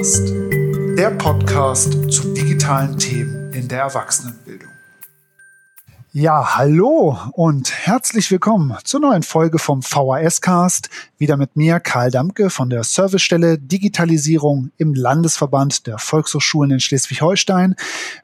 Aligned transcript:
VHS-Cast, 0.00 0.32
der 0.96 1.10
Podcast 1.10 2.10
zu 2.10 2.32
digitalen 2.32 2.98
Themen 2.98 3.52
in 3.52 3.68
der 3.68 3.80
Erwachsenenbildung. 3.80 4.70
Ja, 6.12 6.56
hallo 6.56 7.18
und 7.32 7.70
herzlich 7.70 8.30
willkommen 8.30 8.74
zur 8.84 9.00
neuen 9.00 9.22
Folge 9.22 9.58
vom 9.58 9.82
VHS-Cast. 9.82 10.88
Wieder 11.18 11.36
mit 11.36 11.54
mir, 11.54 11.80
Karl 11.80 12.10
Dampke 12.10 12.48
von 12.48 12.70
der 12.70 12.82
Servicestelle 12.82 13.58
Digitalisierung 13.58 14.70
im 14.78 14.94
Landesverband 14.94 15.86
der 15.86 15.98
Volkshochschulen 15.98 16.70
in 16.70 16.80
Schleswig-Holstein. 16.80 17.76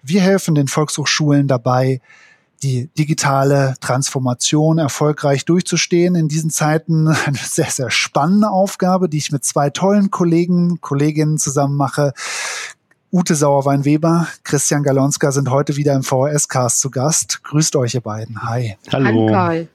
Wir 0.03 0.23
helfen 0.23 0.55
den 0.55 0.69
Volkshochschulen 0.69 1.47
dabei, 1.47 2.01
die 2.63 2.89
digitale 2.99 3.75
Transformation 3.81 4.79
erfolgreich 4.79 5.45
durchzustehen. 5.45 6.15
In 6.15 6.29
diesen 6.29 6.51
Zeiten 6.51 7.09
eine 7.27 7.39
sehr, 7.39 7.71
sehr 7.71 7.91
spannende 7.91 8.51
Aufgabe, 8.51 9.09
die 9.09 9.19
ich 9.19 9.33
mit 9.33 9.45
zwei 9.45 9.71
tollen 9.71 10.11
Kollegen, 10.11 10.81
Kolleginnen 10.81 11.39
zusammen 11.39 11.77
mache. 11.77 12.13
Ute 13.13 13.35
Sauerwein-Weber, 13.35 14.27
Christian 14.43 14.83
Galonska 14.83 15.31
sind 15.33 15.51
heute 15.51 15.77
wieder 15.77 15.95
im 15.95 16.03
VHS-Cast 16.03 16.81
zu 16.81 16.91
Gast. 16.91 17.43
Grüßt 17.45 17.77
euch, 17.77 17.95
ihr 17.95 18.01
beiden. 18.01 18.43
Hi. 18.43 18.77
Hallo. 18.93 19.35
Hi. 19.35 19.69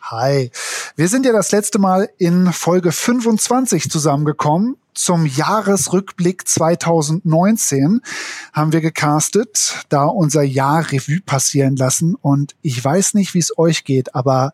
Hi. 0.00 0.50
Wir 0.96 1.08
sind 1.08 1.26
ja 1.26 1.32
das 1.32 1.52
letzte 1.52 1.78
Mal 1.78 2.08
in 2.18 2.52
Folge 2.52 2.90
25 2.90 3.88
zusammengekommen 3.90 4.76
zum 4.94 5.26
Jahresrückblick 5.26 6.46
2019 6.46 8.00
haben 8.52 8.72
wir 8.72 8.80
gecastet, 8.80 9.84
da 9.88 10.04
unser 10.04 10.42
Jahr 10.42 10.90
Revue 10.90 11.20
passieren 11.20 11.76
lassen. 11.76 12.14
Und 12.14 12.54
ich 12.62 12.82
weiß 12.82 13.14
nicht, 13.14 13.34
wie 13.34 13.38
es 13.38 13.56
euch 13.58 13.84
geht, 13.84 14.14
aber 14.14 14.52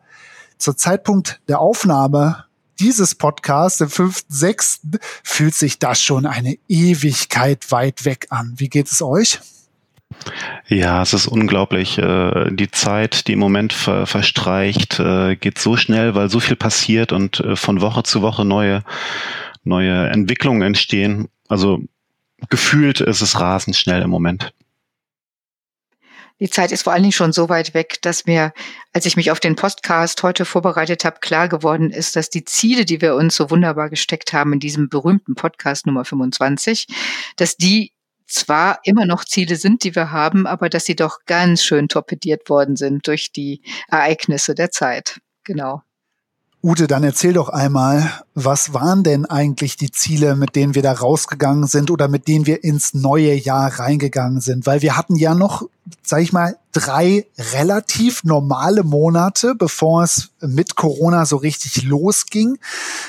zur 0.57 0.77
Zeitpunkt 0.77 1.41
der 1.47 1.59
Aufnahme 1.59 2.45
dieses 2.79 3.15
Podcasts, 3.15 3.79
dem 3.79 3.89
5.6., 3.89 4.99
fühlt 5.23 5.53
sich 5.53 5.79
das 5.79 6.01
schon 6.01 6.25
eine 6.25 6.57
Ewigkeit 6.67 7.71
weit 7.71 8.05
weg 8.05 8.27
an. 8.29 8.53
Wie 8.57 8.69
geht 8.69 8.87
es 8.87 9.01
euch? 9.01 9.39
Ja, 10.67 11.01
es 11.01 11.13
ist 11.13 11.27
unglaublich. 11.27 11.97
Äh, 11.97 12.51
die 12.51 12.71
Zeit, 12.71 13.27
die 13.27 13.33
im 13.33 13.39
Moment 13.39 13.73
verstreicht, 13.73 14.99
äh, 14.99 15.35
geht 15.35 15.59
so 15.59 15.77
schnell, 15.77 16.15
weil 16.15 16.29
so 16.29 16.39
viel 16.39 16.55
passiert 16.55 17.11
und 17.11 17.39
äh, 17.39 17.55
von 17.55 17.81
Woche 17.81 18.03
zu 18.03 18.21
Woche 18.21 18.45
neue 18.45 18.83
neue 19.63 20.09
Entwicklungen 20.09 20.61
entstehen. 20.61 21.29
Also 21.47 21.81
gefühlt 22.49 23.01
ist 23.01 23.21
es 23.21 23.39
rasend 23.39 23.75
schnell 23.75 24.01
im 24.01 24.09
Moment. 24.09 24.53
Die 26.39 26.49
Zeit 26.49 26.71
ist 26.71 26.83
vor 26.83 26.93
allen 26.93 27.03
Dingen 27.03 27.11
schon 27.11 27.33
so 27.33 27.49
weit 27.49 27.73
weg, 27.73 28.01
dass 28.01 28.25
mir, 28.25 28.53
als 28.93 29.05
ich 29.05 29.17
mich 29.17 29.29
auf 29.29 29.41
den 29.41 29.57
Podcast 29.57 30.23
heute 30.23 30.45
vorbereitet 30.45 31.03
habe, 31.03 31.19
klar 31.19 31.49
geworden 31.49 31.89
ist, 31.89 32.15
dass 32.15 32.29
die 32.29 32.45
Ziele, 32.45 32.85
die 32.85 33.01
wir 33.01 33.15
uns 33.15 33.35
so 33.35 33.49
wunderbar 33.49 33.89
gesteckt 33.89 34.31
haben 34.31 34.53
in 34.53 34.59
diesem 34.61 34.87
berühmten 34.87 35.35
Podcast 35.35 35.85
Nummer 35.85 36.05
25, 36.05 36.87
dass 37.35 37.57
die 37.57 37.91
zwar 38.25 38.79
immer 38.83 39.05
noch 39.05 39.25
Ziele 39.25 39.57
sind, 39.57 39.83
die 39.83 39.95
wir 39.95 40.11
haben, 40.11 40.47
aber 40.47 40.69
dass 40.69 40.85
sie 40.85 40.95
doch 40.95 41.25
ganz 41.25 41.63
schön 41.63 41.89
torpediert 41.89 42.47
worden 42.49 42.77
sind 42.77 43.05
durch 43.07 43.33
die 43.33 43.61
Ereignisse 43.89 44.55
der 44.55 44.71
Zeit. 44.71 45.19
Genau. 45.43 45.81
Ute, 46.61 46.87
dann 46.87 47.05
erzähl 47.05 47.31
doch 47.31 47.47
einmal, 47.47 48.11
was 48.35 48.73
waren 48.73 49.01
denn 49.01 49.25
eigentlich 49.25 49.77
die 49.77 49.91
Ziele, 49.91 50.35
mit 50.35 50.57
denen 50.57 50.75
wir 50.75 50.81
da 50.81 50.91
rausgegangen 50.91 51.67
sind 51.67 51.89
oder 51.89 52.09
mit 52.09 52.27
denen 52.27 52.45
wir 52.45 52.65
ins 52.65 52.93
neue 52.93 53.33
Jahr 53.33 53.79
reingegangen 53.79 54.41
sind? 54.41 54.65
Weil 54.65 54.81
wir 54.81 54.97
hatten 54.97 55.15
ja 55.15 55.35
noch, 55.35 55.69
sag 56.03 56.21
ich 56.21 56.33
mal, 56.33 56.57
drei 56.73 57.25
relativ 57.53 58.25
normale 58.25 58.83
Monate, 58.83 59.55
bevor 59.55 60.03
es 60.03 60.31
mit 60.41 60.75
Corona 60.75 61.25
so 61.25 61.37
richtig 61.37 61.83
losging, 61.83 62.57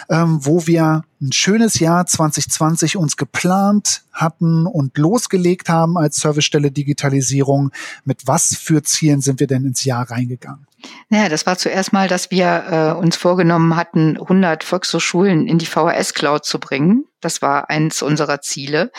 ähm, 0.09 0.39
wo 0.43 0.69
wir 0.69 1.03
ein 1.21 1.33
schönes 1.33 1.81
Jahr 1.81 2.07
2020 2.07 2.97
uns 2.97 3.17
geplant 3.17 4.05
hatten 4.13 4.65
und 4.67 4.97
losgelegt 4.97 5.69
haben 5.69 5.99
als 5.99 6.19
Servicestelle 6.19 6.71
Digitalisierung. 6.71 7.73
Mit 8.05 8.29
was 8.29 8.55
für 8.55 8.85
Zielen 8.85 9.23
sind 9.23 9.41
wir 9.41 9.49
denn 9.49 9.65
ins 9.65 9.83
Jahr 9.83 10.09
reingegangen? 10.09 10.70
Naja, 11.09 11.29
das 11.29 11.47
war 11.47 11.59
zuerst 11.59 11.93
mal, 11.93 12.09
dass 12.09 12.31
wir 12.31 12.95
äh, 12.97 12.99
uns 12.99 13.17
vorgenommen 13.17 13.77
hatten, 13.77 14.17
100 14.17 14.65
Volkshochschulen 14.65 15.47
in 15.47 15.59
die 15.59 15.67
VHS-Cloud 15.67 16.45
zu 16.45 16.59
bringen. 16.59 17.05
Das 17.21 17.43
war 17.43 17.69
eins 17.69 18.03
unserer 18.03 18.41
Ziele. 18.41 18.91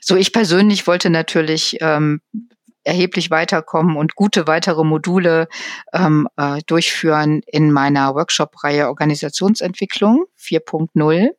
So, 0.00 0.16
ich 0.16 0.32
persönlich 0.32 0.86
wollte 0.86 1.10
natürlich 1.10 1.78
ähm, 1.80 2.20
erheblich 2.84 3.30
weiterkommen 3.30 3.96
und 3.96 4.14
gute 4.14 4.46
weitere 4.46 4.84
Module 4.84 5.48
ähm, 5.92 6.28
äh, 6.36 6.60
durchführen 6.66 7.42
in 7.46 7.72
meiner 7.72 8.14
Workshop-Reihe 8.14 8.88
Organisationsentwicklung 8.88 10.24
4.0 10.38 11.30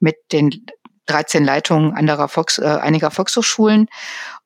mit 0.00 0.16
den 0.32 0.66
13 1.06 1.44
Leitungen 1.44 1.92
anderer 1.92 2.28
Volks, 2.28 2.58
äh, 2.58 2.64
einiger 2.64 3.10
Volkshochschulen 3.10 3.88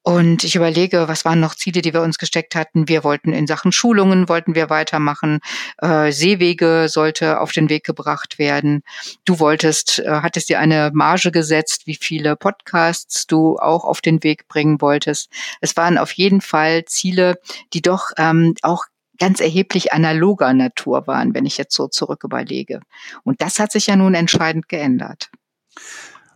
und 0.06 0.44
ich 0.44 0.54
überlege, 0.54 1.08
was 1.08 1.24
waren 1.24 1.40
noch 1.40 1.54
Ziele, 1.54 1.80
die 1.80 1.94
wir 1.94 2.02
uns 2.02 2.18
gesteckt 2.18 2.54
hatten. 2.54 2.88
Wir 2.88 3.04
wollten 3.04 3.32
in 3.32 3.46
Sachen 3.46 3.72
Schulungen, 3.72 4.28
wollten 4.28 4.54
wir 4.54 4.68
weitermachen. 4.68 5.40
Äh, 5.78 6.12
Seewege 6.12 6.88
sollte 6.90 7.40
auf 7.40 7.52
den 7.52 7.70
Weg 7.70 7.84
gebracht 7.84 8.38
werden. 8.38 8.82
Du 9.24 9.38
wolltest, 9.38 10.00
äh, 10.00 10.20
hattest 10.20 10.50
dir 10.50 10.58
eine 10.58 10.90
Marge 10.92 11.32
gesetzt, 11.32 11.86
wie 11.86 11.96
viele 11.98 12.36
Podcasts 12.36 13.26
du 13.26 13.56
auch 13.56 13.84
auf 13.84 14.02
den 14.02 14.22
Weg 14.22 14.46
bringen 14.46 14.82
wolltest. 14.82 15.30
Es 15.62 15.74
waren 15.74 15.96
auf 15.96 16.12
jeden 16.12 16.42
Fall 16.42 16.84
Ziele, 16.84 17.38
die 17.72 17.80
doch 17.80 18.10
ähm, 18.18 18.54
auch 18.60 18.84
ganz 19.18 19.40
erheblich 19.40 19.94
analoger 19.94 20.52
Natur 20.52 21.06
waren, 21.06 21.32
wenn 21.32 21.46
ich 21.46 21.56
jetzt 21.56 21.74
so 21.74 21.88
zurück 21.88 22.24
überlege. 22.24 22.80
Und 23.22 23.40
das 23.40 23.58
hat 23.58 23.72
sich 23.72 23.86
ja 23.86 23.96
nun 23.96 24.12
entscheidend 24.12 24.68
geändert 24.68 25.30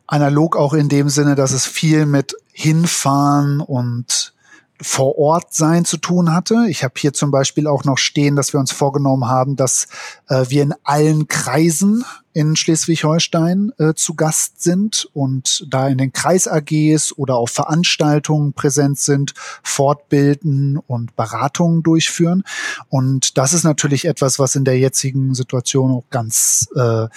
analog 0.08 0.56
auch 0.56 0.74
in 0.74 0.88
dem 0.88 1.08
Sinne, 1.08 1.36
dass 1.36 1.52
es 1.52 1.66
viel 1.66 2.06
mit 2.06 2.34
hinfahren 2.52 3.60
und 3.60 4.32
vor 4.80 5.18
Ort 5.18 5.54
sein 5.54 5.84
zu 5.84 5.96
tun 5.96 6.32
hatte. 6.32 6.66
Ich 6.68 6.84
habe 6.84 6.94
hier 6.96 7.12
zum 7.12 7.30
Beispiel 7.30 7.66
auch 7.66 7.84
noch 7.84 7.98
stehen, 7.98 8.36
dass 8.36 8.52
wir 8.52 8.60
uns 8.60 8.72
vorgenommen 8.72 9.26
haben, 9.28 9.56
dass 9.56 9.88
äh, 10.28 10.44
wir 10.48 10.62
in 10.62 10.74
allen 10.84 11.26
Kreisen 11.28 12.04
in 12.32 12.54
Schleswig-Holstein 12.54 13.72
äh, 13.78 13.94
zu 13.94 14.14
Gast 14.14 14.62
sind 14.62 15.08
und 15.12 15.66
da 15.68 15.88
in 15.88 15.98
den 15.98 16.12
Kreis-AGs 16.12 17.12
oder 17.16 17.34
auf 17.34 17.50
Veranstaltungen 17.50 18.52
präsent 18.52 19.00
sind, 19.00 19.34
fortbilden 19.64 20.76
und 20.76 21.16
Beratungen 21.16 21.82
durchführen. 21.82 22.44
Und 22.88 23.36
das 23.38 23.54
ist 23.54 23.64
natürlich 23.64 24.04
etwas, 24.04 24.38
was 24.38 24.54
in 24.54 24.64
der 24.64 24.78
jetzigen 24.78 25.34
Situation 25.34 25.90
auch 25.90 26.04
ganz 26.10 26.68
äh, 26.76 27.08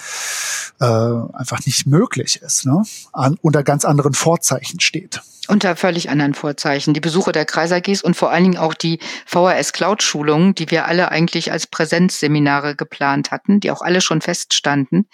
äh, 0.80 1.28
einfach 1.32 1.64
nicht 1.66 1.86
möglich 1.86 2.40
ist, 2.42 2.66
ne? 2.66 2.82
An, 3.12 3.38
unter 3.42 3.62
ganz 3.62 3.84
anderen 3.84 4.14
Vorzeichen 4.14 4.80
steht. 4.80 5.22
Unter 5.48 5.74
völlig 5.74 6.08
anderen 6.08 6.34
Vorzeichen. 6.34 6.94
Die 6.94 7.00
Besuche 7.00 7.32
der 7.32 7.44
Kreis-AGs 7.44 8.02
und 8.02 8.14
vor 8.14 8.30
allen 8.30 8.44
Dingen 8.44 8.58
auch 8.58 8.74
die 8.74 9.00
VHS 9.26 9.72
Cloud-Schulungen, 9.72 10.54
die 10.54 10.70
wir 10.70 10.86
alle 10.86 11.10
eigentlich 11.10 11.50
als 11.50 11.66
Präsenzseminare 11.66 12.76
geplant 12.76 13.32
hatten, 13.32 13.58
die 13.58 13.72
auch 13.72 13.82
alle 13.82 14.00
schon 14.00 14.20
feststanden 14.20 15.08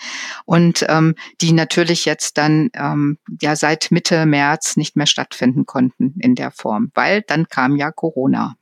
und 0.45 0.85
ähm, 0.89 1.15
die 1.41 1.53
natürlich 1.53 2.05
jetzt 2.05 2.37
dann 2.37 2.69
ähm, 2.75 3.17
ja 3.41 3.57
seit 3.57 3.91
Mitte 3.91 4.27
März 4.27 4.77
nicht 4.77 4.97
mehr 4.97 5.07
stattfinden 5.07 5.65
konnten 5.65 6.15
in 6.21 6.35
der 6.35 6.51
Form, 6.51 6.91
weil 6.95 7.23
dann 7.23 7.49
kam 7.49 7.77
ja 7.77 7.91
Corona. 7.91 8.57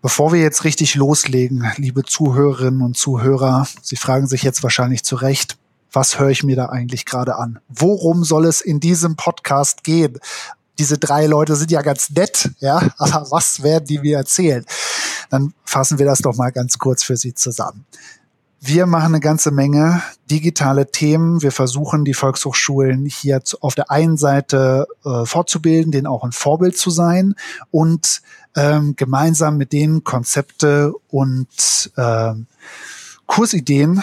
Bevor 0.00 0.32
wir 0.32 0.40
jetzt 0.40 0.64
richtig 0.64 0.94
loslegen, 0.94 1.70
liebe 1.76 2.04
Zuhörerinnen 2.04 2.82
und 2.82 2.96
Zuhörer, 2.96 3.66
Sie 3.82 3.96
fragen 3.96 4.28
sich 4.28 4.44
jetzt 4.44 4.62
wahrscheinlich 4.62 5.04
zu 5.04 5.16
Recht, 5.16 5.58
was 5.92 6.18
höre 6.18 6.30
ich 6.30 6.42
mir 6.42 6.56
da 6.56 6.66
eigentlich 6.66 7.04
gerade 7.04 7.36
an? 7.36 7.60
Worum 7.68 8.24
soll 8.24 8.46
es 8.46 8.60
in 8.60 8.80
diesem 8.80 9.16
Podcast 9.16 9.84
gehen? 9.84 10.18
Diese 10.78 10.98
drei 10.98 11.26
Leute 11.26 11.56
sind 11.56 11.70
ja 11.70 11.82
ganz 11.82 12.10
nett, 12.10 12.50
ja, 12.60 12.80
aber 12.98 13.30
was 13.30 13.62
werden 13.62 13.86
die 13.86 13.98
mir 13.98 14.18
erzählen? 14.18 14.64
Dann 15.30 15.52
fassen 15.64 15.98
wir 15.98 16.06
das 16.06 16.20
doch 16.20 16.36
mal 16.36 16.50
ganz 16.50 16.78
kurz 16.78 17.02
für 17.02 17.16
Sie 17.16 17.34
zusammen. 17.34 17.84
Wir 18.60 18.86
machen 18.86 19.14
eine 19.14 19.20
ganze 19.20 19.52
Menge 19.52 20.02
digitale 20.30 20.90
Themen. 20.90 21.42
Wir 21.42 21.52
versuchen, 21.52 22.04
die 22.04 22.14
Volkshochschulen 22.14 23.06
hier 23.06 23.40
auf 23.60 23.76
der 23.76 23.90
einen 23.90 24.16
Seite 24.16 24.88
äh, 25.04 25.24
fortzubilden, 25.24 25.92
denen 25.92 26.08
auch 26.08 26.24
ein 26.24 26.32
Vorbild 26.32 26.76
zu 26.76 26.90
sein 26.90 27.36
und 27.70 28.20
ähm, 28.56 28.96
gemeinsam 28.96 29.58
mit 29.58 29.72
denen 29.72 30.02
Konzepte 30.02 30.92
und 31.08 31.92
äh, 31.96 32.32
Kursideen 33.26 34.02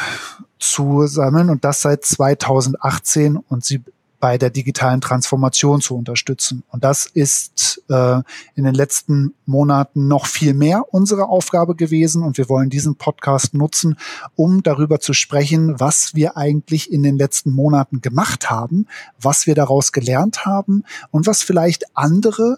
zu 0.71 1.07
sammeln 1.07 1.49
und 1.49 1.63
das 1.63 1.81
seit 1.81 2.05
2018 2.05 3.37
und 3.37 3.63
sie 3.63 3.81
bei 4.19 4.37
der 4.39 4.49
digitalen 4.49 5.01
Transformation 5.01 5.81
zu 5.81 5.95
unterstützen. 5.95 6.63
Und 6.69 6.83
das 6.83 7.05
ist 7.05 7.83
äh, 7.89 8.21
in 8.55 8.63
den 8.63 8.73
letzten 8.73 9.35
Monaten 9.45 10.07
noch 10.07 10.25
viel 10.25 10.55
mehr 10.55 10.85
unsere 10.91 11.27
Aufgabe 11.27 11.75
gewesen. 11.75 12.23
Und 12.23 12.39
wir 12.39 12.49
wollen 12.49 12.71
diesen 12.71 12.95
Podcast 12.95 13.53
nutzen, 13.53 13.97
um 14.35 14.63
darüber 14.63 14.99
zu 14.99 15.13
sprechen, 15.13 15.79
was 15.79 16.15
wir 16.15 16.37
eigentlich 16.37 16.91
in 16.91 17.03
den 17.03 17.17
letzten 17.17 17.51
Monaten 17.51 18.01
gemacht 18.01 18.49
haben, 18.49 18.87
was 19.21 19.45
wir 19.45 19.53
daraus 19.53 19.91
gelernt 19.91 20.45
haben 20.45 20.85
und 21.11 21.27
was 21.27 21.43
vielleicht 21.43 21.95
andere 21.95 22.57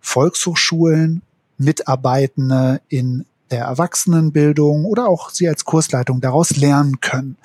Volkshochschulen, 0.00 1.22
Mitarbeitende 1.58 2.80
in 2.88 3.24
der 3.50 3.64
Erwachsenenbildung 3.64 4.84
oder 4.84 5.08
auch 5.08 5.30
Sie 5.30 5.48
als 5.48 5.64
Kursleitung 5.64 6.20
daraus 6.20 6.56
lernen 6.56 7.00
können, 7.00 7.36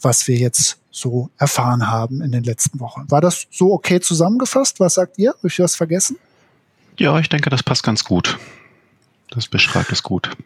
was 0.00 0.26
wir 0.28 0.36
jetzt 0.36 0.78
so 0.90 1.30
erfahren 1.38 1.90
haben 1.90 2.22
in 2.22 2.32
den 2.32 2.44
letzten 2.44 2.80
Wochen. 2.80 3.10
War 3.10 3.20
das 3.20 3.46
so 3.50 3.72
okay 3.72 4.00
zusammengefasst? 4.00 4.80
Was 4.80 4.94
sagt 4.94 5.18
ihr? 5.18 5.30
Habe 5.30 5.48
ich 5.48 5.58
was 5.58 5.76
vergessen? 5.76 6.16
Ja, 6.96 7.18
ich 7.18 7.28
denke, 7.28 7.50
das 7.50 7.62
passt 7.62 7.82
ganz 7.82 8.04
gut. 8.04 8.38
Das 9.30 9.46
beschreibt 9.46 9.92
es 9.92 10.02
gut. 10.02 10.36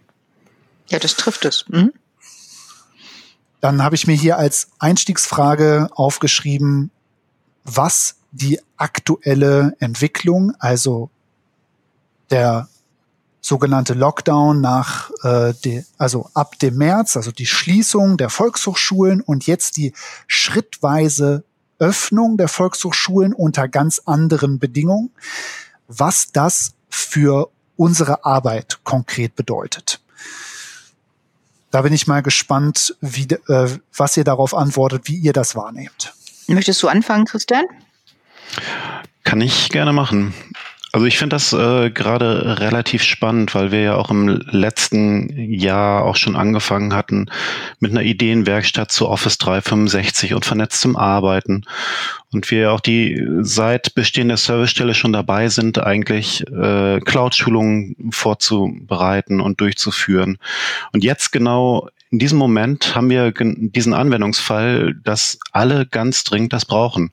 Ja, 0.89 0.99
das 0.99 1.17
trifft 1.17 1.45
es. 1.45 1.65
Mhm. 1.69 1.93
Dann 3.61 3.83
habe 3.83 3.95
ich 3.95 4.07
mir 4.07 4.17
hier 4.17 4.39
als 4.39 4.69
Einstiegsfrage 4.79 5.89
aufgeschrieben, 5.95 6.91
was 7.65 8.17
die 8.33 8.61
aktuelle 8.77 9.77
Entwicklung, 9.79 10.53
also 10.59 11.11
der 12.31 12.69
sogenannte 13.43 13.95
Lockdown 13.95 14.61
nach, 14.61 15.11
äh, 15.25 15.53
de, 15.65 15.85
also 15.99 16.31
ab 16.33 16.59
dem 16.61 16.77
März, 16.77 17.17
also 17.17 17.33
die 17.33 17.47
Schließung 17.47 18.17
der 18.17 18.31
Volkshochschulen 18.31 19.21
und 19.21 19.47
jetzt 19.47 19.77
die 19.77 19.93
schrittweise 20.29 21.45
Öffnung 21.81 22.37
der 22.37 22.47
Volkshochschulen 22.47 23.35
unter 23.35 23.67
ganz 23.67 24.01
anderen 24.07 24.61
Bedingungen, 24.61 25.11
was 25.89 26.31
das 26.33 26.75
für 26.89 27.51
unsere 27.77 28.25
Arbeit 28.25 28.79
konkret 28.85 29.35
bedeutet. 29.35 30.01
Da 31.73 31.83
bin 31.83 31.93
ich 31.93 32.07
mal 32.07 32.23
gespannt, 32.23 32.97
wie, 33.01 33.25
äh, 33.25 33.79
was 33.97 34.17
ihr 34.17 34.25
darauf 34.25 34.55
antwortet, 34.55 35.09
wie 35.09 35.17
ihr 35.17 35.33
das 35.33 35.57
wahrnehmt. 35.57 36.15
Möchtest 36.47 36.83
du 36.83 36.89
anfangen, 36.89 37.25
Christian? 37.25 37.65
Kann 39.25 39.41
ich 39.41 39.71
gerne 39.71 39.93
machen. 39.93 40.35
Also 40.95 41.07
ich 41.07 41.17
finde 41.17 41.37
das 41.37 41.55
äh, 41.55 41.91
gerade 41.91 42.61
relativ 42.61 43.03
spannend, 43.03 43.55
weil 43.55 43.73
wir 43.73 43.81
ja 43.81 43.95
auch 43.95 44.11
im 44.11 44.29
letzten 44.51 45.51
Jahr 45.51 46.05
auch 46.05 46.17
schon 46.17 46.37
angefangen 46.37 46.95
hatten 46.95 47.31
mit 47.81 47.93
einer 47.93 48.03
Ideenwerkstatt 48.03 48.93
zu 48.93 49.09
Office 49.09 49.39
365 49.39 50.35
und 50.35 50.45
vernetztem 50.45 50.97
Arbeiten. 50.97 51.65
Und 52.31 52.51
wir 52.51 52.73
auch 52.73 52.81
die 52.81 53.27
seit 53.41 53.95
Bestehen 53.95 54.29
der 54.29 54.37
Servicestelle 54.37 54.93
schon 54.93 55.15
dabei 55.15 55.49
sind, 55.49 55.79
eigentlich 55.79 56.47
äh, 56.49 57.01
Cloud-Schulungen 57.01 58.11
vorzubereiten 58.11 59.41
und 59.41 59.63
durchzuführen. 59.63 60.37
Und 60.93 61.05
jetzt 61.05 61.33
genau 61.33 61.89
in 62.11 62.19
diesem 62.19 62.37
Moment 62.37 62.95
haben 62.95 63.09
wir 63.09 63.33
diesen 63.33 63.95
Anwendungsfall, 63.95 64.95
dass 65.03 65.39
alle 65.53 65.87
ganz 65.87 66.25
dringend 66.25 66.53
das 66.53 66.67
brauchen. 66.67 67.11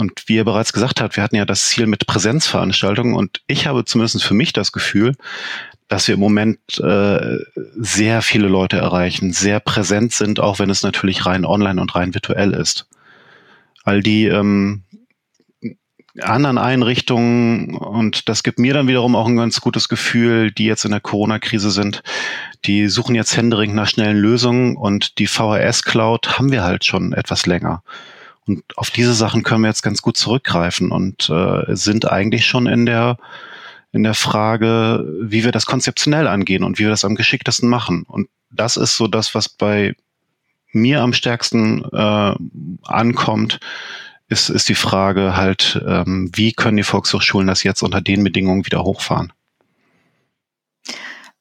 Und 0.00 0.24
wie 0.26 0.38
er 0.38 0.44
bereits 0.44 0.72
gesagt 0.72 1.00
hat, 1.02 1.16
wir 1.16 1.22
hatten 1.22 1.36
ja 1.36 1.44
das 1.44 1.68
Ziel 1.68 1.86
mit 1.86 2.06
Präsenzveranstaltungen 2.06 3.14
und 3.14 3.42
ich 3.46 3.66
habe 3.66 3.84
zumindest 3.84 4.24
für 4.24 4.32
mich 4.32 4.54
das 4.54 4.72
Gefühl, 4.72 5.14
dass 5.88 6.08
wir 6.08 6.14
im 6.14 6.20
Moment 6.20 6.58
äh, 6.78 7.36
sehr 7.76 8.22
viele 8.22 8.48
Leute 8.48 8.78
erreichen, 8.78 9.32
sehr 9.32 9.60
präsent 9.60 10.12
sind, 10.12 10.40
auch 10.40 10.58
wenn 10.58 10.70
es 10.70 10.82
natürlich 10.82 11.26
rein 11.26 11.44
online 11.44 11.80
und 11.80 11.94
rein 11.94 12.14
virtuell 12.14 12.54
ist. 12.54 12.86
All 13.84 14.02
die 14.02 14.24
ähm, 14.24 14.84
anderen 16.22 16.56
Einrichtungen, 16.56 17.76
und 17.76 18.30
das 18.30 18.42
gibt 18.42 18.58
mir 18.58 18.72
dann 18.72 18.88
wiederum 18.88 19.14
auch 19.14 19.26
ein 19.26 19.36
ganz 19.36 19.60
gutes 19.60 19.90
Gefühl, 19.90 20.50
die 20.50 20.64
jetzt 20.64 20.86
in 20.86 20.92
der 20.92 21.00
Corona-Krise 21.00 21.70
sind, 21.70 22.02
die 22.64 22.88
suchen 22.88 23.14
jetzt 23.14 23.36
händeringend 23.36 23.76
nach 23.76 23.88
schnellen 23.88 24.16
Lösungen 24.16 24.76
und 24.76 25.18
die 25.18 25.26
VHS-Cloud 25.26 26.38
haben 26.38 26.52
wir 26.52 26.62
halt 26.62 26.86
schon 26.86 27.12
etwas 27.12 27.44
länger. 27.44 27.82
Und 28.46 28.62
auf 28.76 28.90
diese 28.90 29.14
Sachen 29.14 29.42
können 29.42 29.62
wir 29.62 29.68
jetzt 29.68 29.82
ganz 29.82 30.02
gut 30.02 30.16
zurückgreifen 30.16 30.90
und 30.90 31.30
äh, 31.30 31.74
sind 31.76 32.10
eigentlich 32.10 32.46
schon 32.46 32.66
in 32.66 32.86
der 32.86 33.18
in 33.92 34.04
der 34.04 34.14
Frage, 34.14 35.04
wie 35.20 35.44
wir 35.44 35.50
das 35.50 35.66
konzeptionell 35.66 36.28
angehen 36.28 36.62
und 36.62 36.78
wie 36.78 36.84
wir 36.84 36.90
das 36.90 37.04
am 37.04 37.16
geschicktesten 37.16 37.68
machen. 37.68 38.04
Und 38.04 38.28
das 38.50 38.76
ist 38.76 38.96
so 38.96 39.08
das, 39.08 39.34
was 39.34 39.48
bei 39.48 39.96
mir 40.72 41.02
am 41.02 41.12
stärksten 41.12 41.84
äh, 41.92 42.34
ankommt, 42.84 43.58
ist, 44.28 44.48
ist 44.48 44.68
die 44.68 44.76
Frage 44.76 45.36
halt, 45.36 45.82
ähm, 45.84 46.30
wie 46.34 46.52
können 46.52 46.76
die 46.76 46.84
Volkshochschulen 46.84 47.48
das 47.48 47.64
jetzt 47.64 47.82
unter 47.82 48.00
den 48.00 48.22
Bedingungen 48.22 48.64
wieder 48.64 48.84
hochfahren? 48.84 49.32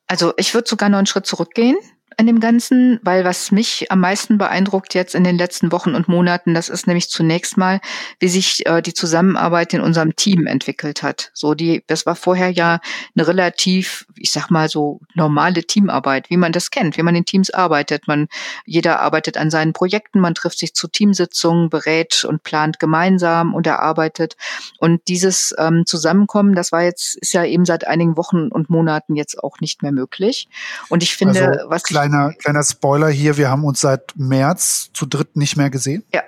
Also 0.07 0.34
ich 0.38 0.56
würde 0.56 0.68
sogar 0.68 0.90
noch 0.90 0.98
einen 0.98 1.06
Schritt 1.06 1.28
zurückgehen 1.28 1.78
an 2.19 2.27
dem 2.27 2.42
Ganzen, 2.42 3.00
weil 3.01 3.24
was 3.24 3.50
mich 3.50 3.89
am 3.89 4.01
meisten 4.01 4.38
beeindruckt 4.38 4.94
jetzt 4.94 5.16
in 5.16 5.24
den 5.24 5.38
letzten 5.38 5.71
Wochen 5.71 5.95
und 5.95 6.10
Monaten, 6.10 6.54
das 6.54 6.68
ist 6.68 6.86
nämlich 6.86 7.10
zunächst 7.10 7.57
mal, 7.57 7.80
wie 8.19 8.27
sich 8.27 8.66
äh, 8.66 8.81
die 8.81 8.94
Zusammenarbeit 8.94 9.74
in 9.74 9.80
unserem 9.80 10.18
Team 10.18 10.45
entwickelt 10.45 11.01
hat. 11.01 11.31
So 11.33 11.54
die, 11.54 11.81
das 11.88 12.06
war 12.06 12.18
vorher 12.18 12.50
ja 12.50 12.81
eine 13.16 13.25
relativ, 13.25 14.06
ich 14.18 14.31
sag 14.31 14.51
mal 14.51 14.68
so 14.68 15.00
normale 15.13 15.63
Teamarbeit, 15.63 16.30
wie 16.30 16.36
man 16.36 16.51
das 16.51 16.71
kennt, 16.71 16.98
wie 16.98 17.04
man 17.04 17.16
in 17.16 17.24
Teams 17.24 17.51
arbeitet. 17.51 18.06
Man, 18.06 18.27
jeder 18.66 19.00
arbeitet 19.00 19.38
an 19.38 19.50
seinen 19.50 19.71
Projekten, 19.71 20.19
man 20.19 20.36
trifft 20.36 20.60
sich 20.60 20.74
zu 20.74 20.89
Teamsitzungen, 20.89 21.69
berät 21.69 22.25
und 22.25 22.44
plant 22.44 22.80
gemeinsam 22.80 23.54
und 23.54 23.66
erarbeitet. 23.66 24.36
Und 24.77 25.07
dieses 25.07 25.56
ähm, 25.57 25.86
Zusammenkommen, 25.86 26.54
das 26.54 26.74
war 26.74 26.83
jetzt, 26.83 27.16
ist 27.16 27.31
ja 27.31 27.45
eben 27.45 27.63
seit 27.63 27.88
einigen 27.88 28.18
Wochen 28.18 28.50
und 28.50 28.69
Monaten 28.69 29.16
jetzt 29.16 29.42
auch 29.42 29.62
nicht 29.62 29.83
mehr 29.83 29.94
möglich. 29.94 30.50
Und 30.89 31.01
ich 31.01 31.16
finde, 31.16 31.48
also, 31.48 31.69
was 31.69 31.83
kleiner, 32.09 32.33
kleiner 32.33 32.63
Spoiler 32.63 33.09
hier, 33.09 33.38
wir 33.38 33.50
haben 33.50 33.63
uns 33.63 33.81
seit 33.81 34.13
März 34.15 34.89
zu 34.94 35.06
dritt 35.06 35.35
nicht 35.35 35.57
mehr 35.57 35.69
gesehen. 35.69 36.03
Ja, 36.13 36.23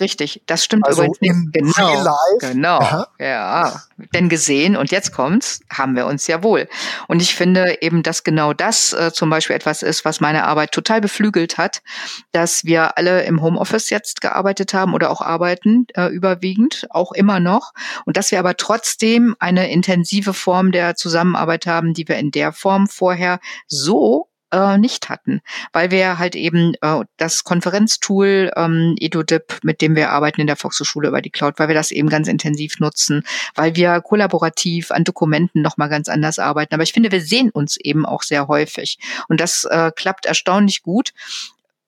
richtig. 0.00 0.42
Das 0.46 0.64
stimmt 0.64 0.86
also 0.86 1.04
übrigens. 1.04 1.52
Genau, 1.52 2.16
genau. 2.40 2.78
Aha. 2.78 3.08
Ja, 3.18 3.82
denn 4.12 4.28
gesehen 4.28 4.76
und 4.76 4.90
jetzt 4.90 5.12
kommt's, 5.12 5.60
haben 5.72 5.96
wir 5.96 6.06
uns 6.06 6.26
ja 6.26 6.42
wohl. 6.42 6.68
Und 7.08 7.22
ich 7.22 7.34
finde 7.34 7.78
eben, 7.80 8.02
dass 8.02 8.24
genau 8.24 8.52
das 8.52 8.92
äh, 8.92 9.12
zum 9.12 9.30
Beispiel 9.30 9.56
etwas 9.56 9.82
ist, 9.82 10.04
was 10.04 10.20
meine 10.20 10.44
Arbeit 10.44 10.72
total 10.72 11.00
beflügelt 11.00 11.58
hat, 11.58 11.82
dass 12.32 12.64
wir 12.64 12.98
alle 12.98 13.24
im 13.24 13.40
Homeoffice 13.40 13.90
jetzt 13.90 14.20
gearbeitet 14.20 14.74
haben 14.74 14.94
oder 14.94 15.10
auch 15.10 15.20
arbeiten 15.20 15.86
äh, 15.94 16.08
überwiegend, 16.08 16.86
auch 16.90 17.12
immer 17.12 17.40
noch, 17.40 17.72
und 18.04 18.16
dass 18.16 18.30
wir 18.30 18.38
aber 18.38 18.56
trotzdem 18.56 19.36
eine 19.38 19.70
intensive 19.70 20.34
Form 20.34 20.72
der 20.72 20.96
Zusammenarbeit 20.96 21.66
haben, 21.66 21.94
die 21.94 22.08
wir 22.08 22.16
in 22.16 22.30
der 22.30 22.52
Form 22.52 22.88
vorher 22.88 23.38
so 23.66 24.28
äh, 24.54 24.78
nicht 24.78 25.08
hatten, 25.08 25.40
weil 25.72 25.90
wir 25.90 26.18
halt 26.18 26.36
eben 26.36 26.74
äh, 26.80 27.00
das 27.16 27.42
Konferenztool 27.42 28.52
ähm, 28.56 28.94
EduDip, 28.98 29.58
mit 29.62 29.80
dem 29.80 29.96
wir 29.96 30.10
arbeiten 30.10 30.40
in 30.40 30.46
der 30.46 30.56
Volkshochschule 30.56 31.08
über 31.08 31.20
die 31.20 31.30
Cloud, 31.30 31.58
weil 31.58 31.68
wir 31.68 31.74
das 31.74 31.90
eben 31.90 32.08
ganz 32.08 32.28
intensiv 32.28 32.78
nutzen, 32.78 33.24
weil 33.56 33.74
wir 33.74 34.00
kollaborativ 34.00 34.92
an 34.92 35.02
Dokumenten 35.04 35.60
nochmal 35.60 35.88
ganz 35.88 36.08
anders 36.08 36.38
arbeiten. 36.38 36.74
Aber 36.74 36.84
ich 36.84 36.92
finde, 36.92 37.10
wir 37.10 37.20
sehen 37.20 37.50
uns 37.50 37.76
eben 37.76 38.06
auch 38.06 38.22
sehr 38.22 38.46
häufig 38.46 38.98
und 39.28 39.40
das 39.40 39.64
äh, 39.64 39.90
klappt 39.94 40.26
erstaunlich 40.26 40.82
gut 40.82 41.12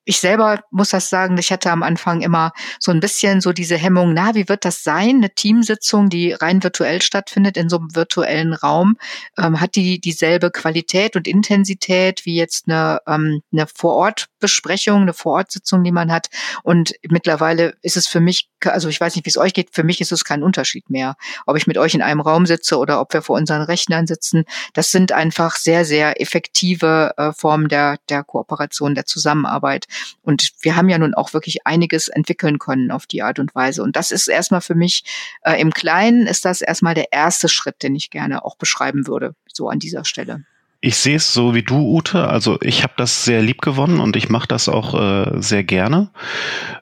ich 0.07 0.21
selber 0.21 0.61
muss 0.71 0.91
das 0.91 1.11
sagen, 1.11 1.37
ich 1.37 1.51
hatte 1.51 1.71
am 1.71 1.83
Anfang 1.83 2.23
immer 2.23 2.53
so 2.79 2.93
ein 2.93 3.01
bisschen 3.01 3.41
so 3.41 3.53
diese 3.53 3.77
Hemmung, 3.77 4.15
na, 4.15 4.37
wie 4.37 4.49
wird 4.49 4.65
das 4.65 4.85
sein? 4.85 5.17
Eine 5.17 5.35
Teamsitzung, 5.35 6.09
die 6.09 6.33
rein 6.33 6.63
virtuell 6.63 7.03
stattfindet 7.03 7.57
in 7.57 7.69
so 7.69 7.79
einem 7.79 7.95
virtuellen 7.95 8.55
Raum, 8.55 8.97
ähm, 9.37 9.61
hat 9.61 9.75
die 9.75 10.01
dieselbe 10.01 10.53
Qualität 10.53 11.17
und 11.17 11.27
Intensität 11.27 12.25
wie 12.25 12.37
jetzt 12.37 12.69
eine, 12.69 13.01
ähm, 13.09 13.43
eine 13.53 13.67
Vorortbesprechung, 13.67 15.03
eine 15.03 15.13
Vorortsitzung, 15.13 15.83
die 15.83 15.91
man 15.91 16.13
hat. 16.13 16.29
Und 16.63 16.95
mittlerweile 17.11 17.75
ist 17.83 17.97
es 17.97 18.07
für 18.07 18.21
mich, 18.21 18.49
also 18.65 18.89
ich 18.89 19.01
weiß 19.01 19.17
nicht, 19.17 19.27
wie 19.27 19.31
es 19.31 19.37
euch 19.37 19.55
geht, 19.55 19.71
für 19.73 19.83
mich 19.83 20.01
ist 20.01 20.13
es 20.13 20.25
kein 20.25 20.45
Unterschied 20.45 20.89
mehr, 20.89 21.17
ob 21.47 21.57
ich 21.57 21.67
mit 21.67 21.79
euch 21.79 21.95
in 21.95 22.03
einem 22.03 22.21
Raum 22.21 22.47
sitze 22.47 22.79
oder 22.79 23.01
ob 23.01 23.13
wir 23.13 23.23
vor 23.23 23.37
unseren 23.37 23.63
Rechnern 23.63 24.07
sitzen. 24.07 24.45
Das 24.73 24.93
sind 24.93 25.11
einfach 25.11 25.57
sehr, 25.57 25.85
sehr 25.85 26.21
effektive 26.21 27.13
äh, 27.17 27.33
Formen 27.33 27.67
der, 27.67 27.99
der 28.09 28.23
Kooperation, 28.23 28.95
der 28.95 29.05
Zusammenarbeit. 29.05 29.87
Und 30.23 30.53
wir 30.61 30.76
haben 30.76 30.88
ja 30.88 30.99
nun 30.99 31.15
auch 31.15 31.33
wirklich 31.33 31.67
einiges 31.67 32.09
entwickeln 32.09 32.59
können 32.59 32.91
auf 32.91 33.07
die 33.07 33.23
Art 33.23 33.38
und 33.38 33.55
Weise. 33.55 33.83
Und 33.83 33.97
das 33.97 34.11
ist 34.11 34.29
erstmal 34.29 34.61
für 34.61 34.75
mich 34.75 35.05
äh, 35.43 35.61
im 35.61 35.73
Kleinen 35.73 36.26
ist 36.26 36.45
das 36.45 36.61
erstmal 36.61 36.95
der 36.95 37.12
erste 37.12 37.49
Schritt, 37.49 37.83
den 37.83 37.95
ich 37.95 38.11
gerne 38.11 38.45
auch 38.45 38.57
beschreiben 38.57 39.07
würde, 39.07 39.35
so 39.53 39.69
an 39.69 39.79
dieser 39.79 40.05
Stelle. 40.05 40.45
Ich 40.81 40.99
sehe 40.99 41.17
es 41.17 41.33
so 41.33 41.55
wie 41.55 41.62
du, 41.62 41.76
Ute. 41.79 42.29
Also 42.29 42.59
ich 42.61 42.83
habe 42.83 42.93
das 42.97 43.25
sehr 43.25 43.43
lieb 43.43 43.62
gewonnen 43.62 43.99
und 43.99 44.15
ich 44.15 44.29
mache 44.29 44.47
das 44.47 44.69
auch 44.69 44.95
äh, 44.95 45.41
sehr 45.41 45.65
gerne. 45.65 46.11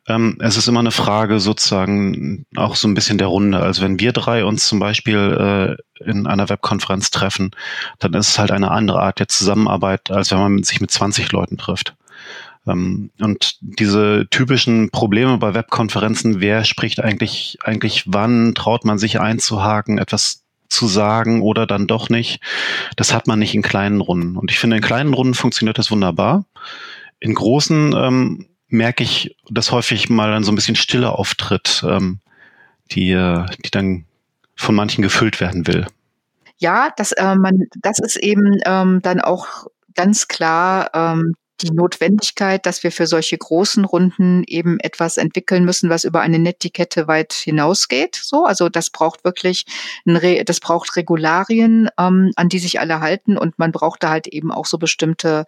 Ähm, 0.08 0.36
es 0.40 0.56
ist 0.56 0.68
immer 0.68 0.80
eine 0.80 0.90
Frage 0.90 1.38
sozusagen 1.38 2.44
auch 2.56 2.74
so 2.76 2.88
ein 2.88 2.94
bisschen 2.94 3.18
der 3.18 3.28
Runde. 3.28 3.60
Also 3.60 3.82
wenn 3.82 4.00
wir 4.00 4.12
drei 4.12 4.44
uns 4.44 4.66
zum 4.66 4.80
Beispiel 4.80 5.78
äh, 6.00 6.04
in 6.04 6.26
einer 6.26 6.48
Webkonferenz 6.48 7.10
treffen, 7.12 7.52
dann 8.00 8.14
ist 8.14 8.28
es 8.28 8.38
halt 8.38 8.50
eine 8.50 8.72
andere 8.72 9.00
Art 9.00 9.20
der 9.20 9.28
Zusammenarbeit, 9.28 10.10
als 10.10 10.32
wenn 10.32 10.38
man 10.38 10.62
sich 10.64 10.80
mit 10.80 10.90
20 10.90 11.30
Leuten 11.32 11.56
trifft. 11.56 11.94
Ähm, 12.66 13.10
und 13.20 13.58
diese 13.60 14.26
typischen 14.30 14.90
Probleme 14.90 15.38
bei 15.38 15.54
Webkonferenzen, 15.54 16.40
wer 16.40 16.64
spricht 16.64 17.00
eigentlich, 17.00 17.58
eigentlich 17.62 18.04
wann, 18.06 18.54
traut 18.54 18.84
man 18.84 18.98
sich 18.98 19.20
einzuhaken, 19.20 19.98
etwas 19.98 20.44
zu 20.68 20.86
sagen 20.88 21.42
oder 21.42 21.66
dann 21.66 21.86
doch 21.86 22.08
nicht, 22.08 22.40
das 22.96 23.14
hat 23.14 23.26
man 23.26 23.38
nicht 23.38 23.54
in 23.54 23.62
kleinen 23.62 24.00
Runden. 24.00 24.36
Und 24.36 24.50
ich 24.50 24.58
finde, 24.58 24.76
in 24.76 24.82
kleinen 24.82 25.14
Runden 25.14 25.34
funktioniert 25.34 25.78
das 25.78 25.90
wunderbar. 25.90 26.44
In 27.20 27.34
großen 27.34 27.94
ähm, 27.96 28.46
merke 28.68 29.04
ich, 29.04 29.36
dass 29.48 29.70
häufig 29.70 30.08
mal 30.08 30.30
dann 30.30 30.44
so 30.44 30.52
ein 30.52 30.56
bisschen 30.56 30.76
Stille 30.76 31.12
auftritt, 31.12 31.84
ähm, 31.88 32.18
die, 32.90 33.12
äh, 33.12 33.46
die 33.64 33.70
dann 33.70 34.04
von 34.56 34.74
manchen 34.74 35.02
gefüllt 35.02 35.40
werden 35.40 35.66
will. 35.66 35.86
Ja, 36.58 36.92
das, 36.96 37.12
äh, 37.12 37.34
man, 37.34 37.66
das 37.80 37.98
ist 37.98 38.16
eben 38.16 38.58
ähm, 38.64 39.00
dann 39.02 39.20
auch 39.20 39.66
ganz 39.94 40.28
klar 40.28 40.90
ähm, 40.94 41.34
die 41.64 41.72
Notwendigkeit, 41.72 42.64
dass 42.66 42.82
wir 42.82 42.92
für 42.92 43.06
solche 43.06 43.36
großen 43.36 43.84
Runden 43.84 44.44
eben 44.46 44.78
etwas 44.80 45.16
entwickeln 45.16 45.64
müssen, 45.64 45.90
was 45.90 46.04
über 46.04 46.20
eine 46.20 46.38
Netiquette 46.38 47.08
weit 47.08 47.32
hinausgeht. 47.32 48.16
So, 48.16 48.44
also 48.44 48.68
das 48.68 48.90
braucht 48.90 49.24
wirklich, 49.24 49.66
ein 50.06 50.44
das 50.44 50.60
braucht 50.60 50.96
Regularien, 50.96 51.88
ähm, 51.98 52.32
an 52.36 52.48
die 52.48 52.58
sich 52.58 52.80
alle 52.80 53.00
halten 53.00 53.36
und 53.36 53.58
man 53.58 53.72
braucht 53.72 54.02
da 54.02 54.10
halt 54.10 54.26
eben 54.26 54.52
auch 54.52 54.66
so 54.66 54.78
bestimmte 54.78 55.44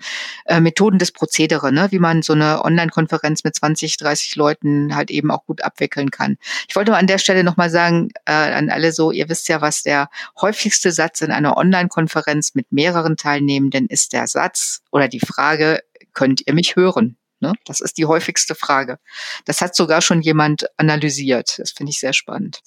äh, 0.46 0.60
Methoden 0.60 0.98
des 0.98 1.12
Prozedere, 1.12 1.72
ne, 1.72 1.88
wie 1.90 1.98
man 1.98 2.22
so 2.22 2.32
eine 2.32 2.64
Online-Konferenz 2.64 3.44
mit 3.44 3.54
20, 3.54 3.96
30 3.98 4.36
Leuten 4.36 4.96
halt 4.96 5.10
eben 5.10 5.30
auch 5.30 5.44
gut 5.46 5.62
abwickeln 5.62 6.10
kann. 6.10 6.38
Ich 6.68 6.76
wollte 6.76 6.94
an 6.96 7.06
der 7.06 7.18
Stelle 7.18 7.44
nochmal 7.44 7.70
sagen, 7.70 8.10
äh, 8.24 8.32
an 8.32 8.70
alle 8.70 8.92
so, 8.92 9.10
ihr 9.10 9.28
wisst 9.28 9.48
ja, 9.48 9.60
was 9.60 9.82
der 9.82 10.08
häufigste 10.40 10.92
Satz 10.92 11.20
in 11.20 11.30
einer 11.30 11.56
Online-Konferenz 11.56 12.54
mit 12.54 12.72
mehreren 12.72 13.16
Teilnehmenden 13.16 13.86
ist 13.86 14.12
der 14.12 14.26
Satz 14.26 14.82
oder 14.90 15.08
die 15.08 15.20
Frage, 15.20 15.80
könnt 16.16 16.42
ihr 16.44 16.54
mich 16.54 16.74
hören? 16.74 17.16
Ne? 17.38 17.52
Das 17.66 17.80
ist 17.80 17.98
die 17.98 18.06
häufigste 18.06 18.56
Frage. 18.56 18.98
Das 19.44 19.60
hat 19.60 19.76
sogar 19.76 20.00
schon 20.00 20.22
jemand 20.22 20.66
analysiert. 20.78 21.58
Das 21.58 21.70
finde 21.70 21.90
ich 21.90 22.00
sehr 22.00 22.14
spannend. 22.14 22.62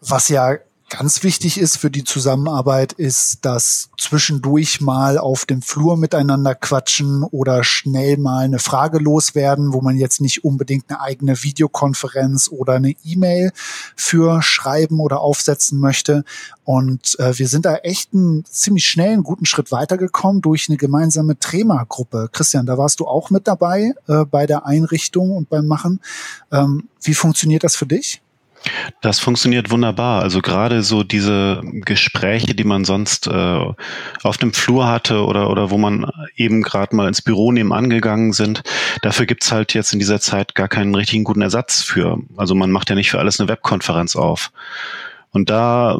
Was 0.00 0.28
ja 0.28 0.58
ganz 0.92 1.22
wichtig 1.22 1.58
ist 1.58 1.78
für 1.78 1.90
die 1.90 2.04
Zusammenarbeit, 2.04 2.92
ist, 2.92 3.38
dass 3.46 3.88
zwischendurch 3.98 4.82
mal 4.82 5.16
auf 5.16 5.46
dem 5.46 5.62
Flur 5.62 5.96
miteinander 5.96 6.54
quatschen 6.54 7.22
oder 7.22 7.64
schnell 7.64 8.18
mal 8.18 8.44
eine 8.44 8.58
Frage 8.58 8.98
loswerden, 8.98 9.72
wo 9.72 9.80
man 9.80 9.96
jetzt 9.96 10.20
nicht 10.20 10.44
unbedingt 10.44 10.90
eine 10.90 11.00
eigene 11.00 11.42
Videokonferenz 11.42 12.50
oder 12.52 12.74
eine 12.74 12.94
E-Mail 13.04 13.52
für 13.96 14.42
schreiben 14.42 15.00
oder 15.00 15.20
aufsetzen 15.20 15.80
möchte. 15.80 16.24
Und 16.64 17.18
äh, 17.18 17.38
wir 17.38 17.48
sind 17.48 17.64
da 17.64 17.76
echt 17.76 18.12
einen 18.12 18.44
ziemlich 18.44 18.86
schnellen, 18.86 19.22
guten 19.22 19.46
Schritt 19.46 19.72
weitergekommen 19.72 20.42
durch 20.42 20.68
eine 20.68 20.76
gemeinsame 20.76 21.38
Trema-Gruppe. 21.38 22.28
Christian, 22.32 22.66
da 22.66 22.76
warst 22.76 23.00
du 23.00 23.06
auch 23.06 23.30
mit 23.30 23.48
dabei 23.48 23.94
äh, 24.08 24.26
bei 24.26 24.44
der 24.44 24.66
Einrichtung 24.66 25.30
und 25.30 25.48
beim 25.48 25.66
Machen. 25.66 26.00
Ähm, 26.52 26.88
wie 27.00 27.14
funktioniert 27.14 27.64
das 27.64 27.76
für 27.76 27.86
dich? 27.86 28.20
Das 29.00 29.18
funktioniert 29.18 29.70
wunderbar. 29.70 30.22
Also 30.22 30.40
gerade 30.40 30.82
so 30.82 31.02
diese 31.02 31.60
Gespräche, 31.64 32.54
die 32.54 32.64
man 32.64 32.84
sonst 32.84 33.26
äh, 33.26 33.66
auf 34.22 34.36
dem 34.38 34.52
Flur 34.52 34.86
hatte 34.86 35.24
oder, 35.24 35.50
oder 35.50 35.70
wo 35.70 35.78
man 35.78 36.10
eben 36.36 36.62
gerade 36.62 36.94
mal 36.94 37.08
ins 37.08 37.22
Büro 37.22 37.52
nebenan 37.52 37.90
gegangen 37.90 38.32
sind, 38.32 38.62
dafür 39.02 39.26
gibt's 39.26 39.50
halt 39.50 39.74
jetzt 39.74 39.92
in 39.92 39.98
dieser 39.98 40.20
Zeit 40.20 40.54
gar 40.54 40.68
keinen 40.68 40.94
richtigen 40.94 41.24
guten 41.24 41.42
Ersatz 41.42 41.82
für. 41.82 42.18
Also 42.36 42.54
man 42.54 42.70
macht 42.70 42.90
ja 42.90 42.94
nicht 42.94 43.10
für 43.10 43.18
alles 43.18 43.40
eine 43.40 43.48
Webkonferenz 43.48 44.16
auf. 44.16 44.52
Und 45.30 45.48
da 45.48 45.98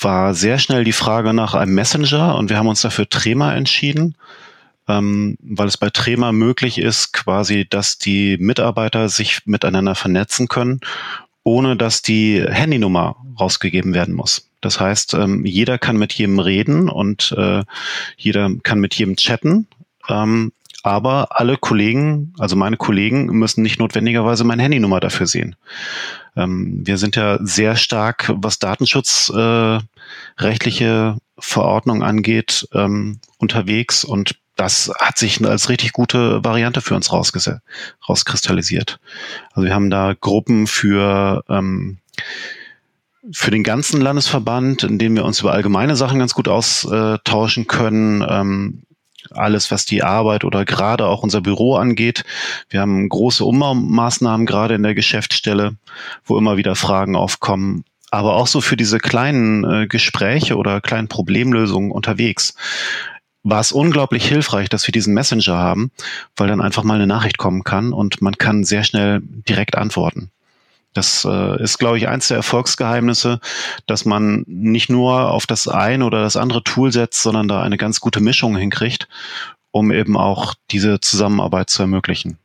war 0.00 0.34
sehr 0.34 0.58
schnell 0.58 0.84
die 0.84 0.92
Frage 0.92 1.32
nach 1.32 1.54
einem 1.54 1.74
Messenger 1.74 2.36
und 2.36 2.50
wir 2.50 2.58
haben 2.58 2.68
uns 2.68 2.82
dafür 2.82 3.08
Trema 3.08 3.54
entschieden 3.54 4.16
ähm, 4.88 5.36
weil 5.40 5.68
es 5.68 5.76
bei 5.76 5.90
Trema 5.90 6.32
möglich 6.32 6.78
ist, 6.78 7.12
quasi, 7.12 7.66
dass 7.68 7.98
die 7.98 8.36
Mitarbeiter 8.38 9.08
sich 9.08 9.46
miteinander 9.46 9.94
vernetzen 9.94 10.48
können 10.48 10.80
ohne 11.44 11.76
dass 11.76 12.02
die 12.02 12.44
Handynummer 12.46 13.16
rausgegeben 13.38 13.94
werden 13.94 14.14
muss. 14.14 14.48
Das 14.60 14.78
heißt, 14.78 15.14
ähm, 15.14 15.44
jeder 15.44 15.78
kann 15.78 15.96
mit 15.96 16.12
jedem 16.12 16.38
reden 16.38 16.88
und 16.88 17.34
äh, 17.36 17.64
jeder 18.16 18.50
kann 18.62 18.78
mit 18.78 18.94
jedem 18.94 19.16
chatten. 19.16 19.66
Ähm, 20.08 20.52
aber 20.84 21.40
alle 21.40 21.56
Kollegen, 21.56 22.34
also 22.38 22.56
meine 22.56 22.76
Kollegen, 22.76 23.26
müssen 23.26 23.62
nicht 23.62 23.78
notwendigerweise 23.78 24.44
meine 24.44 24.62
Handynummer 24.62 25.00
dafür 25.00 25.26
sehen. 25.26 25.56
Ähm, 26.36 26.82
wir 26.84 26.98
sind 26.98 27.16
ja 27.16 27.38
sehr 27.40 27.76
stark, 27.76 28.32
was 28.36 28.58
datenschutzrechtliche 28.58 31.16
äh, 31.16 31.20
Verordnung 31.38 32.02
angeht, 32.02 32.68
ähm, 32.72 33.20
unterwegs 33.38 34.04
und 34.04 34.36
das 34.56 34.92
hat 34.98 35.18
sich 35.18 35.44
als 35.44 35.68
richtig 35.68 35.92
gute 35.92 36.44
Variante 36.44 36.80
für 36.80 36.94
uns 36.94 37.12
rauskristallisiert. 37.12 39.00
Also 39.52 39.66
wir 39.66 39.74
haben 39.74 39.90
da 39.90 40.14
Gruppen 40.18 40.66
für 40.66 41.44
ähm, 41.48 41.98
für 43.30 43.50
den 43.52 43.62
ganzen 43.62 44.00
Landesverband, 44.00 44.82
in 44.82 44.98
dem 44.98 45.14
wir 45.14 45.24
uns 45.24 45.40
über 45.40 45.52
allgemeine 45.52 45.94
Sachen 45.94 46.18
ganz 46.18 46.34
gut 46.34 46.48
austauschen 46.48 47.66
können. 47.66 48.24
Ähm, 48.28 48.82
alles, 49.30 49.70
was 49.70 49.86
die 49.86 50.02
Arbeit 50.02 50.42
oder 50.44 50.64
gerade 50.64 51.06
auch 51.06 51.22
unser 51.22 51.40
Büro 51.40 51.76
angeht. 51.76 52.24
Wir 52.68 52.80
haben 52.80 53.08
große 53.08 53.44
Umbaumaßnahmen 53.44 54.46
gerade 54.46 54.74
in 54.74 54.82
der 54.82 54.96
Geschäftsstelle, 54.96 55.76
wo 56.24 56.36
immer 56.36 56.56
wieder 56.56 56.74
Fragen 56.74 57.14
aufkommen. 57.14 57.84
Aber 58.10 58.34
auch 58.34 58.48
so 58.48 58.60
für 58.60 58.76
diese 58.76 58.98
kleinen 58.98 59.64
äh, 59.64 59.86
Gespräche 59.86 60.56
oder 60.56 60.80
kleinen 60.80 61.08
Problemlösungen 61.08 61.92
unterwegs 61.92 62.54
war 63.42 63.60
es 63.60 63.72
unglaublich 63.72 64.26
hilfreich, 64.26 64.68
dass 64.68 64.86
wir 64.86 64.92
diesen 64.92 65.14
Messenger 65.14 65.56
haben, 65.56 65.90
weil 66.36 66.48
dann 66.48 66.60
einfach 66.60 66.84
mal 66.84 66.94
eine 66.94 67.06
Nachricht 67.06 67.38
kommen 67.38 67.64
kann 67.64 67.92
und 67.92 68.22
man 68.22 68.38
kann 68.38 68.64
sehr 68.64 68.84
schnell 68.84 69.20
direkt 69.22 69.76
antworten. 69.76 70.30
Das 70.94 71.26
äh, 71.28 71.62
ist, 71.62 71.78
glaube 71.78 71.96
ich, 71.96 72.08
eins 72.08 72.28
der 72.28 72.36
Erfolgsgeheimnisse, 72.36 73.40
dass 73.86 74.04
man 74.04 74.44
nicht 74.46 74.90
nur 74.90 75.30
auf 75.30 75.46
das 75.46 75.66
eine 75.66 76.04
oder 76.04 76.22
das 76.22 76.36
andere 76.36 76.62
Tool 76.62 76.92
setzt, 76.92 77.22
sondern 77.22 77.48
da 77.48 77.62
eine 77.62 77.78
ganz 77.78 78.00
gute 78.00 78.20
Mischung 78.20 78.56
hinkriegt, 78.56 79.08
um 79.70 79.90
eben 79.90 80.16
auch 80.18 80.54
diese 80.70 81.00
Zusammenarbeit 81.00 81.70
zu 81.70 81.82
ermöglichen. 81.82 82.38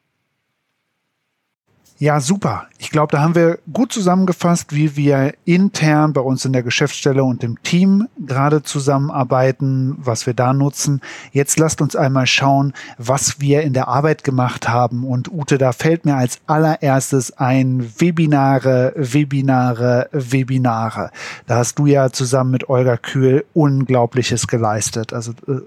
Ja, 1.99 2.19
super. 2.19 2.67
Ich 2.77 2.91
glaube, 2.91 3.11
da 3.11 3.21
haben 3.21 3.33
wir 3.33 3.57
gut 3.73 3.91
zusammengefasst, 3.91 4.71
wie 4.71 4.95
wir 4.95 5.33
intern 5.45 6.13
bei 6.13 6.21
uns 6.21 6.45
in 6.45 6.53
der 6.53 6.61
Geschäftsstelle 6.61 7.23
und 7.23 7.43
im 7.43 7.63
Team 7.63 8.07
gerade 8.19 8.61
zusammenarbeiten, 8.61 9.95
was 9.97 10.27
wir 10.27 10.35
da 10.35 10.53
nutzen. 10.53 11.01
Jetzt 11.31 11.57
lasst 11.57 11.81
uns 11.81 11.95
einmal 11.95 12.27
schauen, 12.27 12.73
was 12.99 13.41
wir 13.41 13.63
in 13.63 13.73
der 13.73 13.87
Arbeit 13.87 14.23
gemacht 14.23 14.69
haben. 14.69 15.05
Und 15.05 15.31
Ute, 15.31 15.57
da 15.57 15.71
fällt 15.71 16.05
mir 16.05 16.15
als 16.15 16.39
allererstes 16.45 17.35
ein 17.39 17.91
Webinare, 17.97 18.93
Webinare, 18.95 20.07
Webinare. 20.11 21.09
Da 21.47 21.55
hast 21.55 21.79
du 21.79 21.87
ja 21.87 22.11
zusammen 22.11 22.51
mit 22.51 22.69
Olga 22.69 22.97
Kühl 22.97 23.43
Unglaubliches 23.55 24.45
geleistet. 24.45 25.13
Also 25.13 25.31
äh, 25.47 25.61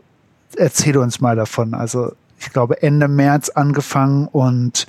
erzähl 0.57 0.97
uns 0.97 1.21
mal 1.21 1.35
davon. 1.35 1.75
Also 1.75 2.13
ich 2.39 2.53
glaube, 2.53 2.83
Ende 2.83 3.09
März 3.09 3.49
angefangen 3.49 4.29
und 4.29 4.87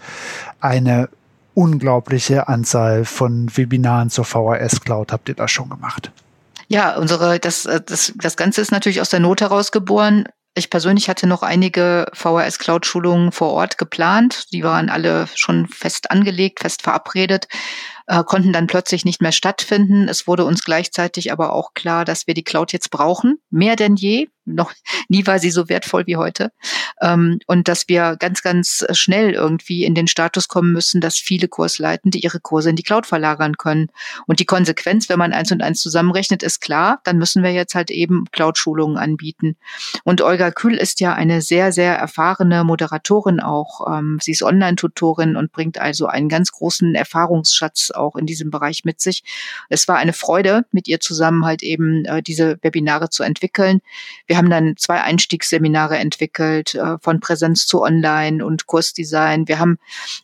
eine 0.59 1.09
unglaubliche 1.53 2.47
Anzahl 2.47 3.05
von 3.05 3.55
Webinaren 3.55 4.09
zur 4.09 4.25
VHS 4.25 4.81
Cloud 4.81 5.11
habt 5.11 5.29
ihr 5.29 5.35
da 5.35 5.47
schon 5.47 5.69
gemacht. 5.69 6.11
Ja, 6.67 6.97
unsere, 6.97 7.39
das, 7.39 7.65
äh, 7.65 7.81
das, 7.85 8.13
das 8.15 8.37
Ganze 8.37 8.61
ist 8.61 8.71
natürlich 8.71 9.01
aus 9.01 9.09
der 9.09 9.19
Not 9.19 9.41
heraus 9.41 9.71
geboren. 9.71 10.25
Ich 10.53 10.69
persönlich 10.69 11.09
hatte 11.09 11.27
noch 11.27 11.43
einige 11.43 12.07
VHS 12.13 12.59
Cloud 12.59 12.85
Schulungen 12.85 13.31
vor 13.31 13.51
Ort 13.51 13.77
geplant. 13.77 14.51
Die 14.51 14.63
waren 14.63 14.89
alle 14.89 15.27
schon 15.35 15.67
fest 15.67 16.11
angelegt, 16.11 16.59
fest 16.59 16.81
verabredet 16.81 17.47
äh, 18.11 18.23
konnten 18.25 18.51
dann 18.51 18.67
plötzlich 18.67 19.05
nicht 19.05 19.21
mehr 19.21 19.31
stattfinden. 19.31 20.09
Es 20.09 20.27
wurde 20.27 20.43
uns 20.43 20.65
gleichzeitig 20.65 21.31
aber 21.31 21.53
auch 21.53 21.73
klar, 21.73 22.03
dass 22.03 22.27
wir 22.27 22.33
die 22.33 22.43
Cloud 22.43 22.73
jetzt 22.73 22.91
brauchen, 22.91 23.39
mehr 23.49 23.77
denn 23.77 23.95
je. 23.95 24.27
Noch 24.45 24.73
nie 25.09 25.25
war 25.27 25.39
sie 25.39 25.51
so 25.51 25.69
wertvoll 25.69 26.07
wie 26.07 26.17
heute. 26.17 26.51
Ähm, 27.01 27.39
und 27.47 27.67
dass 27.67 27.87
wir 27.87 28.15
ganz, 28.17 28.41
ganz 28.41 28.85
schnell 28.91 29.31
irgendwie 29.31 29.83
in 29.83 29.95
den 29.95 30.07
Status 30.07 30.47
kommen 30.47 30.71
müssen, 30.71 31.01
dass 31.01 31.17
viele 31.17 31.47
Kursleitende 31.47 32.17
ihre 32.17 32.39
Kurse 32.39 32.69
in 32.69 32.75
die 32.75 32.83
Cloud 32.83 33.05
verlagern 33.05 33.57
können. 33.57 33.87
Und 34.27 34.39
die 34.39 34.45
Konsequenz, 34.45 35.09
wenn 35.09 35.19
man 35.19 35.33
eins 35.33 35.51
und 35.51 35.61
eins 35.61 35.81
zusammenrechnet, 35.81 36.43
ist 36.43 36.61
klar, 36.61 37.01
dann 37.03 37.17
müssen 37.17 37.43
wir 37.43 37.51
jetzt 37.51 37.75
halt 37.75 37.91
eben 37.91 38.25
Cloud-Schulungen 38.31 38.97
anbieten. 38.97 39.57
Und 40.03 40.21
Olga 40.21 40.51
Kühl 40.51 40.75
ist 40.75 40.99
ja 40.99 41.13
eine 41.13 41.41
sehr, 41.41 41.71
sehr 41.71 41.95
erfahrene 41.95 42.63
Moderatorin 42.63 43.39
auch. 43.39 43.87
Ähm, 43.91 44.19
sie 44.21 44.31
ist 44.31 44.43
Online-Tutorin 44.43 45.35
und 45.35 45.51
bringt 45.51 45.79
also 45.79 46.07
einen 46.07 46.29
ganz 46.29 46.51
großen 46.51 46.95
Erfahrungsschatz 46.95 47.91
auch 47.91 48.15
in 48.15 48.25
diesem 48.25 48.51
Bereich 48.51 48.83
mit 48.85 49.01
sich. 49.01 49.23
Es 49.69 49.87
war 49.87 49.97
eine 49.97 50.13
Freude, 50.13 50.65
mit 50.71 50.87
ihr 50.87 50.99
zusammen 50.99 51.45
halt 51.45 51.63
eben 51.63 52.05
äh, 52.05 52.21
diese 52.21 52.57
Webinare 52.61 53.09
zu 53.09 53.23
entwickeln. 53.23 53.81
Wir 54.31 54.37
haben 54.37 54.49
dann 54.49 54.77
zwei 54.77 55.01
Einstiegsseminare 55.01 55.97
entwickelt, 55.97 56.73
äh, 56.75 56.97
von 57.01 57.19
Präsenz 57.19 57.67
zu 57.67 57.81
Online 57.81 58.45
und 58.45 58.65
Kursdesign. 58.65 59.49
Wir 59.49 59.59
haben 59.59 59.77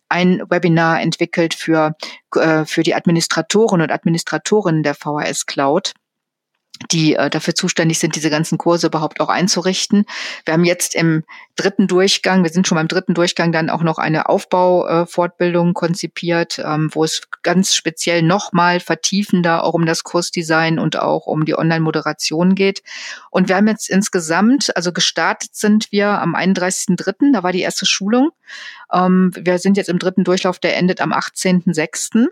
ein 0.08 0.42
Webinar 0.48 1.02
entwickelt 1.02 1.54
für, 1.54 1.94
äh, 2.34 2.64
für 2.64 2.84
die 2.84 2.96
Administratoren 2.96 3.82
und 3.82 3.92
Administratorinnen 3.92 4.82
der 4.82 4.96
VHS 4.96 5.46
Cloud 5.46 5.92
die 6.92 7.16
äh, 7.16 7.30
dafür 7.30 7.56
zuständig 7.56 8.00
sind, 8.00 8.16
diese 8.16 8.30
ganzen 8.30 8.58
Kurse 8.58 8.88
überhaupt 8.88 9.20
auch 9.20 9.30
einzurichten. 9.30 10.06
Wir 10.46 10.54
haben 10.54 10.66
jetzt 10.66 10.96
im 10.96 11.24
dritten 11.56 11.88
Durchgang, 11.88 12.44
wir 12.44 12.52
sind 12.52 12.68
schon 12.68 12.78
beim 12.78 12.88
dritten 12.88 13.14
Durchgang, 13.14 13.52
dann 13.52 13.70
auch 13.70 13.84
noch 13.84 13.98
eine 13.98 14.30
Aufbaufortbildung 14.30 15.70
äh, 15.70 15.74
konzipiert, 15.74 16.60
ähm, 16.64 16.90
wo 16.94 17.04
es 17.04 17.24
ganz 17.44 17.76
speziell 17.76 18.22
nochmal 18.22 18.80
vertiefender 18.80 19.64
auch 19.64 19.74
um 19.74 19.86
das 19.86 20.04
Kursdesign 20.04 20.80
und 20.80 21.00
auch 21.00 21.26
um 21.26 21.46
die 21.46 21.58
Online-Moderation 21.58 22.56
geht. 22.56 22.84
Und 23.32 23.50
wir 23.50 23.56
haben 23.56 23.68
jetzt 23.68 23.90
insgesamt, 23.90 24.76
also 24.76 24.94
gestartet 24.94 25.56
sind 25.56 25.92
wir 25.92 26.22
am 26.22 26.36
31.3., 26.36 27.34
da 27.34 27.44
war 27.44 27.52
die 27.52 27.62
erste 27.62 27.86
Schulung. 27.86 28.32
Ähm, 28.94 29.32
wir 29.36 29.58
sind 29.60 29.78
jetzt 29.78 29.90
im 29.90 30.00
dritten 30.00 30.24
Durchlauf, 30.24 30.60
der 30.60 30.78
endet 30.78 31.02
am 31.02 31.12
18.06. 31.12 32.28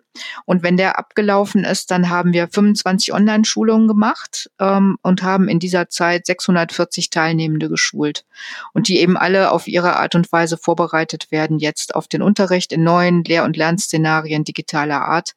Und 0.46 0.64
wenn 0.64 0.78
der 0.78 1.00
abgelaufen 1.00 1.64
ist, 1.64 1.92
dann 1.92 2.10
haben 2.10 2.34
wir 2.34 2.48
25 2.48 3.14
Online-Schulungen 3.14 3.88
gemacht 3.88 4.35
ähm, 4.60 4.98
und 5.02 5.24
haben 5.24 5.48
in 5.48 5.60
dieser 5.60 5.90
Zeit 5.90 6.26
640 6.26 7.10
Teilnehmende 7.10 7.70
geschult. 7.70 8.26
Und 8.74 8.88
die 8.88 9.00
eben 9.00 9.18
alle 9.18 9.52
auf 9.52 9.68
ihre 9.68 9.96
Art 9.98 10.16
und 10.16 10.32
Weise 10.32 10.58
vorbereitet 10.58 11.32
werden, 11.32 11.60
jetzt 11.60 11.96
auf 11.96 12.08
den 12.08 12.22
Unterricht 12.22 12.72
in 12.72 12.84
neuen 12.84 13.24
Lehr- 13.24 13.44
und 13.44 13.58
Lernszenarien 13.58 14.44
digitaler 14.44 15.02
Art. 15.02 15.36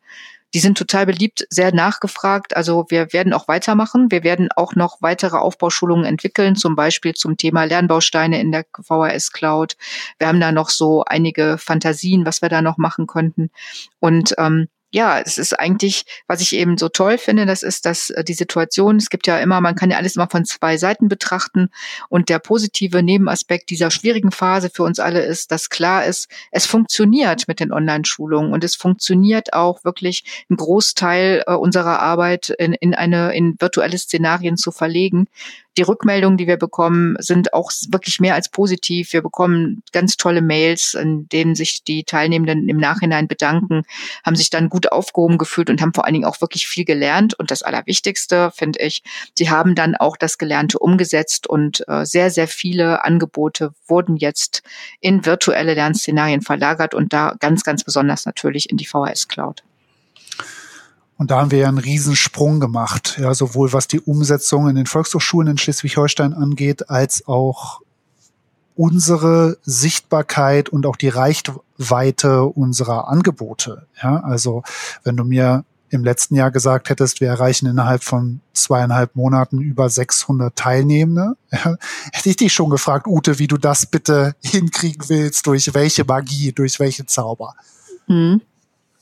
Die 0.55 0.61
sind 0.61 0.79
total 0.79 1.05
beliebt, 1.05 1.47
sehr 1.51 1.75
nachgefragt. 1.75 2.57
Also 2.57 2.87
wir 2.89 3.13
werden 3.13 3.35
auch 3.35 3.49
weitermachen. 3.49 4.11
Wir 4.11 4.25
werden 4.25 4.49
auch 4.57 4.75
noch 4.75 5.03
weitere 5.03 5.37
Aufbauschulungen 5.37 6.07
entwickeln, 6.07 6.57
zum 6.57 6.75
Beispiel 6.75 7.13
zum 7.15 7.37
Thema 7.37 7.65
Lernbausteine 7.65 8.41
in 8.41 8.51
der 8.51 8.65
VHS 8.81 9.33
Cloud. 9.33 9.77
Wir 10.19 10.29
haben 10.29 10.41
da 10.41 10.51
noch 10.51 10.71
so 10.71 11.05
einige 11.05 11.59
Fantasien, 11.59 12.25
was 12.25 12.41
wir 12.41 12.49
da 12.49 12.63
noch 12.63 12.79
machen 12.79 13.07
könnten. 13.07 13.51
Und 14.01 14.35
ähm, 14.39 14.69
ja, 14.91 15.21
es 15.21 15.37
ist 15.37 15.59
eigentlich, 15.59 16.05
was 16.27 16.41
ich 16.41 16.55
eben 16.55 16.79
so 16.79 16.89
toll 16.89 17.19
finde, 17.19 17.45
das 17.45 17.63
ist, 17.63 17.85
dass 17.85 18.11
äh, 18.11 18.25
die 18.25 18.35
Situation, 18.35 18.97
es 18.97 19.11
gibt 19.11 19.27
ja 19.27 19.39
immer, 19.39 19.61
man 19.61 19.75
kann 19.75 19.91
ja 19.91 19.99
alles 19.99 20.17
immer 20.17 20.29
von 20.31 20.47
zwei 20.47 20.79
Seiten 20.79 21.09
betrachten. 21.09 21.69
Und 22.09 22.31
der 22.31 22.39
positive 22.39 23.03
Nebenaspekt 23.03 23.69
dieser 23.71 23.91
schwierigen 23.91 24.31
Phase 24.31 24.71
für 24.71 24.85
uns 24.85 24.99
alle 24.99 25.21
ist, 25.21 25.51
dass 25.53 25.69
klar 25.69 26.07
ist, 26.07 26.29
es 26.53 26.65
funktioniert 26.65 27.49
mit 27.49 27.61
den 27.61 27.73
Online-Schulungen. 27.73 28.53
Und 28.53 28.65
es 28.65 28.77
funktioniert 28.77 29.53
auch 29.53 29.85
wirklich 29.85 30.25
einen 30.49 30.57
Großteil 30.57 31.45
äh, 31.47 31.53
unserer 31.53 32.01
Arbeit 32.01 32.49
in, 32.59 32.73
in 32.73 32.95
eine, 32.95 33.35
in 33.35 33.57
virtuelle 33.59 33.99
Szenarien 33.99 34.57
zu 34.57 34.71
verlegen 34.71 35.27
die 35.79 35.83
Rückmeldungen, 35.83 36.37
die 36.37 36.49
wir 36.49 36.57
bekommen, 36.57 37.17
sind 37.21 37.55
auch 37.55 37.71
wirklich 37.89 38.19
mehr 38.19 38.35
als 38.35 38.49
positiv. 38.49 39.13
Wir 39.13 39.23
bekommen 39.23 39.83
ganz 39.93 40.17
tolle 40.17 40.43
Mails, 40.43 40.95
in 40.95 41.29
denen 41.29 41.55
sich 41.55 41.85
die 41.85 42.03
Teilnehmenden 42.03 42.69
im 42.69 42.77
Nachhinein 42.77 43.29
bedanken, 43.29 43.85
haben 44.27 44.37
sich 44.37 44.51
dann 44.51 44.69
gut 44.69 44.91
aufgehoben 44.91 45.39
gefühlt 45.39 45.71
und 45.71 45.81
haben 45.81 45.95
vor 45.95 46.05
allen 46.05 46.15
Dingen 46.15 46.27
auch 46.27 46.41
wirklich 46.41 46.67
viel 46.67 46.85
gelernt. 46.85 47.39
Und 47.39 47.53
das 47.53 47.63
Allerwichtigste 47.63 48.51
finde 48.55 48.81
ich, 48.81 49.03
sie 49.35 49.51
haben 49.51 49.77
dann 49.77 49.95
auch 49.95 50.17
das 50.17 50.37
Gelernte 50.37 50.81
umgesetzt 50.81 51.47
und 51.47 51.85
äh, 51.89 52.05
sehr, 52.05 52.31
sehr 52.31 52.49
viele 52.49 53.05
Angebote 53.05 53.73
wurden 53.87 54.17
jetzt 54.17 54.63
in 55.01 55.25
virtuelle 55.25 55.75
Lernszenarien 55.75 56.43
verlagert 56.43 56.95
und 56.95 57.13
da 57.13 57.37
ganz, 57.39 57.63
ganz 57.63 57.85
besonders 57.85 58.27
natürlich 58.27 58.69
in 58.69 58.77
die 58.77 58.87
VHS 58.87 59.29
Cloud. 59.29 59.63
Und 61.19 61.33
da 61.33 61.41
haben 61.41 61.51
wir 61.51 61.59
ja 61.59 61.69
einen 61.69 61.79
Riesensprung 61.79 62.61
gemacht, 62.61 63.19
ja, 63.21 63.35
sowohl 63.35 63.73
was 63.73 63.89
die 63.89 64.01
Umsetzung 64.01 64.69
in 64.69 64.77
den 64.77 64.87
Volkshochschulen 64.87 65.49
in 65.49 65.59
Schleswig-Holstein 65.59 66.33
angeht, 66.33 66.89
als 66.91 67.27
auch 67.27 67.81
unsere 68.77 69.59
Sichtbarkeit 69.63 70.69
und 70.69 70.87
auch 70.87 70.95
die 70.95 71.09
Reichweite 71.09 72.45
unserer 72.45 73.09
Angebote. 73.09 73.89
Ja, 74.01 74.21
also 74.21 74.63
wenn 75.03 75.17
du 75.17 75.25
mir 75.25 75.65
im 75.91 76.05
letzten 76.05 76.37
Jahr 76.37 76.53
gesagt 76.53 76.89
hättest, 76.89 77.21
wir 77.21 77.29
erreichen 77.29 77.67
innerhalb 77.67 78.05
von 78.05 78.41
zweieinhalb 78.53 79.17
Monaten 79.17 79.59
über 79.59 79.91
600 79.91 80.55
Teilnehmende, 80.55 81.37
ja, 81.51 81.75
hätte 82.13 82.29
ich 82.29 82.37
dich 82.37 82.53
schon 82.53 82.71
gefragt, 82.71 83.09
Ute, 83.09 83.41
wie 83.41 83.49
du 83.49 83.57
das 83.57 83.87
bitte 83.87 84.37
hinkriegen 84.41 85.09
willst, 85.09 85.49
durch 85.49 85.75
welche 85.75 86.05
Magie, 86.05 86.53
durch 86.53 86.79
welche 86.79 87.07
Zauber. 87.07 87.55
Mhm. 88.07 88.43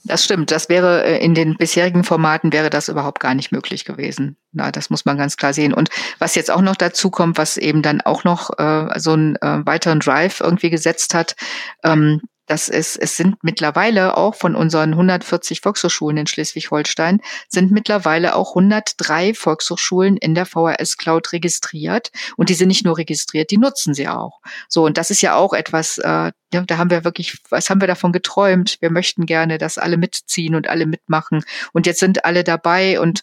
Das 0.06 0.24
stimmt. 0.24 0.52
Das 0.52 0.68
wäre 0.68 1.04
äh, 1.04 1.24
in 1.24 1.34
den 1.34 1.56
bisherigen 1.56 2.04
Formaten 2.04 2.52
wäre 2.52 2.70
das 2.70 2.88
überhaupt 2.88 3.20
gar 3.20 3.34
nicht 3.34 3.50
möglich 3.50 3.84
gewesen. 3.84 4.36
Na, 4.52 4.70
das 4.70 4.88
muss 4.88 5.04
man 5.04 5.18
ganz 5.18 5.36
klar 5.36 5.52
sehen. 5.52 5.74
Und 5.74 5.90
was 6.18 6.36
jetzt 6.36 6.50
auch 6.50 6.60
noch 6.60 6.76
dazu 6.76 7.10
kommt, 7.10 7.38
was 7.38 7.56
eben 7.56 7.82
dann 7.82 8.00
auch 8.00 8.22
noch 8.22 8.50
äh, 8.58 8.98
so 8.98 9.12
einen 9.12 9.36
äh, 9.36 9.66
weiteren 9.66 10.00
Drive 10.00 10.40
irgendwie 10.40 10.70
gesetzt 10.70 11.12
hat, 11.12 11.34
ähm, 11.82 12.20
das 12.46 12.68
ist, 12.68 12.96
es 12.96 13.16
sind 13.16 13.36
mittlerweile 13.42 14.16
auch 14.16 14.34
von 14.34 14.54
unseren 14.54 14.92
140 14.92 15.60
Volkshochschulen 15.60 16.16
in 16.16 16.26
Schleswig-Holstein 16.26 17.20
sind 17.48 17.72
mittlerweile 17.72 18.36
auch 18.36 18.50
103 18.50 19.34
Volkshochschulen 19.34 20.16
in 20.16 20.34
der 20.34 20.46
VHS 20.46 20.96
Cloud 20.96 21.32
registriert. 21.32 22.12
Und 22.36 22.48
die 22.48 22.54
sind 22.54 22.68
nicht 22.68 22.84
nur 22.84 22.98
registriert, 22.98 23.50
die 23.50 23.58
nutzen 23.58 23.94
sie 23.94 24.08
auch. 24.08 24.40
So, 24.68 24.84
und 24.84 24.96
das 24.96 25.10
ist 25.10 25.22
ja 25.22 25.34
auch 25.34 25.52
etwas, 25.52 25.98
äh, 25.98 26.32
ja, 26.52 26.60
da 26.66 26.78
haben 26.78 26.90
wir 26.90 27.04
wirklich, 27.04 27.38
was 27.50 27.68
haben 27.68 27.80
wir 27.80 27.88
davon 27.88 28.12
geträumt? 28.12 28.78
Wir 28.80 28.90
möchten 28.90 29.26
gerne, 29.26 29.58
dass 29.58 29.78
alle 29.78 29.96
mitziehen 29.96 30.54
und 30.54 30.68
alle 30.68 30.86
mitmachen. 30.86 31.44
Und 31.72 31.86
jetzt 31.86 32.00
sind 32.00 32.24
alle 32.24 32.44
dabei 32.44 33.00
und 33.00 33.22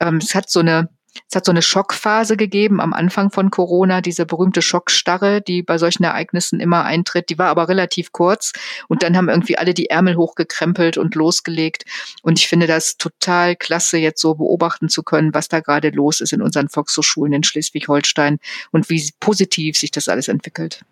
ähm, 0.00 0.16
es 0.16 0.34
hat 0.34 0.50
so 0.50 0.60
eine, 0.60 0.88
es 1.28 1.36
hat 1.36 1.44
so 1.44 1.52
eine 1.52 1.62
Schockphase 1.62 2.36
gegeben 2.36 2.80
am 2.80 2.92
Anfang 2.92 3.30
von 3.30 3.50
Corona, 3.50 4.00
diese 4.00 4.26
berühmte 4.26 4.62
Schockstarre, 4.62 5.40
die 5.40 5.62
bei 5.62 5.78
solchen 5.78 6.04
Ereignissen 6.04 6.60
immer 6.60 6.84
eintritt. 6.84 7.30
Die 7.30 7.38
war 7.38 7.48
aber 7.48 7.68
relativ 7.68 8.12
kurz 8.12 8.52
und 8.88 9.02
dann 9.02 9.16
haben 9.16 9.28
irgendwie 9.28 9.58
alle 9.58 9.74
die 9.74 9.90
Ärmel 9.90 10.16
hochgekrempelt 10.16 10.98
und 10.98 11.14
losgelegt. 11.14 11.84
Und 12.22 12.38
ich 12.38 12.48
finde 12.48 12.66
das 12.66 12.96
total 12.96 13.56
klasse, 13.56 13.98
jetzt 13.98 14.20
so 14.20 14.34
beobachten 14.34 14.88
zu 14.88 15.02
können, 15.02 15.34
was 15.34 15.48
da 15.48 15.60
gerade 15.60 15.90
los 15.90 16.20
ist 16.20 16.32
in 16.32 16.42
unseren 16.42 16.68
Volkshochschulen 16.68 17.32
in 17.32 17.42
Schleswig-Holstein 17.44 18.38
und 18.72 18.90
wie 18.90 19.12
positiv 19.20 19.76
sich 19.76 19.90
das 19.90 20.08
alles 20.08 20.28
entwickelt. 20.28 20.84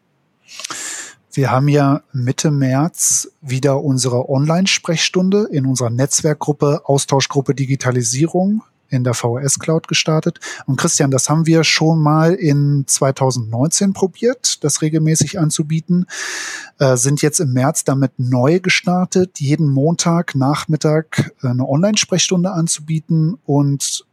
Wir 1.35 1.51
haben 1.51 1.69
ja 1.69 2.03
Mitte 2.13 2.51
März 2.51 3.33
wieder 3.41 3.83
unsere 3.83 4.29
Online-Sprechstunde 4.29 5.49
in 5.51 5.65
unserer 5.65 5.89
Netzwerkgruppe 5.89 6.83
Austauschgruppe 6.85 7.55
Digitalisierung 7.55 8.63
in 8.93 9.05
der 9.05 9.15
VHS 9.15 9.59
Cloud 9.59 9.89
gestartet. 9.89 10.39
Und 10.67 10.77
Christian, 10.77 11.11
das 11.11 11.29
haben 11.29 11.47
wir 11.47 11.65
schon 11.65 12.01
mal 12.01 12.35
in 12.35 12.85
2019 12.87 13.95
probiert, 13.95 14.63
das 14.63 14.83
regelmäßig 14.83 15.39
anzubieten, 15.39 16.07
äh, 16.79 16.97
sind 16.97 17.23
jetzt 17.23 17.41
im 17.41 17.53
März 17.53 17.85
damit 17.85 18.13
neu 18.19 18.61
gestartet, 18.61 19.41
jeden 19.41 19.71
Montag 19.71 20.35
Nachmittag 20.35 21.33
äh, 21.43 21.49
eine 21.49 21.67
Online-Sprechstunde 21.67 22.53
anzubieten 22.53 23.39
und 23.45 24.05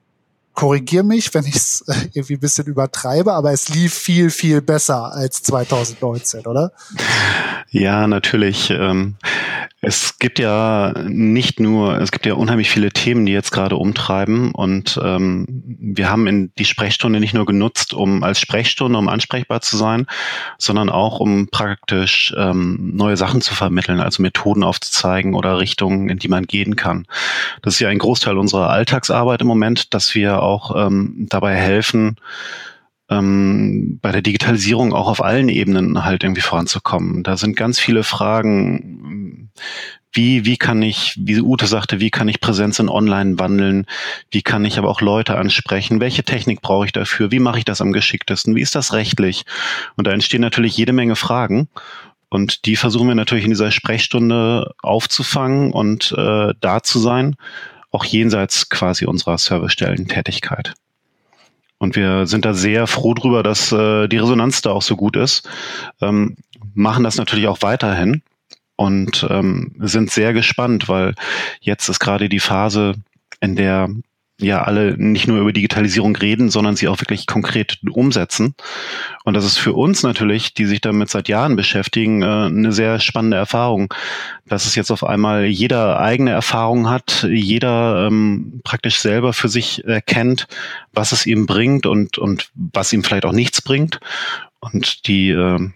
korrigier 0.53 1.03
mich, 1.03 1.33
wenn 1.33 1.45
ich 1.45 1.55
es 1.55 1.83
äh, 1.87 1.93
irgendwie 2.13 2.33
ein 2.33 2.39
bisschen 2.39 2.67
übertreibe, 2.67 3.33
aber 3.33 3.51
es 3.51 3.69
lief 3.69 3.93
viel, 3.93 4.29
viel 4.29 4.61
besser 4.61 5.13
als 5.13 5.43
2019, 5.43 6.45
oder? 6.45 6.71
Ja, 7.69 8.07
natürlich. 8.07 8.69
Ähm, 8.69 9.15
es 9.81 10.19
gibt 10.19 10.39
ja 10.39 10.93
nicht 11.07 11.61
nur, 11.61 12.01
es 12.01 12.11
gibt 12.11 12.25
ja 12.25 12.33
unheimlich 12.33 12.69
viele 12.69 12.91
Themen, 12.91 13.25
die 13.25 13.31
jetzt 13.31 13.51
gerade 13.51 13.77
umtreiben 13.77 14.51
und 14.51 14.99
ähm, 15.01 15.45
wir 15.47 16.09
haben 16.09 16.27
in 16.27 16.51
die 16.57 16.65
Sprechstunde 16.65 17.21
nicht 17.21 17.33
nur 17.33 17.45
genutzt, 17.45 17.93
um 17.93 18.23
als 18.23 18.41
Sprechstunde, 18.41 18.99
um 18.99 19.07
ansprechbar 19.07 19.61
zu 19.61 19.77
sein, 19.77 20.05
sondern 20.57 20.89
auch 20.89 21.21
um 21.21 21.47
praktisch 21.47 22.33
ähm, 22.37 22.91
neue 22.93 23.15
Sachen 23.15 23.39
zu 23.39 23.55
vermitteln, 23.55 24.01
also 24.01 24.21
Methoden 24.21 24.63
aufzuzeigen 24.63 25.33
oder 25.33 25.59
Richtungen, 25.59 26.09
in 26.09 26.19
die 26.19 26.27
man 26.27 26.45
gehen 26.45 26.75
kann. 26.75 27.05
Das 27.61 27.75
ist 27.75 27.79
ja 27.79 27.87
ein 27.87 27.99
Großteil 27.99 28.37
unserer 28.37 28.69
Alltagsarbeit 28.69 29.41
im 29.41 29.47
Moment, 29.47 29.93
dass 29.93 30.13
wir 30.13 30.43
auch 30.43 30.75
ähm, 30.75 31.27
dabei 31.29 31.55
helfen, 31.55 32.17
ähm, 33.09 33.99
bei 34.01 34.11
der 34.11 34.21
Digitalisierung 34.21 34.93
auch 34.93 35.07
auf 35.07 35.23
allen 35.23 35.49
Ebenen 35.49 36.05
halt 36.05 36.23
irgendwie 36.23 36.41
voranzukommen. 36.41 37.23
Da 37.23 37.37
sind 37.37 37.55
ganz 37.55 37.79
viele 37.79 38.03
Fragen. 38.03 39.51
Wie, 40.11 40.45
wie 40.45 40.57
kann 40.57 40.81
ich, 40.81 41.15
wie 41.19 41.39
Ute 41.39 41.67
sagte, 41.67 41.99
wie 41.99 42.09
kann 42.09 42.27
ich 42.27 42.41
Präsenz 42.41 42.79
in 42.79 42.89
Online 42.89 43.37
wandeln? 43.37 43.85
Wie 44.31 44.41
kann 44.41 44.65
ich 44.65 44.79
aber 44.79 44.89
auch 44.89 45.01
Leute 45.01 45.37
ansprechen? 45.37 45.99
Welche 45.99 46.23
Technik 46.23 46.61
brauche 46.61 46.85
ich 46.85 46.91
dafür? 46.91 47.31
Wie 47.31 47.39
mache 47.39 47.59
ich 47.59 47.65
das 47.65 47.81
am 47.81 47.93
geschicktesten? 47.93 48.55
Wie 48.55 48.61
ist 48.61 48.73
das 48.73 48.93
rechtlich? 48.93 49.45
Und 49.95 50.07
da 50.07 50.11
entstehen 50.11 50.41
natürlich 50.41 50.75
jede 50.77 50.93
Menge 50.93 51.15
Fragen. 51.15 51.67
Und 52.29 52.65
die 52.65 52.75
versuchen 52.75 53.07
wir 53.07 53.15
natürlich 53.15 53.43
in 53.43 53.51
dieser 53.51 53.71
Sprechstunde 53.71 54.73
aufzufangen 54.81 55.71
und 55.71 56.13
äh, 56.17 56.53
da 56.59 56.83
zu 56.83 56.99
sein, 56.99 57.35
auch 57.91 58.05
jenseits 58.05 58.69
quasi 58.69 59.05
unserer 59.05 59.37
Servicestellentätigkeit. 59.37 60.75
Und 61.79 61.95
wir 61.95 62.27
sind 62.27 62.45
da 62.45 62.53
sehr 62.53 62.87
froh 62.87 63.13
drüber, 63.13 63.41
dass 63.41 63.71
äh, 63.71 64.07
die 64.07 64.17
Resonanz 64.17 64.61
da 64.61 64.71
auch 64.71 64.81
so 64.81 64.95
gut 64.95 65.15
ist. 65.15 65.49
Ähm, 66.01 66.35
machen 66.73 67.03
das 67.03 67.17
natürlich 67.17 67.47
auch 67.47 67.61
weiterhin 67.61 68.21
und 68.75 69.25
ähm, 69.29 69.73
sind 69.79 70.11
sehr 70.11 70.33
gespannt, 70.33 70.87
weil 70.87 71.15
jetzt 71.61 71.89
ist 71.89 71.99
gerade 71.99 72.29
die 72.29 72.39
Phase, 72.39 72.95
in 73.41 73.55
der 73.55 73.89
ja 74.39 74.63
alle 74.63 74.95
nicht 74.97 75.27
nur 75.27 75.39
über 75.39 75.51
Digitalisierung 75.51 76.15
reden, 76.15 76.49
sondern 76.49 76.75
sie 76.75 76.87
auch 76.87 76.99
wirklich 77.01 77.27
konkret 77.27 77.79
umsetzen. 77.89 78.55
Und 79.25 79.33
das 79.33 79.45
ist 79.45 79.57
für 79.57 79.73
uns 79.73 80.01
natürlich, 80.03 80.53
die 80.53 80.65
sich 80.65 80.81
damit 80.81 81.09
seit 81.09 81.27
Jahren 81.27 81.55
beschäftigen, 81.55 82.21
äh, 82.21 82.25
eine 82.25 82.71
sehr 82.71 82.99
spannende 82.99 83.37
Erfahrung, 83.37 83.93
dass 84.47 84.65
es 84.65 84.75
jetzt 84.75 84.91
auf 84.91 85.03
einmal 85.03 85.45
jeder 85.45 85.99
eigene 85.99 86.31
Erfahrung 86.31 86.89
hat, 86.89 87.27
jeder 87.29 88.07
ähm, 88.07 88.61
praktisch 88.63 88.99
selber 88.99 89.33
für 89.33 89.49
sich 89.49 89.85
erkennt, 89.85 90.47
was 90.93 91.11
es 91.11 91.25
ihm 91.25 91.45
bringt 91.45 91.85
und, 91.85 92.17
und 92.17 92.49
was 92.55 92.93
ihm 92.93 93.03
vielleicht 93.03 93.25
auch 93.25 93.33
nichts 93.33 93.61
bringt. 93.61 93.99
Und 94.59 95.07
die 95.07 95.29
äh, 95.29 95.69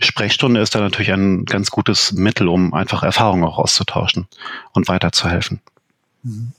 Sprechstunde 0.00 0.60
ist 0.60 0.74
da 0.74 0.80
natürlich 0.80 1.12
ein 1.12 1.44
ganz 1.44 1.70
gutes 1.70 2.12
Mittel, 2.12 2.48
um 2.48 2.74
einfach 2.74 3.02
Erfahrungen 3.02 3.44
auch 3.44 3.58
auszutauschen 3.58 4.26
und 4.72 4.88
weiterzuhelfen. 4.88 5.60
Mhm. 6.22 6.52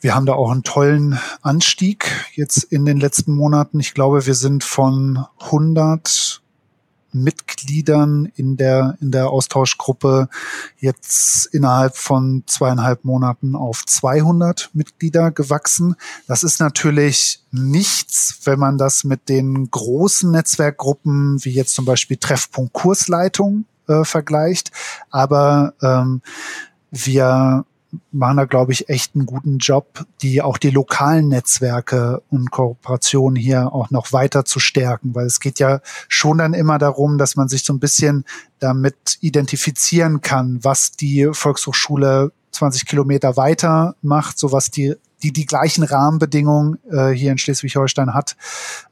Wir 0.00 0.14
haben 0.14 0.26
da 0.26 0.34
auch 0.34 0.50
einen 0.50 0.62
tollen 0.62 1.18
Anstieg 1.42 2.10
jetzt 2.34 2.62
in 2.62 2.84
den 2.84 2.98
letzten 2.98 3.34
Monaten. 3.34 3.80
Ich 3.80 3.94
glaube, 3.94 4.26
wir 4.26 4.34
sind 4.34 4.62
von 4.62 5.24
100 5.40 6.40
Mitgliedern 7.12 8.30
in 8.36 8.56
der, 8.56 8.96
in 9.00 9.10
der 9.10 9.30
Austauschgruppe 9.30 10.28
jetzt 10.78 11.46
innerhalb 11.46 11.96
von 11.96 12.44
zweieinhalb 12.46 13.04
Monaten 13.04 13.56
auf 13.56 13.84
200 13.86 14.70
Mitglieder 14.72 15.30
gewachsen. 15.30 15.96
Das 16.26 16.42
ist 16.42 16.60
natürlich 16.60 17.42
nichts, 17.50 18.40
wenn 18.44 18.58
man 18.58 18.78
das 18.78 19.04
mit 19.04 19.28
den 19.28 19.70
großen 19.70 20.30
Netzwerkgruppen 20.30 21.44
wie 21.44 21.52
jetzt 21.52 21.74
zum 21.74 21.84
Beispiel 21.84 22.18
Treffpunkt 22.18 22.72
Kursleitung 22.72 23.64
äh, 23.88 24.04
vergleicht. 24.04 24.70
Aber 25.10 25.74
ähm, 25.82 26.22
wir 26.90 27.64
machen 28.12 28.36
da, 28.36 28.44
glaube 28.44 28.72
ich, 28.72 28.88
echt 28.88 29.14
einen 29.14 29.26
guten 29.26 29.58
Job, 29.58 30.04
die 30.20 30.42
auch 30.42 30.58
die 30.58 30.70
lokalen 30.70 31.28
Netzwerke 31.28 32.22
und 32.28 32.50
Kooperationen 32.50 33.36
hier 33.36 33.72
auch 33.72 33.90
noch 33.90 34.12
weiter 34.12 34.44
zu 34.44 34.60
stärken, 34.60 35.14
weil 35.14 35.26
es 35.26 35.40
geht 35.40 35.58
ja 35.58 35.80
schon 36.08 36.38
dann 36.38 36.54
immer 36.54 36.78
darum, 36.78 37.18
dass 37.18 37.36
man 37.36 37.48
sich 37.48 37.64
so 37.64 37.72
ein 37.72 37.80
bisschen 37.80 38.24
damit 38.58 39.18
identifizieren 39.20 40.20
kann, 40.20 40.58
was 40.62 40.92
die 40.92 41.28
Volkshochschule 41.32 42.32
20 42.52 42.86
Kilometer 42.86 43.36
weiter 43.36 43.94
macht, 44.02 44.38
so 44.38 44.52
was 44.52 44.70
die 44.70 44.96
die 45.22 45.32
die 45.32 45.46
gleichen 45.46 45.84
Rahmenbedingungen 45.84 46.78
äh, 46.90 47.10
hier 47.10 47.32
in 47.32 47.38
Schleswig-Holstein 47.38 48.14
hat, 48.14 48.36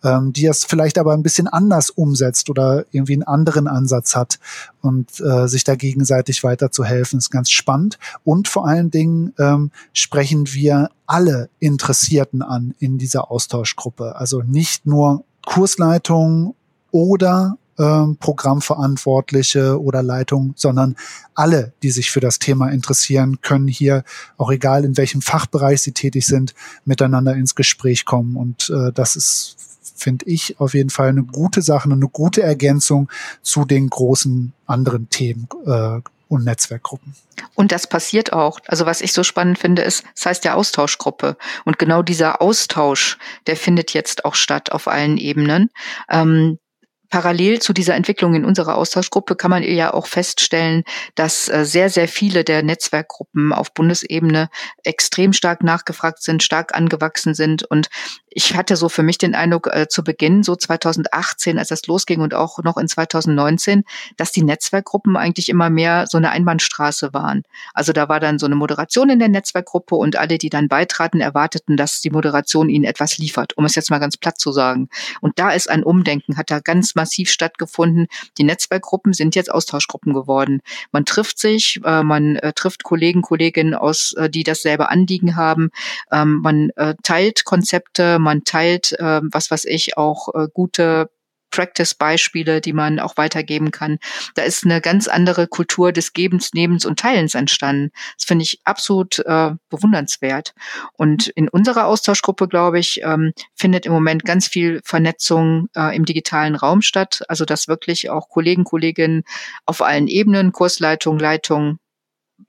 ähm, 0.02 0.32
die 0.32 0.46
es 0.46 0.64
vielleicht 0.64 0.98
aber 0.98 1.12
ein 1.12 1.22
bisschen 1.22 1.48
anders 1.48 1.90
umsetzt 1.90 2.50
oder 2.50 2.84
irgendwie 2.90 3.14
einen 3.14 3.22
anderen 3.22 3.68
Ansatz 3.68 4.16
hat 4.16 4.38
und 4.80 5.20
äh, 5.20 5.46
sich 5.46 5.64
da 5.64 5.74
gegenseitig 5.76 6.42
weiterzuhelfen, 6.42 7.18
ist 7.18 7.30
ganz 7.30 7.50
spannend. 7.50 7.98
Und 8.24 8.48
vor 8.48 8.66
allen 8.66 8.90
Dingen 8.90 9.32
ähm, 9.38 9.70
sprechen 9.92 10.52
wir 10.52 10.90
alle 11.06 11.48
Interessierten 11.58 12.42
an 12.42 12.74
in 12.78 12.98
dieser 12.98 13.30
Austauschgruppe. 13.30 14.16
Also 14.16 14.42
nicht 14.42 14.86
nur 14.86 15.24
Kursleitung 15.44 16.54
oder 16.90 17.56
Programmverantwortliche 17.76 19.80
oder 19.80 20.02
Leitung, 20.02 20.54
sondern 20.56 20.96
alle, 21.34 21.72
die 21.82 21.90
sich 21.90 22.10
für 22.10 22.20
das 22.20 22.38
Thema 22.38 22.70
interessieren, 22.70 23.40
können 23.42 23.68
hier, 23.68 24.04
auch 24.38 24.50
egal 24.50 24.84
in 24.84 24.96
welchem 24.96 25.22
Fachbereich 25.22 25.82
sie 25.82 25.92
tätig 25.92 26.26
sind, 26.26 26.54
miteinander 26.84 27.34
ins 27.34 27.54
Gespräch 27.54 28.04
kommen. 28.04 28.36
Und 28.36 28.70
äh, 28.70 28.92
das 28.92 29.16
ist, 29.16 29.56
finde 29.96 30.26
ich, 30.26 30.58
auf 30.60 30.74
jeden 30.74 30.90
Fall 30.90 31.08
eine 31.08 31.24
gute 31.24 31.62
Sache, 31.62 31.90
eine 31.90 32.08
gute 32.08 32.42
Ergänzung 32.42 33.10
zu 33.42 33.64
den 33.64 33.90
großen 33.90 34.52
anderen 34.66 35.10
Themen. 35.10 35.48
Äh, 35.66 36.00
und 36.28 36.44
Netzwerkgruppen. 36.44 37.14
Und 37.54 37.72
das 37.72 37.86
passiert 37.86 38.32
auch. 38.32 38.58
Also 38.66 38.86
was 38.86 39.00
ich 39.00 39.12
so 39.12 39.22
spannend 39.22 39.58
finde, 39.58 39.82
ist, 39.82 40.04
das 40.14 40.26
heißt 40.26 40.44
ja 40.44 40.54
Austauschgruppe. 40.54 41.36
Und 41.64 41.78
genau 41.78 42.02
dieser 42.02 42.42
Austausch, 42.42 43.18
der 43.46 43.56
findet 43.56 43.92
jetzt 43.92 44.24
auch 44.24 44.34
statt 44.34 44.72
auf 44.72 44.88
allen 44.88 45.18
Ebenen. 45.18 45.70
Ähm, 46.10 46.58
parallel 47.10 47.60
zu 47.60 47.72
dieser 47.72 47.94
Entwicklung 47.94 48.34
in 48.34 48.44
unserer 48.44 48.76
Austauschgruppe 48.76 49.36
kann 49.36 49.50
man 49.50 49.62
ja 49.62 49.92
auch 49.92 50.06
feststellen, 50.06 50.84
dass 51.14 51.48
äh, 51.48 51.64
sehr, 51.64 51.90
sehr 51.90 52.08
viele 52.08 52.44
der 52.44 52.62
Netzwerkgruppen 52.62 53.52
auf 53.52 53.72
Bundesebene 53.74 54.48
extrem 54.84 55.32
stark 55.32 55.62
nachgefragt 55.62 56.22
sind, 56.22 56.42
stark 56.42 56.74
angewachsen 56.74 57.34
sind. 57.34 57.64
Und 57.64 57.88
ich 58.36 58.54
hatte 58.54 58.76
so 58.76 58.90
für 58.90 59.02
mich 59.02 59.16
den 59.16 59.34
Eindruck 59.34 59.66
äh, 59.72 59.88
zu 59.88 60.04
Beginn, 60.04 60.42
so 60.42 60.56
2018, 60.56 61.58
als 61.58 61.68
das 61.68 61.86
losging 61.86 62.20
und 62.20 62.34
auch 62.34 62.62
noch 62.62 62.76
in 62.76 62.86
2019, 62.86 63.82
dass 64.18 64.30
die 64.30 64.42
Netzwerkgruppen 64.42 65.16
eigentlich 65.16 65.48
immer 65.48 65.70
mehr 65.70 66.06
so 66.06 66.18
eine 66.18 66.28
Einbahnstraße 66.28 67.14
waren. 67.14 67.44
Also 67.72 67.94
da 67.94 68.10
war 68.10 68.20
dann 68.20 68.38
so 68.38 68.44
eine 68.44 68.54
Moderation 68.54 69.08
in 69.08 69.20
der 69.20 69.30
Netzwerkgruppe 69.30 69.94
und 69.94 70.16
alle, 70.16 70.36
die 70.36 70.50
dann 70.50 70.68
beitraten, 70.68 71.22
erwarteten, 71.22 71.78
dass 71.78 72.02
die 72.02 72.10
Moderation 72.10 72.68
ihnen 72.68 72.84
etwas 72.84 73.16
liefert, 73.16 73.56
um 73.56 73.64
es 73.64 73.74
jetzt 73.74 73.90
mal 73.90 74.00
ganz 74.00 74.18
platt 74.18 74.38
zu 74.38 74.52
sagen. 74.52 74.90
Und 75.22 75.38
da 75.38 75.52
ist 75.52 75.70
ein 75.70 75.82
Umdenken, 75.82 76.36
hat 76.36 76.50
da 76.50 76.60
ganz 76.60 76.94
massiv 76.94 77.30
stattgefunden. 77.30 78.06
Die 78.36 78.44
Netzwerkgruppen 78.44 79.14
sind 79.14 79.34
jetzt 79.34 79.50
Austauschgruppen 79.50 80.12
geworden. 80.12 80.60
Man 80.92 81.06
trifft 81.06 81.38
sich, 81.38 81.80
äh, 81.86 82.02
man 82.02 82.36
äh, 82.36 82.52
trifft 82.52 82.84
Kollegen, 82.84 83.22
Kolleginnen 83.22 83.72
aus, 83.72 84.12
äh, 84.12 84.28
die 84.28 84.44
dasselbe 84.44 84.90
Anliegen 84.90 85.36
haben. 85.36 85.70
Ähm, 86.12 86.40
man 86.42 86.68
äh, 86.76 86.96
teilt 87.02 87.46
Konzepte, 87.46 88.18
man 88.26 88.44
teilt, 88.44 88.92
äh, 88.98 89.20
was 89.32 89.50
weiß 89.50 89.64
ich, 89.64 89.96
auch 89.96 90.34
äh, 90.34 90.48
gute 90.52 91.08
Practice-Beispiele, 91.50 92.60
die 92.60 92.74
man 92.74 93.00
auch 93.00 93.16
weitergeben 93.16 93.70
kann. 93.70 93.98
Da 94.34 94.42
ist 94.42 94.64
eine 94.64 94.82
ganz 94.82 95.08
andere 95.08 95.46
Kultur 95.46 95.90
des 95.90 96.12
Gebens, 96.12 96.52
Nebens 96.52 96.84
und 96.84 96.98
Teilens 96.98 97.34
entstanden. 97.34 97.92
Das 98.18 98.26
finde 98.26 98.42
ich 98.42 98.60
absolut 98.64 99.20
äh, 99.20 99.52
bewundernswert. 99.70 100.54
Und 100.92 101.28
in 101.28 101.48
unserer 101.48 101.86
Austauschgruppe, 101.86 102.48
glaube 102.48 102.78
ich, 102.78 103.00
ähm, 103.02 103.32
findet 103.54 103.86
im 103.86 103.92
Moment 103.92 104.24
ganz 104.24 104.46
viel 104.46 104.82
Vernetzung 104.84 105.68
äh, 105.74 105.96
im 105.96 106.04
digitalen 106.04 106.56
Raum 106.56 106.82
statt. 106.82 107.22
Also 107.28 107.46
dass 107.46 107.68
wirklich 107.68 108.10
auch 108.10 108.28
Kollegen, 108.28 108.64
Kolleginnen 108.64 109.22
auf 109.64 109.80
allen 109.80 110.08
Ebenen, 110.08 110.52
Kursleitung, 110.52 111.18
Leitung, 111.18 111.78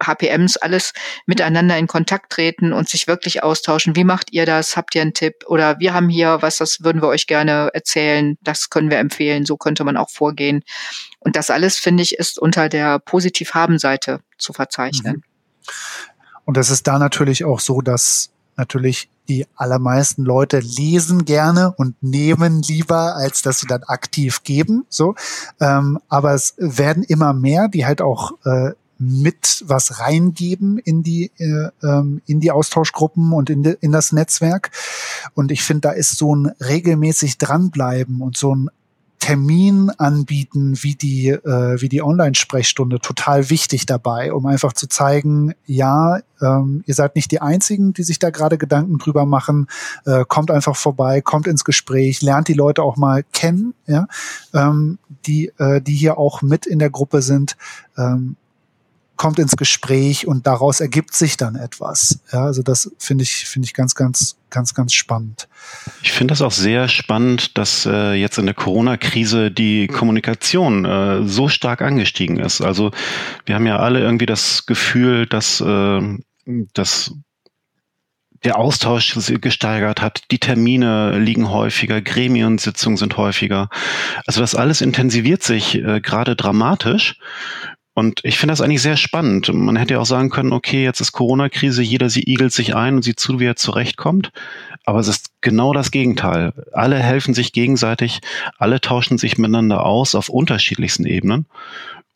HPMs 0.02 0.58
alles 0.58 0.93
miteinander 1.26 1.78
in 1.78 1.88
Kontakt 1.88 2.32
treten 2.32 2.73
und 2.73 2.89
sich 2.89 3.08
wirklich 3.08 3.43
austauschen. 3.43 3.95
Wie 3.95 4.04
macht 4.04 4.32
ihr 4.32 4.45
das? 4.45 4.78
Habt 4.78 4.95
ihr 4.95 5.02
einen 5.02 5.13
Tipp? 5.13 5.45
Oder 5.47 5.80
wir 5.80 5.93
haben 5.93 6.10
hier 6.10 6.38
was, 6.41 6.58
das 6.58 6.84
würden 6.84 7.02
wir 7.02 7.08
euch 7.08 7.28
gerne 7.28 7.69
erzählen. 7.73 8.38
Das 8.41 8.69
können 8.69 8.89
wir 8.89 9.00
empfehlen. 9.00 9.45
So 9.45 9.58
könnte 9.58 9.84
man 9.84 9.97
auch 9.97 10.10
vorgehen. 10.10 10.63
Und 11.19 11.36
das 11.36 11.50
alles, 11.50 11.78
finde 11.78 12.04
ich, 12.04 12.17
ist 12.17 12.39
unter 12.39 12.69
der 12.69 13.00
Positiv-Haben-Seite 13.00 14.21
zu 14.38 14.54
verzeichnen. 14.54 15.17
Mhm. 15.17 15.23
Und 16.45 16.58
es 16.58 16.69
ist 16.69 16.88
da 16.88 17.00
natürlich 17.00 17.43
auch 17.43 17.60
so, 17.60 17.82
dass 17.82 18.32
natürlich 18.56 19.10
die 19.28 19.45
allermeisten 19.56 20.23
Leute 20.23 20.60
lesen 20.60 21.26
gerne 21.26 21.73
und 21.76 22.02
nehmen 22.02 22.62
lieber, 22.62 23.15
als 23.15 23.41
dass 23.41 23.60
sie 23.60 23.67
dann 23.67 23.84
aktiv 23.84 24.43
geben. 24.43 24.86
So, 24.89 25.15
ähm, 25.60 26.00
aber 26.08 26.34
es 26.34 26.56
werden 26.58 27.04
immer 27.04 27.34
mehr, 27.34 27.67
die 27.67 27.86
halt 27.86 28.02
auch 28.02 28.34
äh, 28.45 28.71
mit 29.00 29.64
was 29.66 30.00
reingeben 30.00 30.78
in 30.80 31.04
die 31.04 31.32
äh, 31.38 31.70
ähm, 31.84 32.22
in 32.26 32.40
die 32.40 32.52
Austauschgruppen 32.52 33.34
und 33.34 33.50
in, 33.50 33.64
de, 33.64 33.78
in 33.82 33.92
das 33.92 34.12
Netzwerk. 34.12 34.72
Und 35.34 35.52
ich 35.52 35.64
finde, 35.64 35.82
da 35.82 35.92
ist 35.92 36.18
so 36.18 36.36
ein 36.36 36.52
regelmäßig 36.60 37.38
dranbleiben 37.38 38.22
und 38.22 38.38
so 38.38 38.56
ein 38.56 38.70
Termin 39.20 39.90
anbieten 39.98 40.78
wie 40.84 40.96
die 40.96 41.30
äh, 41.30 41.82
wie 41.82 41.90
die 41.90 42.04
Online-Sprechstunde 42.04 43.00
total 43.00 43.50
wichtig 43.50 43.86
dabei, 43.86 44.32
um 44.32 44.46
einfach 44.46 44.74
zu 44.74 44.88
zeigen, 44.88 45.54
ja, 45.66 46.20
ähm, 46.40 46.84
ihr 46.86 46.94
seid 46.94 47.16
nicht 47.16 47.32
die 47.32 47.42
einzigen, 47.42 47.94
die 47.94 48.04
sich 48.04 48.20
da 48.20 48.30
gerade 48.30 48.58
Gedanken 48.58 49.00
drüber 49.00 49.26
machen. 49.26 49.68
Äh, 50.06 50.24
kommt 50.28 50.52
einfach 50.52 50.76
vorbei, 50.76 51.22
kommt 51.22 51.48
ins 51.48 51.66
Gespräch, 51.66 52.22
lernt 52.22 52.48
die 52.48 52.54
Leute 52.54 52.84
auch 52.84 52.96
mal 52.96 53.24
kennen, 53.34 53.74
ja, 53.88 54.08
ähm, 54.54 55.00
die 55.26 55.52
äh, 55.58 55.82
die 55.82 55.96
hier 55.96 56.18
auch 56.18 56.42
mit 56.42 56.66
in 56.66 56.80
der 56.80 56.92
Gruppe 56.92 57.22
sind. 57.22 57.58
Ähm, 57.98 58.38
kommt 59.18 59.40
ins 59.40 59.58
Gespräch 59.58 60.28
und 60.28 60.48
daraus 60.48 60.80
ergibt 60.80 61.14
sich 61.16 61.38
dann 61.38 61.56
etwas. 61.56 62.20
Ja, 62.32 62.44
also 62.44 62.62
das 62.62 62.92
finde 62.98 63.24
ich, 63.24 63.46
finde 63.46 63.66
ich 63.66 63.74
ganz, 63.74 63.96
ganz, 63.96 64.38
ganz, 64.50 64.74
ganz 64.74 64.94
spannend. 64.94 65.48
Ich 66.02 66.12
finde 66.12 66.32
das 66.32 66.42
auch 66.42 66.52
sehr 66.52 66.88
spannend, 66.88 67.58
dass 67.58 67.86
äh, 67.86 68.14
jetzt 68.14 68.38
in 68.38 68.46
der 68.46 68.56
Corona-Krise 68.56 69.52
die 69.52 69.88
Kommunikation 69.88 70.86
äh, 70.86 71.28
so 71.28 71.50
stark 71.50 71.82
angestiegen 71.82 72.38
ist. 72.38 72.62
Also 72.62 72.92
wir 73.46 73.56
haben 73.56 73.66
ja 73.66 73.80
alle 73.80 74.00
irgendwie 74.00 74.28
das 74.28 74.66
Gefühl, 74.66 75.26
dass, 75.26 75.60
äh, 75.60 76.02
dass 76.74 77.12
der 78.44 78.58
Austausch 78.58 79.18
gesteigert 79.42 80.02
hat, 80.02 80.24
die 80.32 80.40
Termine 80.40 81.18
liegen 81.18 81.50
häufiger, 81.50 82.02
Gremiensitzungen 82.02 82.98
sind 82.98 83.18
häufiger. 83.18 83.70
Also 84.26 84.42
das 84.42 84.56
alles 84.56 84.82
intensiviert 84.82 85.44
sich 85.44 85.76
äh, 85.76 86.02
gerade 86.02 86.36
dramatisch. 86.36 87.20
Und 87.98 88.20
ich 88.24 88.38
finde 88.38 88.52
das 88.52 88.62
eigentlich 88.62 88.84
sehr 88.84 88.96
spannend. 88.96 89.52
Man 89.52 89.76
hätte 89.76 89.96
ja 89.96 90.00
auch 90.00 90.06
sagen 90.06 90.30
können, 90.30 90.54
okay, 90.54 90.84
jetzt 90.84 91.02
ist 91.02 91.14
Corona-Krise, 91.14 91.82
jeder 91.82 92.12
sie 92.12 92.32
igelt 92.32 92.54
sich 92.54 92.76
ein 92.76 92.94
und 92.94 93.02
sieht 93.02 93.20
zu, 93.20 93.40
wie 93.40 93.46
er 93.46 93.56
zurechtkommt. 93.56 94.32
Aber 94.86 95.00
es 95.00 95.08
ist 95.08 95.32
genau 95.42 95.74
das 95.74 95.90
Gegenteil. 95.90 96.54
Alle 96.74 97.00
helfen 97.00 97.34
sich 97.34 97.54
gegenseitig, 97.54 98.20
alle 98.60 98.82
tauschen 98.82 99.18
sich 99.18 99.40
miteinander 99.40 99.84
aus 99.84 100.14
auf 100.14 100.30
unterschiedlichsten 100.30 101.08
Ebenen 101.08 101.48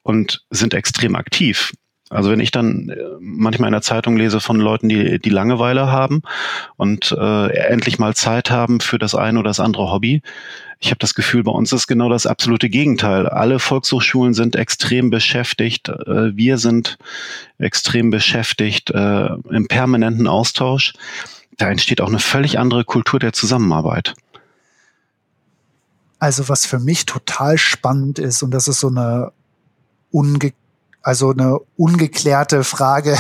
und 0.04 0.46
sind 0.52 0.76
extrem 0.76 1.16
aktiv. 1.16 1.74
Also 2.12 2.30
wenn 2.30 2.42
ich 2.42 2.52
dann 2.52 2.90
äh, 2.90 2.96
manchmal 3.20 3.70
in 3.70 3.74
der 3.74 3.82
Zeitung 3.82 4.18
lese 4.18 4.42
von 4.42 4.60
Leuten, 4.60 4.90
die 4.90 5.18
die 5.18 5.30
Langeweile 5.30 5.90
haben 5.92 6.22
und 6.76 7.16
äh, 7.18 7.48
endlich 7.68 8.00
mal 8.00 8.14
Zeit 8.16 8.52
haben 8.52 8.82
für 8.82 9.00
das 9.00 9.16
eine 9.16 9.40
oder 9.40 9.50
das 9.50 9.62
andere 9.62 9.92
Hobby, 9.92 10.22
ich 10.80 10.90
habe 10.90 11.00
das 11.00 11.14
Gefühl, 11.14 11.44
bei 11.44 11.52
uns 11.52 11.72
ist 11.72 11.88
genau 11.88 12.10
das 12.10 12.26
absolute 12.26 12.68
Gegenteil. 12.68 13.28
Alle 13.28 13.60
Volkshochschulen 13.60 14.34
sind 14.34 14.56
extrem 14.56 15.10
beschäftigt. 15.10 15.88
Äh, 15.90 16.36
wir 16.36 16.58
sind 16.58 16.98
extrem 17.60 18.10
beschäftigt 18.10 18.90
äh, 18.90 19.28
im 19.50 19.68
permanenten 19.70 20.28
Austausch. 20.28 20.94
Da 21.58 21.70
entsteht 21.70 22.02
auch 22.02 22.10
eine 22.10 22.20
völlig 22.20 22.60
andere 22.60 22.84
Kultur 22.84 23.20
der 23.20 23.32
Zusammenarbeit. 23.32 24.16
Also 26.20 26.50
was 26.50 26.66
für 26.66 26.80
mich 26.80 27.06
total 27.06 27.58
spannend 27.58 28.20
ist, 28.20 28.44
und 28.44 28.52
das 28.52 28.68
ist 28.68 28.80
so 28.80 28.88
eine 28.88 29.32
unge 30.12 30.52
also 31.02 31.32
eine 31.32 31.60
ungeklärte 31.78 32.64
Frage 32.64 33.18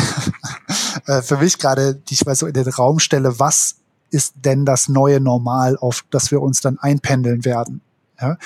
äh, 1.07 1.21
für 1.21 1.37
mich 1.37 1.57
gerade, 1.57 1.95
die 1.95 2.13
ich 2.13 2.25
mal 2.25 2.35
so 2.35 2.47
in 2.47 2.53
den 2.53 2.67
Raum 2.67 2.99
stelle, 2.99 3.39
was 3.39 3.75
ist 4.09 4.33
denn 4.43 4.65
das 4.65 4.89
neue 4.89 5.19
Normal, 5.19 5.77
auf 5.77 6.03
das 6.11 6.31
wir 6.31 6.41
uns 6.41 6.61
dann 6.61 6.77
einpendeln 6.79 7.45
werden? 7.45 7.81
Ja, 8.21 8.37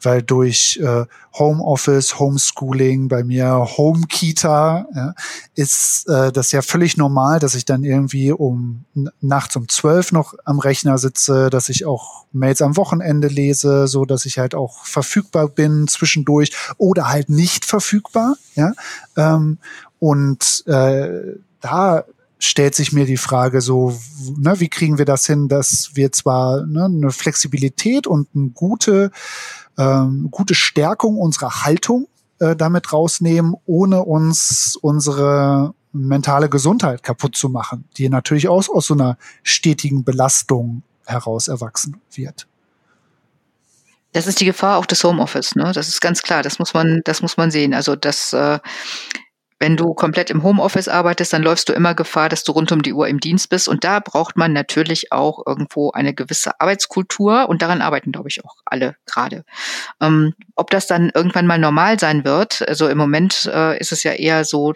weil 0.00 0.22
durch 0.22 0.78
äh, 0.82 1.06
Homeoffice, 1.36 2.20
Homeschooling, 2.20 3.08
bei 3.08 3.24
mir 3.24 3.66
Home 3.76 4.06
Kita, 4.08 4.86
ja, 4.94 5.14
ist 5.56 6.08
äh, 6.08 6.30
das 6.30 6.52
ja 6.52 6.62
völlig 6.62 6.96
normal, 6.96 7.40
dass 7.40 7.56
ich 7.56 7.64
dann 7.64 7.82
irgendwie 7.82 8.30
um 8.30 8.84
nachts 9.20 9.56
um 9.56 9.68
zwölf 9.68 10.12
noch 10.12 10.34
am 10.44 10.60
Rechner 10.60 10.98
sitze, 10.98 11.50
dass 11.50 11.68
ich 11.68 11.84
auch 11.84 12.26
Mails 12.32 12.62
am 12.62 12.76
Wochenende 12.76 13.26
lese, 13.26 13.88
so 13.88 14.04
dass 14.04 14.24
ich 14.24 14.38
halt 14.38 14.54
auch 14.54 14.84
verfügbar 14.84 15.48
bin 15.48 15.88
zwischendurch 15.88 16.52
oder 16.78 17.08
halt 17.08 17.28
nicht 17.28 17.64
verfügbar. 17.64 18.36
Ja, 18.54 18.72
ähm, 19.16 19.58
und 19.98 20.64
äh, 20.66 21.38
da 21.60 22.04
stellt 22.44 22.74
sich 22.74 22.92
mir 22.92 23.06
die 23.06 23.16
Frage 23.16 23.60
so, 23.60 23.98
ne, 24.36 24.60
wie 24.60 24.68
kriegen 24.68 24.98
wir 24.98 25.04
das 25.04 25.26
hin, 25.26 25.48
dass 25.48 25.90
wir 25.94 26.12
zwar 26.12 26.66
ne, 26.66 26.84
eine 26.84 27.10
Flexibilität 27.10 28.06
und 28.06 28.28
eine 28.34 28.50
gute, 28.50 29.10
ähm, 29.78 30.28
gute 30.30 30.54
Stärkung 30.54 31.18
unserer 31.18 31.64
Haltung 31.64 32.08
äh, 32.38 32.56
damit 32.56 32.92
rausnehmen, 32.92 33.54
ohne 33.66 34.02
uns 34.04 34.76
unsere 34.80 35.74
mentale 35.92 36.48
Gesundheit 36.48 37.02
kaputt 37.02 37.36
zu 37.36 37.48
machen, 37.48 37.88
die 37.96 38.08
natürlich 38.08 38.48
aus, 38.48 38.68
aus 38.68 38.86
so 38.86 38.94
einer 38.94 39.16
stetigen 39.42 40.04
Belastung 40.04 40.82
heraus 41.06 41.48
erwachsen 41.48 42.00
wird. 42.12 42.46
Das 44.12 44.26
ist 44.26 44.40
die 44.40 44.44
Gefahr 44.44 44.78
auch 44.78 44.86
des 44.86 45.02
Homeoffice, 45.02 45.56
ne? 45.56 45.72
Das 45.74 45.88
ist 45.88 46.00
ganz 46.00 46.22
klar. 46.22 46.42
Das 46.42 46.60
muss 46.60 46.72
man, 46.72 47.00
das 47.04 47.20
muss 47.20 47.36
man 47.36 47.50
sehen. 47.50 47.74
Also 47.74 47.96
das 47.96 48.32
äh, 48.32 48.60
wenn 49.64 49.78
du 49.78 49.94
komplett 49.94 50.28
im 50.28 50.42
Homeoffice 50.42 50.88
arbeitest, 50.88 51.32
dann 51.32 51.42
läufst 51.42 51.70
du 51.70 51.72
immer 51.72 51.94
Gefahr, 51.94 52.28
dass 52.28 52.44
du 52.44 52.52
rund 52.52 52.70
um 52.70 52.82
die 52.82 52.92
Uhr 52.92 53.08
im 53.08 53.18
Dienst 53.18 53.48
bist. 53.48 53.66
Und 53.66 53.82
da 53.82 53.98
braucht 53.98 54.36
man 54.36 54.52
natürlich 54.52 55.10
auch 55.10 55.42
irgendwo 55.46 55.90
eine 55.92 56.12
gewisse 56.12 56.60
Arbeitskultur. 56.60 57.48
Und 57.48 57.62
daran 57.62 57.80
arbeiten, 57.80 58.12
glaube 58.12 58.28
ich, 58.28 58.44
auch 58.44 58.56
alle 58.66 58.94
gerade. 59.06 59.46
Ähm, 60.02 60.34
ob 60.54 60.68
das 60.68 60.86
dann 60.86 61.10
irgendwann 61.14 61.46
mal 61.46 61.58
normal 61.58 61.98
sein 61.98 62.26
wird, 62.26 62.60
also 62.68 62.88
im 62.88 62.98
Moment 62.98 63.50
äh, 63.54 63.78
ist 63.78 63.90
es 63.90 64.02
ja 64.02 64.12
eher 64.12 64.44
so, 64.44 64.74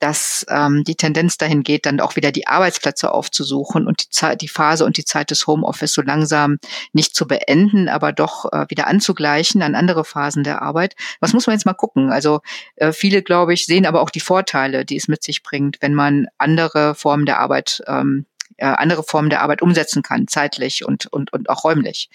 dass 0.00 0.44
ähm, 0.48 0.82
die 0.84 0.96
Tendenz 0.96 1.38
dahin 1.38 1.62
geht, 1.62 1.86
dann 1.86 2.00
auch 2.00 2.16
wieder 2.16 2.32
die 2.32 2.46
Arbeitsplätze 2.46 3.12
aufzusuchen 3.12 3.86
und 3.86 4.02
die, 4.02 4.10
Zeit, 4.10 4.40
die 4.40 4.48
Phase 4.48 4.84
und 4.84 4.96
die 4.96 5.04
Zeit 5.04 5.30
des 5.30 5.46
Homeoffice 5.46 5.92
so 5.92 6.02
langsam 6.02 6.58
nicht 6.92 7.14
zu 7.14 7.26
beenden, 7.28 7.88
aber 7.88 8.12
doch 8.12 8.50
äh, 8.52 8.66
wieder 8.68 8.86
anzugleichen 8.86 9.62
an 9.62 9.74
andere 9.74 10.04
Phasen 10.04 10.42
der 10.42 10.62
Arbeit. 10.62 10.94
Was 11.20 11.32
muss 11.32 11.46
man 11.46 11.54
jetzt 11.54 11.66
mal 11.66 11.74
gucken? 11.74 12.10
Also 12.10 12.40
äh, 12.76 12.92
viele, 12.92 13.22
glaube 13.22 13.54
ich, 13.54 13.66
sehen 13.66 13.86
aber 13.86 14.00
auch 14.00 14.10
die 14.10 14.20
Vorteile, 14.20 14.84
die 14.84 14.96
es 14.96 15.08
mit 15.08 15.22
sich 15.22 15.42
bringt, 15.42 15.76
wenn 15.80 15.94
man 15.94 16.26
andere 16.38 16.94
Formen 16.94 17.26
der 17.26 17.38
Arbeit 17.38 17.82
ähm, 17.86 18.26
äh, 18.60 18.66
andere 18.66 19.02
Formen 19.02 19.30
der 19.30 19.42
Arbeit 19.42 19.62
umsetzen 19.62 20.02
kann, 20.02 20.28
zeitlich 20.28 20.84
und, 20.84 21.06
und, 21.06 21.32
und 21.32 21.48
auch 21.48 21.64
räumlich. 21.64 22.10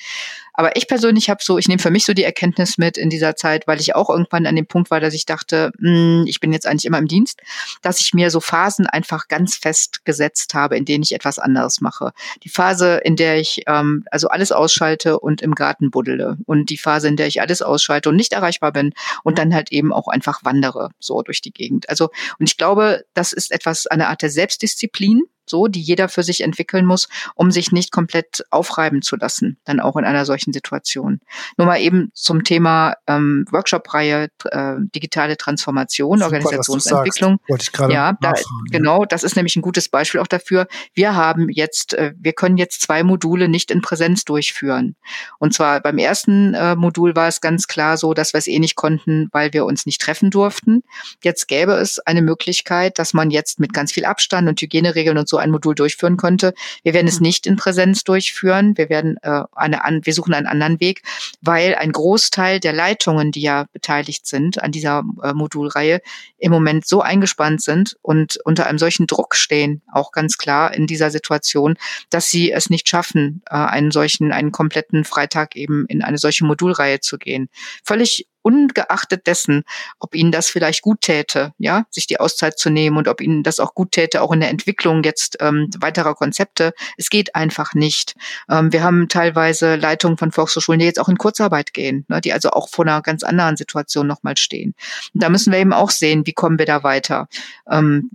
Aber 0.58 0.76
ich 0.78 0.88
persönlich 0.88 1.30
habe 1.30 1.44
so, 1.44 1.58
ich 1.58 1.68
nehme 1.68 1.82
für 1.82 1.92
mich 1.92 2.06
so 2.06 2.14
die 2.14 2.24
Erkenntnis 2.24 2.78
mit 2.78 2.98
in 2.98 3.10
dieser 3.10 3.36
Zeit, 3.36 3.68
weil 3.68 3.82
ich 3.82 3.94
auch 3.94 4.10
irgendwann 4.10 4.46
an 4.46 4.56
dem 4.56 4.66
Punkt 4.66 4.90
war, 4.90 5.00
dass 5.00 5.14
ich 5.14 5.26
dachte, 5.26 5.72
mh, 5.80 5.90
hm, 5.90 6.26
ich 6.28 6.40
bin 6.40 6.54
jetzt 6.54 6.66
eigentlich 6.66 6.86
immer 6.86 6.98
im 6.98 7.08
Dienst, 7.08 7.42
dass 7.82 8.00
ich 8.00 8.14
mir 8.14 8.32
so 8.32 8.40
Phasen 8.40 8.88
einfach 8.88 9.28
ganz 9.28 9.56
fest 9.56 10.06
gesetzt 10.06 10.54
habe, 10.54 10.78
in 10.78 10.86
denen 10.86 11.04
ich 11.04 11.14
etwas 11.14 11.40
anderes 11.40 11.82
mache. 11.82 12.14
Die 12.44 12.50
Phase, 12.50 13.02
in 13.04 13.16
der 13.16 13.38
ich 13.38 13.64
ähm, 13.68 14.06
also 14.12 14.30
alles 14.30 14.52
ausschalte 14.52 15.20
und 15.20 15.42
im 15.42 15.56
Garten 15.56 15.92
buddele 15.92 16.38
und 16.46 16.70
die 16.70 16.78
Phase, 16.78 17.08
in 17.08 17.18
der 17.18 17.28
ich 17.28 17.42
alles 17.42 17.62
ausschalte 17.62 18.10
und 18.10 18.16
nicht 18.16 18.34
erreichbar 18.34 18.72
bin 18.72 18.94
und 19.24 19.38
dann 19.38 19.54
halt 19.54 19.72
eben 19.72 19.92
auch 19.92 20.08
einfach 20.08 20.44
wandere 20.44 20.90
so 21.00 21.22
durch 21.22 21.42
die 21.42 21.52
Gegend. 21.52 21.90
Also 21.90 22.10
und 22.40 22.50
ich 22.50 22.58
glaube, 22.58 23.04
das 23.14 23.34
ist 23.34 23.52
etwas 23.52 23.88
eine 23.88 24.08
Art 24.08 24.22
der 24.22 24.30
Selbstdisziplin, 24.30 25.24
so, 25.50 25.68
die 25.68 25.82
jeder 25.82 26.10
für 26.10 26.24
sich 26.24 26.42
entwickeln 26.42 26.86
muss, 26.86 27.08
um 27.36 27.52
sich 27.52 27.72
nicht 27.72 27.92
komplett 27.92 28.44
aufreiben 28.50 29.02
zu 29.02 29.16
lassen, 29.16 29.58
dann 29.66 29.80
auch 29.80 29.96
in 29.96 30.06
einer 30.06 30.26
solchen 30.26 30.54
Situation. 30.54 31.20
Nur 31.58 31.68
mal 31.68 31.80
eben 31.80 32.12
zum 32.14 32.44
Thema 32.44 32.96
ähm, 33.08 33.46
Workshop-Reihe 33.52 34.30
äh, 34.46 34.74
digitale 34.96 35.38
Transformation, 35.38 36.20
Super, 36.20 36.26
Organisationsentwicklung. 36.26 37.40
Wollte 37.48 37.64
ich 37.64 37.72
gerade 37.72 37.94
ja, 37.94 38.18
da, 38.22 38.34
genau, 38.72 39.06
das 39.06 39.24
ist 39.24 39.36
nämlich 39.36 39.56
ein 39.56 39.62
gutes 39.62 39.90
Beispiel 39.90 40.22
auch 40.22 40.28
dafür. 40.28 40.68
Wir 40.94 41.16
haben 41.16 41.50
jetzt, 41.50 41.94
äh, 41.94 42.14
wir 42.18 42.34
können 42.34 42.58
jetzt 42.58 42.82
zwei 42.82 43.04
Module 43.04 43.48
nicht 43.48 43.72
in 43.72 43.82
Präsenz 43.82 44.26
durchführen. 44.26 44.96
Und 45.40 45.54
zwar 45.54 45.82
beim 45.82 45.98
ersten 45.98 46.54
äh, 46.54 46.76
Modul 46.76 47.16
war 47.16 47.28
es 47.28 47.42
ganz 47.42 47.68
klar 47.68 47.98
so, 47.98 48.14
dass 48.14 48.34
wir 48.34 48.38
es 48.38 48.48
eh 48.48 48.60
nicht 48.60 48.76
konnten, 48.76 49.30
weil 49.32 49.54
wir 49.54 49.66
uns 49.66 49.86
nicht 49.86 50.02
treffen 50.02 50.30
durften. 50.30 50.84
Jetzt 51.24 51.48
gäbe 51.48 51.74
es 51.74 52.00
eine 52.00 52.22
Möglichkeit, 52.22 53.00
dass 53.00 53.14
man 53.14 53.32
jetzt 53.32 53.60
mit 53.60 53.74
ganz 53.74 53.92
viel 53.92 54.06
Abstand 54.06 54.48
und 54.48 54.62
Hygieneregeln 54.62 55.18
und 55.18 55.28
so 55.28 55.35
so 55.36 55.40
ein 55.40 55.52
Modul 55.52 55.76
durchführen 55.76 56.16
könnte. 56.16 56.54
Wir 56.84 56.94
werden 56.94 57.10
es 57.10 57.20
mhm. 57.20 57.28
nicht 57.28 57.46
in 57.46 57.58
Präsenz 57.58 58.06
durchführen. 58.06 58.78
Wir 58.78 58.88
werden 58.88 59.18
äh, 59.22 59.44
eine, 59.54 59.84
an, 59.84 60.06
wir 60.06 60.14
suchen 60.14 60.34
einen 60.34 60.48
anderen 60.48 60.80
Weg, 60.80 61.02
weil 61.42 61.76
ein 61.76 61.92
Großteil 61.92 62.62
der 62.62 62.72
Leitungen, 62.72 63.34
die 63.34 63.42
ja 63.42 63.66
beteiligt 63.74 64.26
sind 64.28 64.64
an 64.64 64.72
dieser 64.72 65.04
äh, 65.22 65.34
Modulreihe, 65.34 66.00
im 66.38 66.52
Moment 66.54 66.88
so 66.88 67.02
eingespannt 67.02 67.62
sind 67.62 67.98
und 68.02 68.38
unter 68.46 68.68
einem 68.68 68.80
solchen 68.80 69.08
Druck 69.08 69.36
stehen, 69.36 69.82
auch 69.92 70.14
ganz 70.14 70.38
klar 70.38 70.74
in 70.74 70.88
dieser 70.88 71.12
Situation, 71.12 71.76
dass 72.10 72.30
sie 72.30 72.54
es 72.54 72.70
nicht 72.70 72.88
schaffen, 72.88 73.42
äh, 73.50 73.56
einen 73.56 73.92
solchen, 73.92 74.32
einen 74.32 74.54
kompletten 74.54 75.04
Freitag 75.04 75.58
eben 75.58 75.86
in 75.88 76.02
eine 76.02 76.18
solche 76.18 76.46
Modulreihe 76.46 77.02
zu 77.02 77.18
gehen. 77.18 77.50
Völlig 77.84 78.26
ungeachtet 78.46 79.26
dessen, 79.26 79.64
ob 80.00 80.14
ihnen 80.14 80.32
das 80.32 80.48
vielleicht 80.48 80.84
gut 80.84 81.02
täte, 81.02 81.54
ja, 81.58 81.86
sich 81.90 82.06
die 82.06 82.20
Auszeit 82.20 82.60
zu 82.60 82.70
nehmen 82.70 82.96
und 82.98 83.08
ob 83.08 83.20
ihnen 83.20 83.42
das 83.42 83.60
auch 83.60 83.74
gut 83.74 83.92
täte, 83.92 84.22
auch 84.22 84.32
in 84.32 84.40
der 84.40 84.52
Entwicklung 84.52 85.04
jetzt 85.04 85.38
ähm, 85.40 85.70
weiterer 85.80 86.14
Konzepte. 86.14 86.74
Es 86.96 87.10
geht 87.10 87.34
einfach 87.34 87.74
nicht. 87.74 88.16
Ähm, 88.50 88.72
wir 88.72 88.84
haben 88.84 89.10
teilweise 89.10 89.76
Leitungen 89.76 90.18
von 90.18 90.32
Volkshochschulen, 90.32 90.80
die 90.80 90.86
jetzt 90.86 91.00
auch 91.00 91.10
in 91.10 91.18
Kurzarbeit 91.18 91.74
gehen, 91.74 92.06
ne, 92.08 92.22
die 92.22 92.34
also 92.34 92.52
auch 92.52 92.70
vor 92.70 92.86
einer 92.86 93.02
ganz 93.02 93.24
anderen 93.24 93.58
Situation 93.58 94.06
nochmal 94.06 94.38
stehen. 94.38 94.76
Und 95.16 95.24
da 95.24 95.30
müssen 95.30 95.52
wir 95.52 95.60
eben 95.60 95.74
auch 95.74 95.90
sehen, 95.90 96.28
wie 96.28 96.34
kommen 96.34 96.60
wir 96.60 96.68
da 96.68 96.84
weiter. 96.84 97.28
Ähm, 97.70 98.12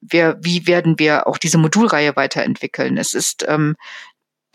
wir, 0.00 0.38
wie 0.40 0.66
werden 0.66 0.98
wir 0.98 1.26
auch 1.26 1.38
diese 1.38 1.58
Modulreihe 1.58 2.16
weiterentwickeln? 2.16 2.96
Es 2.96 3.14
ist 3.14 3.44
ähm, 3.48 3.76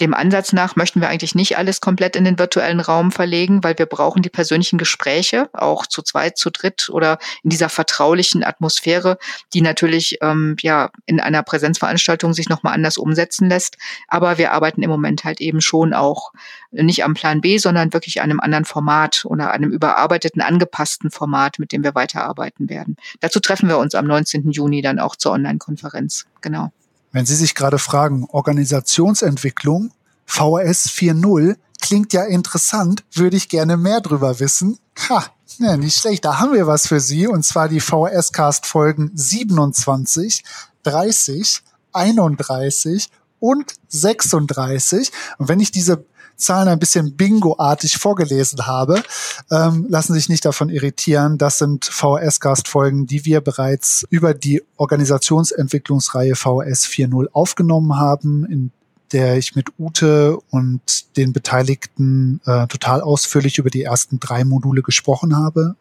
dem 0.01 0.13
Ansatz 0.13 0.53
nach 0.53 0.75
möchten 0.75 1.01
wir 1.01 1.09
eigentlich 1.09 1.35
nicht 1.35 1.57
alles 1.57 1.81
komplett 1.81 2.15
in 2.15 2.23
den 2.23 2.39
virtuellen 2.39 2.79
Raum 2.79 3.11
verlegen, 3.11 3.63
weil 3.63 3.77
wir 3.77 3.85
brauchen 3.85 4.21
die 4.21 4.29
persönlichen 4.29 4.77
Gespräche, 4.77 5.49
auch 5.53 5.85
zu 5.85 6.01
zweit, 6.01 6.37
zu 6.37 6.49
dritt 6.49 6.89
oder 6.89 7.19
in 7.43 7.49
dieser 7.49 7.69
vertraulichen 7.69 8.43
Atmosphäre, 8.43 9.17
die 9.53 9.61
natürlich 9.61 10.19
ähm, 10.21 10.55
ja 10.61 10.89
in 11.05 11.19
einer 11.19 11.43
Präsenzveranstaltung 11.43 12.33
sich 12.33 12.49
nochmal 12.49 12.73
anders 12.73 12.97
umsetzen 12.97 13.49
lässt. 13.49 13.77
Aber 14.07 14.37
wir 14.37 14.53
arbeiten 14.53 14.81
im 14.81 14.89
Moment 14.89 15.23
halt 15.23 15.41
eben 15.41 15.61
schon 15.61 15.93
auch 15.93 16.31
nicht 16.71 17.03
am 17.03 17.13
Plan 17.13 17.41
B, 17.41 17.57
sondern 17.57 17.93
wirklich 17.93 18.21
an 18.21 18.29
einem 18.29 18.39
anderen 18.39 18.65
Format 18.65 19.25
oder 19.25 19.51
einem 19.51 19.71
überarbeiteten, 19.71 20.41
angepassten 20.41 21.11
Format, 21.11 21.59
mit 21.59 21.71
dem 21.71 21.83
wir 21.83 21.95
weiterarbeiten 21.95 22.69
werden. 22.69 22.95
Dazu 23.19 23.39
treffen 23.39 23.67
wir 23.67 23.77
uns 23.77 23.95
am 23.95 24.05
19. 24.05 24.51
Juni 24.51 24.81
dann 24.81 24.99
auch 24.99 25.15
zur 25.15 25.33
Online-Konferenz. 25.33 26.25
Genau. 26.41 26.71
Wenn 27.11 27.25
Sie 27.25 27.35
sich 27.35 27.55
gerade 27.55 27.79
fragen, 27.79 28.25
Organisationsentwicklung, 28.29 29.91
VHS 30.25 30.89
4.0, 30.89 31.55
klingt 31.81 32.13
ja 32.13 32.23
interessant, 32.23 33.03
würde 33.13 33.37
ich 33.37 33.49
gerne 33.49 33.77
mehr 33.77 34.01
drüber 34.01 34.39
wissen. 34.39 34.77
Ha, 35.09 35.25
ne, 35.57 35.77
nicht 35.77 35.99
schlecht, 35.99 36.25
da 36.25 36.39
haben 36.39 36.53
wir 36.53 36.67
was 36.67 36.87
für 36.87 36.99
Sie, 36.99 37.27
und 37.27 37.43
zwar 37.43 37.67
die 37.67 37.79
VHS-Cast-Folgen 37.79 39.11
27, 39.15 40.43
30, 40.83 41.63
31 41.93 43.09
und 43.39 43.73
36. 43.87 45.11
Und 45.37 45.47
wenn 45.47 45.59
ich 45.59 45.71
diese 45.71 46.05
Zahlen 46.39 46.67
ein 46.67 46.79
bisschen 46.79 47.15
Bingo-artig 47.15 47.97
vorgelesen 47.97 48.65
habe. 48.65 49.03
Ähm, 49.51 49.85
lassen 49.89 50.13
sich 50.13 50.29
nicht 50.29 50.45
davon 50.45 50.69
irritieren. 50.69 51.37
Das 51.37 51.57
sind 51.57 51.85
VHS-Gastfolgen, 51.85 53.05
die 53.05 53.25
wir 53.25 53.41
bereits 53.41 54.05
über 54.09 54.33
die 54.33 54.63
Organisationsentwicklungsreihe 54.77 56.35
VHS 56.35 56.85
4.0 56.87 57.27
aufgenommen 57.33 57.97
haben, 57.97 58.45
in 58.45 58.71
der 59.11 59.37
ich 59.37 59.55
mit 59.55 59.69
Ute 59.77 60.37
und 60.49 61.17
den 61.17 61.33
Beteiligten 61.33 62.41
äh, 62.45 62.67
total 62.67 63.01
ausführlich 63.01 63.57
über 63.57 63.69
die 63.69 63.83
ersten 63.83 64.19
drei 64.19 64.43
Module 64.43 64.81
gesprochen 64.81 65.35
habe. 65.35 65.75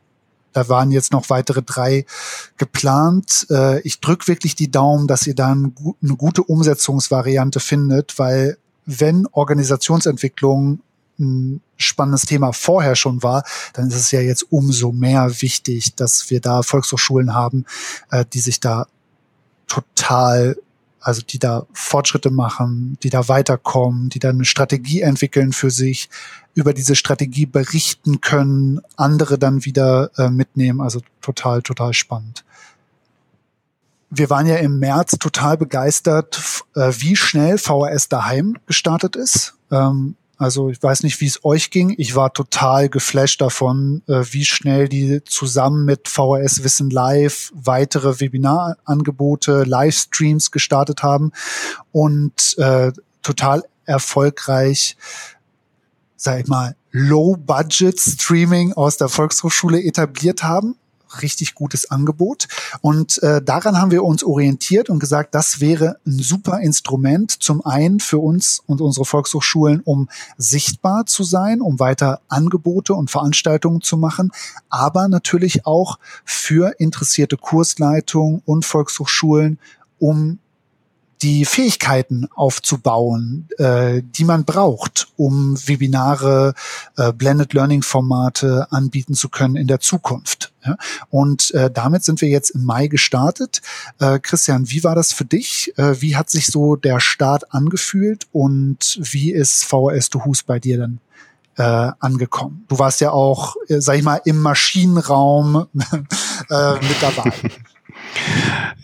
Da 0.52 0.68
waren 0.68 0.90
jetzt 0.90 1.12
noch 1.12 1.28
weitere 1.30 1.62
drei 1.62 2.06
geplant. 2.56 3.46
Äh, 3.50 3.80
ich 3.82 4.00
drücke 4.00 4.28
wirklich 4.28 4.54
die 4.54 4.70
Daumen, 4.70 5.06
dass 5.06 5.26
ihr 5.26 5.34
da 5.34 5.52
eine 5.52 5.72
gute 6.16 6.42
Umsetzungsvariante 6.42 7.60
findet, 7.60 8.18
weil 8.18 8.56
wenn 8.88 9.26
Organisationsentwicklung 9.26 10.80
ein 11.20 11.60
spannendes 11.76 12.22
Thema 12.22 12.52
vorher 12.52 12.96
schon 12.96 13.22
war, 13.22 13.44
dann 13.74 13.88
ist 13.88 13.96
es 13.96 14.10
ja 14.12 14.20
jetzt 14.20 14.46
umso 14.50 14.92
mehr 14.92 15.42
wichtig, 15.42 15.94
dass 15.94 16.30
wir 16.30 16.40
da 16.40 16.62
Volkshochschulen 16.62 17.34
haben, 17.34 17.66
äh, 18.10 18.24
die 18.32 18.40
sich 18.40 18.60
da 18.60 18.86
total 19.66 20.56
also 21.00 21.22
die 21.22 21.38
da 21.38 21.66
Fortschritte 21.72 22.30
machen, 22.30 22.98
die 23.02 23.10
da 23.10 23.28
weiterkommen, 23.28 24.08
die 24.08 24.18
dann 24.18 24.36
eine 24.36 24.44
Strategie 24.44 25.00
entwickeln 25.00 25.52
für 25.52 25.70
sich, 25.70 26.10
über 26.54 26.74
diese 26.74 26.96
Strategie 26.96 27.46
berichten 27.46 28.20
können, 28.20 28.80
andere 28.96 29.38
dann 29.38 29.64
wieder 29.64 30.10
äh, 30.18 30.28
mitnehmen. 30.28 30.80
Also 30.80 31.00
total, 31.20 31.62
total 31.62 31.94
spannend. 31.94 32.44
Wir 34.10 34.30
waren 34.30 34.46
ja 34.46 34.56
im 34.56 34.78
März 34.78 35.12
total 35.18 35.56
begeistert, 35.56 36.64
äh, 36.74 36.92
wie 36.98 37.16
schnell 37.16 37.58
VHS 37.58 38.08
daheim 38.08 38.56
gestartet 38.66 39.16
ist. 39.16 39.54
Ähm, 39.70 40.16
also 40.38 40.70
ich 40.70 40.80
weiß 40.80 41.02
nicht, 41.02 41.20
wie 41.20 41.26
es 41.26 41.44
euch 41.44 41.70
ging. 41.70 41.94
Ich 41.98 42.14
war 42.14 42.32
total 42.32 42.88
geflasht 42.88 43.40
davon, 43.40 44.02
äh, 44.06 44.22
wie 44.30 44.44
schnell 44.44 44.88
die 44.88 45.22
zusammen 45.24 45.84
mit 45.84 46.06
VHS 46.06 46.62
Wissen 46.62 46.90
Live 46.90 47.50
weitere 47.54 48.20
Webinarangebote, 48.20 49.64
Livestreams 49.64 50.52
gestartet 50.52 51.02
haben 51.02 51.32
und 51.90 52.56
äh, 52.58 52.92
total 53.22 53.64
erfolgreich, 53.84 54.96
sag 56.16 56.40
ich 56.40 56.46
mal, 56.46 56.76
Low-Budget-Streaming 56.92 58.74
aus 58.74 58.96
der 58.96 59.08
Volkshochschule 59.08 59.82
etabliert 59.82 60.44
haben 60.44 60.76
richtig 61.22 61.54
gutes 61.54 61.90
Angebot. 61.90 62.48
Und 62.80 63.22
äh, 63.22 63.42
daran 63.42 63.80
haben 63.80 63.90
wir 63.90 64.04
uns 64.04 64.24
orientiert 64.24 64.90
und 64.90 64.98
gesagt, 64.98 65.34
das 65.34 65.60
wäre 65.60 65.98
ein 66.06 66.18
super 66.18 66.60
Instrument, 66.60 67.30
zum 67.30 67.64
einen 67.64 68.00
für 68.00 68.18
uns 68.18 68.62
und 68.66 68.80
unsere 68.80 69.04
Volkshochschulen, 69.04 69.80
um 69.84 70.08
sichtbar 70.36 71.06
zu 71.06 71.24
sein, 71.24 71.60
um 71.60 71.78
weiter 71.78 72.20
Angebote 72.28 72.94
und 72.94 73.10
Veranstaltungen 73.10 73.80
zu 73.80 73.96
machen, 73.96 74.30
aber 74.68 75.08
natürlich 75.08 75.66
auch 75.66 75.98
für 76.24 76.74
interessierte 76.78 77.36
Kursleitungen 77.36 78.42
und 78.44 78.64
Volkshochschulen, 78.64 79.58
um 79.98 80.38
die 81.22 81.44
Fähigkeiten 81.44 82.28
aufzubauen, 82.34 83.48
äh, 83.58 84.02
die 84.02 84.24
man 84.24 84.44
braucht, 84.44 85.08
um 85.16 85.56
Webinare, 85.66 86.54
äh, 86.96 87.12
Blended 87.12 87.54
Learning 87.54 87.82
Formate 87.82 88.66
anbieten 88.70 89.14
zu 89.14 89.28
können 89.28 89.56
in 89.56 89.66
der 89.66 89.80
Zukunft. 89.80 90.52
Ja? 90.64 90.76
Und 91.10 91.52
äh, 91.54 91.70
damit 91.70 92.04
sind 92.04 92.20
wir 92.20 92.28
jetzt 92.28 92.50
im 92.50 92.64
Mai 92.64 92.86
gestartet. 92.86 93.62
Äh, 93.98 94.18
Christian, 94.20 94.70
wie 94.70 94.84
war 94.84 94.94
das 94.94 95.12
für 95.12 95.24
dich? 95.24 95.72
Äh, 95.76 96.00
wie 96.00 96.16
hat 96.16 96.30
sich 96.30 96.46
so 96.46 96.76
der 96.76 97.00
Start 97.00 97.52
angefühlt 97.52 98.26
und 98.32 98.98
wie 99.00 99.32
ist 99.32 99.64
VHS 99.64 100.10
to 100.10 100.24
Hus 100.24 100.42
bei 100.42 100.58
dir 100.58 100.78
dann 100.78 101.00
äh, 101.56 101.92
angekommen? 101.98 102.64
Du 102.68 102.78
warst 102.78 103.00
ja 103.00 103.10
auch, 103.10 103.56
äh, 103.68 103.80
sag 103.80 103.96
ich 103.96 104.04
mal, 104.04 104.20
im 104.24 104.40
Maschinenraum 104.40 105.66
äh, 106.50 106.74
mit 106.74 106.96
dabei. 107.02 107.32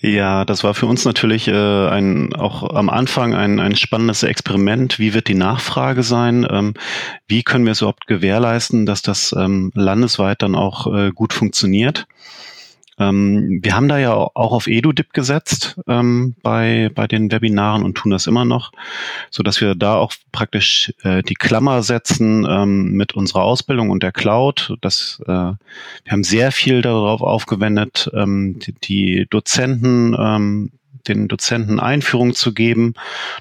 Ja, 0.00 0.44
das 0.44 0.64
war 0.64 0.74
für 0.74 0.86
uns 0.86 1.04
natürlich 1.04 1.48
äh, 1.48 1.88
ein, 1.88 2.34
auch 2.34 2.74
am 2.74 2.90
Anfang 2.90 3.34
ein, 3.34 3.58
ein 3.58 3.74
spannendes 3.74 4.22
Experiment. 4.22 4.98
Wie 4.98 5.14
wird 5.14 5.28
die 5.28 5.34
Nachfrage 5.34 6.02
sein? 6.02 6.46
Ähm, 6.50 6.74
wie 7.26 7.42
können 7.42 7.64
wir 7.64 7.72
es 7.72 7.80
überhaupt 7.80 8.06
gewährleisten, 8.06 8.84
dass 8.84 9.00
das 9.00 9.34
ähm, 9.36 9.70
landesweit 9.74 10.42
dann 10.42 10.56
auch 10.56 10.92
äh, 10.94 11.10
gut 11.10 11.32
funktioniert? 11.32 12.06
Ähm, 12.98 13.60
wir 13.62 13.74
haben 13.74 13.88
da 13.88 13.98
ja 13.98 14.14
auch 14.14 14.52
auf 14.52 14.66
EduDip 14.66 15.12
gesetzt 15.12 15.80
ähm, 15.88 16.34
bei, 16.42 16.90
bei 16.94 17.06
den 17.06 17.30
Webinaren 17.32 17.82
und 17.82 17.94
tun 17.96 18.10
das 18.10 18.26
immer 18.26 18.44
noch, 18.44 18.72
so 19.30 19.42
dass 19.42 19.60
wir 19.60 19.74
da 19.74 19.96
auch 19.96 20.12
praktisch 20.32 20.92
äh, 21.02 21.22
die 21.22 21.34
Klammer 21.34 21.82
setzen 21.82 22.46
ähm, 22.48 22.92
mit 22.92 23.14
unserer 23.14 23.42
Ausbildung 23.42 23.90
und 23.90 24.02
der 24.02 24.12
Cloud. 24.12 24.76
Das, 24.80 25.20
äh, 25.26 25.28
wir 25.28 25.58
haben 26.10 26.24
sehr 26.24 26.52
viel 26.52 26.82
darauf 26.82 27.22
aufgewendet, 27.22 28.10
ähm, 28.14 28.58
die, 28.58 28.72
die 28.72 29.26
Dozenten 29.28 30.16
ähm, 30.18 30.70
den 31.08 31.28
Dozenten 31.28 31.80
Einführung 31.80 32.34
zu 32.34 32.54
geben, 32.54 32.94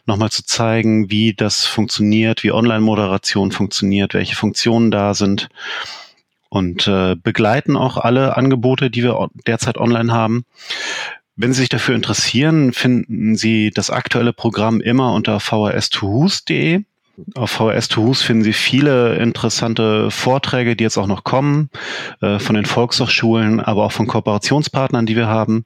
nochmal 0.06 0.32
zu 0.32 0.44
zeigen, 0.44 1.10
wie 1.10 1.34
das 1.34 1.66
funktioniert, 1.66 2.44
wie 2.44 2.52
Online-Moderation 2.52 3.54
funktioniert, 3.54 4.14
welche 4.14 4.36
Funktionen 4.36 4.92
da 4.92 5.14
sind 5.14 5.50
und 6.54 6.88
äh, 6.88 7.16
begleiten 7.16 7.76
auch 7.76 7.98
alle 7.98 8.38
Angebote, 8.38 8.92
die 8.92 9.02
wir 9.02 9.28
derzeit 9.48 9.80
online 9.80 10.14
haben. 10.14 10.46
Wenn 11.36 11.52
Sie 11.52 11.62
sich 11.62 11.70
dafür 11.70 11.96
interessieren, 11.96 12.74
finden 12.74 13.36
Sie 13.36 13.72
das 13.72 13.90
aktuelle 13.90 14.34
Programm 14.34 14.80
immer 14.80 15.14
unter 15.14 15.38
vhs2hus.de. 15.38 16.84
Auf 17.34 17.52
VHS 17.52 17.88
to 17.90 18.04
Hus 18.04 18.22
finden 18.22 18.44
Sie 18.44 18.54
viele 18.54 19.16
interessante 19.18 20.12
Vorträge, 20.12 20.76
die 20.76 20.84
jetzt 20.84 20.98
auch 20.98 21.08
noch 21.08 21.24
kommen, 21.24 21.72
äh, 22.22 22.38
von 22.38 22.56
den 22.56 22.66
Volkshochschulen, 22.66 23.60
aber 23.60 23.86
auch 23.86 23.92
von 23.92 24.06
Kooperationspartnern, 24.06 25.08
die 25.08 25.16
wir 25.16 25.28
haben. 25.28 25.66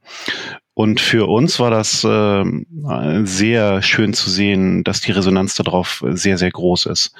Und 0.72 1.00
für 1.00 1.28
uns 1.28 1.58
war 1.58 1.70
das 1.70 2.02
äh, 2.02 2.44
sehr 3.24 3.82
schön 3.82 4.14
zu 4.14 4.30
sehen, 4.30 4.84
dass 4.84 5.02
die 5.02 5.12
Resonanz 5.12 5.54
darauf 5.54 6.02
sehr, 6.08 6.38
sehr 6.38 6.50
groß 6.50 6.86
ist. 6.86 7.12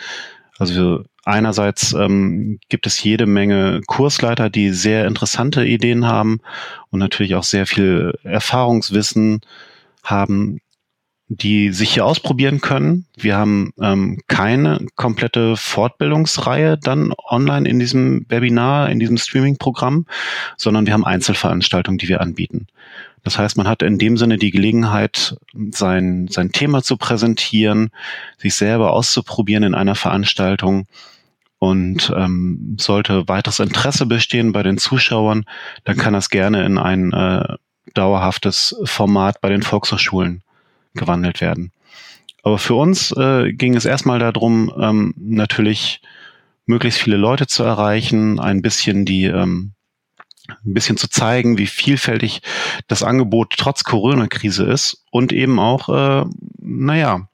Also 0.58 1.04
einerseits 1.28 1.92
ähm, 1.92 2.58
gibt 2.68 2.86
es 2.86 3.02
jede 3.02 3.26
Menge 3.26 3.80
Kursleiter, 3.86 4.50
die 4.50 4.70
sehr 4.70 5.06
interessante 5.06 5.64
Ideen 5.64 6.06
haben 6.06 6.40
und 6.90 6.98
natürlich 6.98 7.34
auch 7.34 7.44
sehr 7.44 7.66
viel 7.66 8.18
Erfahrungswissen 8.24 9.40
haben, 10.02 10.60
die 11.28 11.72
sich 11.72 11.92
hier 11.92 12.06
ausprobieren 12.06 12.62
können. 12.62 13.06
Wir 13.16 13.36
haben 13.36 13.72
ähm, 13.80 14.20
keine 14.28 14.86
komplette 14.96 15.56
Fortbildungsreihe 15.56 16.78
dann 16.78 17.12
online 17.28 17.68
in 17.68 17.78
diesem 17.78 18.24
Webinar, 18.30 18.88
in 18.88 18.98
diesem 18.98 19.18
Streaming-Programm, 19.18 20.06
sondern 20.56 20.86
wir 20.86 20.94
haben 20.94 21.04
Einzelveranstaltungen, 21.04 21.98
die 21.98 22.08
wir 22.08 22.22
anbieten. 22.22 22.66
Das 23.24 23.38
heißt, 23.38 23.58
man 23.58 23.68
hat 23.68 23.82
in 23.82 23.98
dem 23.98 24.16
Sinne 24.16 24.38
die 24.38 24.50
Gelegenheit, 24.50 25.36
sein, 25.70 26.28
sein 26.30 26.50
Thema 26.52 26.82
zu 26.82 26.96
präsentieren, 26.96 27.90
sich 28.38 28.54
selber 28.54 28.94
auszuprobieren 28.94 29.64
in 29.64 29.74
einer 29.74 29.96
Veranstaltung. 29.96 30.86
Und 31.58 32.12
ähm, 32.16 32.76
sollte 32.78 33.26
weiteres 33.26 33.58
Interesse 33.58 34.06
bestehen 34.06 34.52
bei 34.52 34.62
den 34.62 34.78
Zuschauern, 34.78 35.44
dann 35.84 35.96
kann 35.96 36.12
das 36.12 36.30
gerne 36.30 36.64
in 36.64 36.78
ein 36.78 37.12
äh, 37.12 37.56
dauerhaftes 37.94 38.76
Format 38.84 39.40
bei 39.40 39.48
den 39.48 39.62
Volkshochschulen 39.62 40.42
gewandelt 40.94 41.40
werden. 41.40 41.72
Aber 42.44 42.58
für 42.58 42.74
uns 42.74 43.12
äh, 43.12 43.52
ging 43.52 43.74
es 43.74 43.84
erstmal 43.84 44.20
darum, 44.20 44.72
ähm, 44.80 45.14
natürlich 45.18 46.00
möglichst 46.66 47.00
viele 47.00 47.16
Leute 47.16 47.46
zu 47.46 47.64
erreichen, 47.64 48.38
ein 48.38 48.62
bisschen 48.62 49.04
die 49.04 49.24
ähm, 49.24 49.72
ein 50.64 50.74
bisschen 50.74 50.96
zu 50.96 51.08
zeigen, 51.08 51.58
wie 51.58 51.66
vielfältig 51.66 52.40
das 52.86 53.02
Angebot 53.02 53.54
trotz 53.56 53.84
Corona-Krise 53.84 54.64
ist 54.64 55.04
und 55.10 55.32
eben 55.32 55.58
auch, 55.58 55.88
äh, 55.88 56.24
naja, 56.58 57.28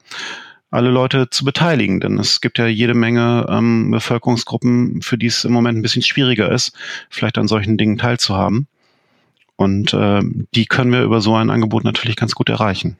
alle 0.74 0.90
Leute 0.90 1.30
zu 1.30 1.44
beteiligen. 1.44 2.00
Denn 2.00 2.18
es 2.18 2.40
gibt 2.40 2.58
ja 2.58 2.66
jede 2.66 2.94
Menge 2.94 3.46
ähm, 3.48 3.90
Bevölkerungsgruppen, 3.90 5.02
für 5.02 5.16
die 5.16 5.26
es 5.26 5.44
im 5.44 5.52
Moment 5.52 5.78
ein 5.78 5.82
bisschen 5.82 6.02
schwieriger 6.02 6.50
ist, 6.50 6.76
vielleicht 7.10 7.38
an 7.38 7.48
solchen 7.48 7.78
Dingen 7.78 7.96
teilzuhaben. 7.96 8.66
Und 9.56 9.94
äh, 9.94 10.20
die 10.54 10.66
können 10.66 10.92
wir 10.92 11.02
über 11.02 11.20
so 11.20 11.34
ein 11.37 11.50
Angebot 11.50 11.84
natürlich 11.84 12.16
ganz 12.16 12.34
gut 12.34 12.48
erreichen. 12.48 12.96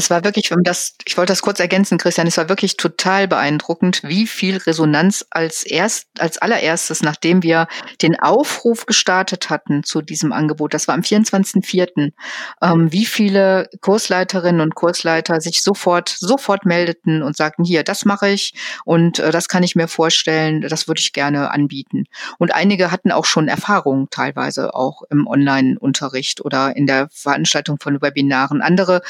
Es 0.00 0.08
war 0.08 0.24
wirklich, 0.24 0.50
um 0.50 0.62
das, 0.62 0.94
ich 1.04 1.18
wollte 1.18 1.32
das 1.32 1.42
kurz 1.42 1.60
ergänzen, 1.60 1.98
Christian, 1.98 2.26
es 2.26 2.38
war 2.38 2.48
wirklich 2.48 2.78
total 2.78 3.28
beeindruckend, 3.28 4.00
wie 4.02 4.26
viel 4.26 4.56
Resonanz 4.56 5.26
als 5.28 5.62
erst, 5.62 6.06
als 6.18 6.38
allererstes, 6.38 7.02
nachdem 7.02 7.42
wir 7.42 7.68
den 8.00 8.18
Aufruf 8.18 8.86
gestartet 8.86 9.50
hatten 9.50 9.84
zu 9.84 10.00
diesem 10.00 10.32
Angebot, 10.32 10.72
das 10.72 10.88
war 10.88 10.94
am 10.94 11.02
24.04., 11.02 12.12
ähm, 12.62 12.90
wie 12.90 13.04
viele 13.04 13.68
Kursleiterinnen 13.82 14.62
und 14.62 14.74
Kursleiter 14.74 15.42
sich 15.42 15.60
sofort, 15.60 16.08
sofort 16.08 16.64
meldeten 16.64 17.22
und 17.22 17.36
sagten, 17.36 17.62
hier, 17.62 17.84
das 17.84 18.06
mache 18.06 18.30
ich 18.30 18.54
und 18.86 19.18
äh, 19.18 19.30
das 19.30 19.48
kann 19.48 19.62
ich 19.62 19.76
mir 19.76 19.86
vorstellen, 19.86 20.62
das 20.62 20.88
würde 20.88 21.02
ich 21.02 21.12
gerne 21.12 21.50
anbieten. 21.50 22.04
Und 22.38 22.54
einige 22.54 22.90
hatten 22.90 23.12
auch 23.12 23.26
schon 23.26 23.48
Erfahrungen 23.48 24.08
teilweise 24.08 24.74
auch 24.74 25.02
im 25.10 25.26
Online-Unterricht 25.26 26.42
oder 26.42 26.74
in 26.74 26.86
der 26.86 27.10
Veranstaltung 27.12 27.76
von 27.78 28.00
Webinaren. 28.00 28.62
Andere 28.62 29.02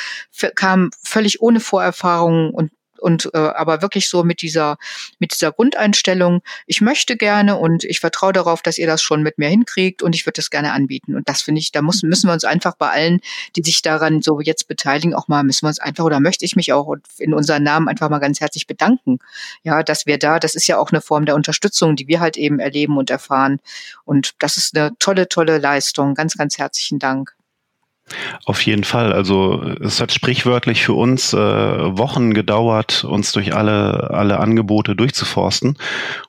kam 0.81 0.91
völlig 1.03 1.41
ohne 1.41 1.61
Vorerfahrung 1.61 2.51
und 2.51 2.71
und 2.99 3.31
äh, 3.33 3.39
aber 3.39 3.81
wirklich 3.81 4.11
so 4.11 4.25
mit 4.25 4.43
dieser 4.43 4.77
mit 5.19 5.33
dieser 5.33 5.53
Grundeinstellung, 5.53 6.43
ich 6.67 6.83
möchte 6.83 7.17
gerne 7.17 7.57
und 7.57 7.83
ich 7.83 7.99
vertraue 7.99 8.35
darauf, 8.35 8.61
dass 8.61 8.77
ihr 8.77 8.87
das 8.87 9.01
schon 9.01 9.23
mit 9.23 9.39
mir 9.39 9.49
hinkriegt 9.49 10.03
und 10.03 10.15
ich 10.15 10.27
würde 10.27 10.37
das 10.37 10.51
gerne 10.51 10.73
anbieten. 10.73 11.17
Und 11.17 11.27
das 11.27 11.41
finde 11.41 11.63
ich, 11.63 11.73
da 11.73 11.81
muss, 11.81 12.03
müssen 12.03 12.29
wir 12.29 12.35
uns 12.35 12.45
einfach 12.45 12.77
bei 12.77 12.91
allen, 12.91 13.21
die 13.57 13.63
sich 13.63 13.81
daran 13.81 14.21
so 14.21 14.43
jetzt 14.43 14.69
beteiligen, 14.69 15.15
auch 15.15 15.29
mal 15.29 15.43
müssen 15.45 15.65
wir 15.65 15.69
uns 15.69 15.79
einfach 15.79 16.05
oder 16.05 16.21
möchte 16.21 16.45
ich 16.45 16.57
mich 16.57 16.75
auch 16.75 16.95
in 17.17 17.33
unseren 17.33 17.63
Namen 17.63 17.89
einfach 17.89 18.11
mal 18.11 18.19
ganz 18.19 18.39
herzlich 18.39 18.67
bedanken. 18.67 19.19
Ja, 19.63 19.83
dass 19.83 20.05
wir 20.05 20.19
da, 20.19 20.39
das 20.39 20.55
ist 20.55 20.67
ja 20.67 20.77
auch 20.77 20.91
eine 20.91 21.01
Form 21.01 21.25
der 21.25 21.37
Unterstützung, 21.37 21.97
die 21.97 22.07
wir 22.07 22.21
halt 22.21 22.37
eben 22.37 22.59
erleben 22.59 22.99
und 22.99 23.09
erfahren. 23.09 23.61
Und 24.05 24.35
das 24.41 24.59
ist 24.59 24.77
eine 24.77 24.91
tolle, 24.99 25.27
tolle 25.27 25.57
Leistung. 25.57 26.13
Ganz, 26.15 26.37
ganz 26.37 26.59
herzlichen 26.59 26.99
Dank. 26.99 27.35
Auf 28.45 28.63
jeden 28.63 28.85
Fall. 28.85 29.13
Also 29.13 29.63
es 29.81 30.01
hat 30.01 30.13
sprichwörtlich 30.13 30.85
für 30.85 30.95
uns 30.95 31.33
äh, 31.33 31.37
Wochen 31.37 32.35
gedauert, 32.35 33.05
uns 33.05 33.33
durch 33.33 33.55
alle, 33.55 34.11
alle 34.11 34.41
Angebote 34.41 34.97
durchzuforsten 34.97 35.77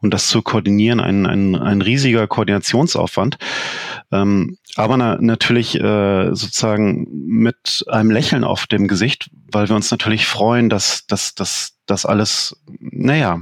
und 0.01 0.13
das 0.13 0.27
zu 0.27 0.41
koordinieren, 0.41 0.99
ein, 0.99 1.25
ein, 1.25 1.55
ein 1.55 1.81
riesiger 1.81 2.27
Koordinationsaufwand. 2.27 3.37
Ähm, 4.11 4.57
aber 4.75 4.97
na, 4.97 5.17
natürlich 5.19 5.79
äh, 5.79 6.29
sozusagen 6.33 7.07
mit 7.11 7.83
einem 7.87 8.11
Lächeln 8.11 8.43
auf 8.43 8.67
dem 8.67 8.87
Gesicht, 8.87 9.29
weil 9.51 9.67
wir 9.67 9.75
uns 9.75 9.91
natürlich 9.91 10.27
freuen, 10.27 10.69
dass, 10.69 11.05
dass, 11.07 11.35
dass 11.35 11.77
das 11.85 12.05
alles, 12.05 12.55
naja, 12.79 13.41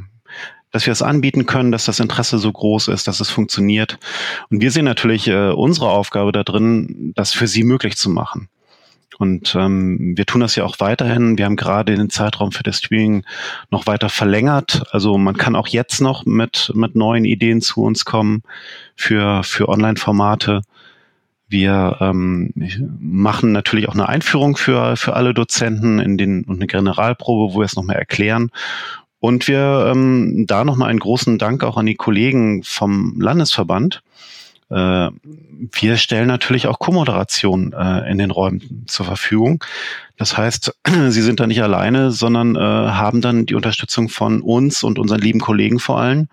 dass 0.72 0.86
wir 0.86 0.94
es 0.94 1.02
anbieten 1.02 1.46
können, 1.46 1.72
dass 1.72 1.86
das 1.86 2.00
Interesse 2.00 2.38
so 2.38 2.52
groß 2.52 2.90
ist, 2.90 3.08
dass 3.08 3.20
es 3.20 3.30
funktioniert. 3.30 3.98
Und 4.50 4.62
wir 4.62 4.72
sehen 4.72 4.86
natürlich 4.86 5.28
äh, 5.28 5.50
unsere 5.50 5.90
Aufgabe 5.90 6.32
da 6.32 6.44
drin, 6.44 7.12
das 7.16 7.34
für 7.34 7.48
Sie 7.48 7.64
möglich 7.64 7.98
zu 7.98 8.10
machen. 8.10 8.50
Und 9.20 9.54
ähm, 9.56 10.14
wir 10.16 10.26
tun 10.26 10.40
das 10.40 10.56
ja 10.56 10.64
auch 10.64 10.80
weiterhin. 10.80 11.38
Wir 11.38 11.44
haben 11.44 11.58
gerade 11.58 11.94
den 11.94 12.10
Zeitraum 12.10 12.54
für 12.54 12.64
das 12.64 12.78
Streaming 12.78 13.26
noch 13.70 13.86
weiter 13.86 14.08
verlängert. 14.08 14.84
Also 14.92 15.18
man 15.18 15.36
kann 15.36 15.58
auch 15.58 15.68
jetzt 15.68 16.00
noch 16.00 16.26
mit, 16.26 16.72
mit 16.74 16.96
neuen 16.96 17.26
Ideen 17.26 17.60
zu 17.60 17.84
uns 17.84 18.06
kommen 18.06 18.44
für, 18.96 19.44
für 19.44 19.68
Online-Formate. 19.68 20.62
Wir 21.50 21.98
ähm, 22.00 22.54
machen 23.02 23.52
natürlich 23.52 23.90
auch 23.90 23.94
eine 23.94 24.08
Einführung 24.08 24.56
für, 24.56 24.96
für 24.96 25.16
alle 25.16 25.34
Dozenten 25.34 26.00
in 26.00 26.18
den, 26.18 26.44
und 26.46 26.56
eine 26.56 26.68
Generalprobe, 26.68 27.54
wo 27.54 27.60
wir 27.60 27.66
es 27.66 27.76
noch 27.76 27.84
mehr 27.84 27.98
erklären. 27.98 28.52
Und 29.20 29.48
wir 29.48 29.92
ähm, 29.92 30.46
da 30.48 30.64
nochmal 30.64 30.90
einen 30.90 31.00
großen 31.00 31.38
Dank 31.38 31.64
auch 31.64 31.78
an 31.78 31.86
die 31.86 31.96
Kollegen 31.96 32.64
vom 32.64 33.20
Landesverband. 33.20 34.02
Äh, 34.70 35.10
wir 35.72 35.98
stellen 35.98 36.28
natürlich 36.28 36.68
auch 36.68 36.80
Co-Moderation 36.80 37.74
äh, 37.74 38.10
in 38.10 38.18
den 38.18 38.32
Räumen 38.32 38.86
zur 38.88 39.06
Verfügung. 39.06 39.64
Das 40.18 40.38
heißt, 40.38 40.74
Sie 41.10 41.22
sind 41.22 41.40
da 41.40 41.48
nicht 41.48 41.62
alleine, 41.62 42.12
sondern 42.12 42.56
äh, 42.56 42.60
haben 42.60 43.22
dann 43.22 43.46
die 43.46 43.56
Unterstützung 43.56 44.10
von 44.10 44.42
uns 44.42 44.84
und 44.84 45.00
unseren 45.00 45.20
lieben 45.20 45.40
Kollegen 45.40 45.80
vor 45.80 46.00
allem, 46.00 46.30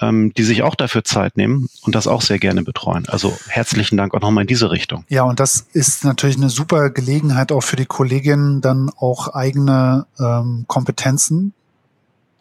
ähm, 0.00 0.32
die 0.34 0.44
sich 0.44 0.62
auch 0.62 0.76
dafür 0.76 1.04
Zeit 1.04 1.36
nehmen 1.36 1.68
und 1.82 1.94
das 1.94 2.06
auch 2.06 2.22
sehr 2.22 2.38
gerne 2.38 2.62
betreuen. 2.62 3.06
Also 3.08 3.36
herzlichen 3.48 3.96
Dank 3.96 4.14
auch 4.14 4.20
nochmal 4.20 4.42
in 4.42 4.48
diese 4.48 4.70
Richtung. 4.70 5.04
Ja, 5.08 5.24
und 5.24 5.40
das 5.40 5.66
ist 5.72 6.04
natürlich 6.04 6.36
eine 6.36 6.50
super 6.50 6.90
Gelegenheit 6.90 7.52
auch 7.52 7.62
für 7.62 7.76
die 7.76 7.86
Kolleginnen, 7.86 8.60
dann 8.60 8.90
auch 8.96 9.28
eigene 9.34 10.06
ähm, 10.18 10.64
Kompetenzen 10.68 11.52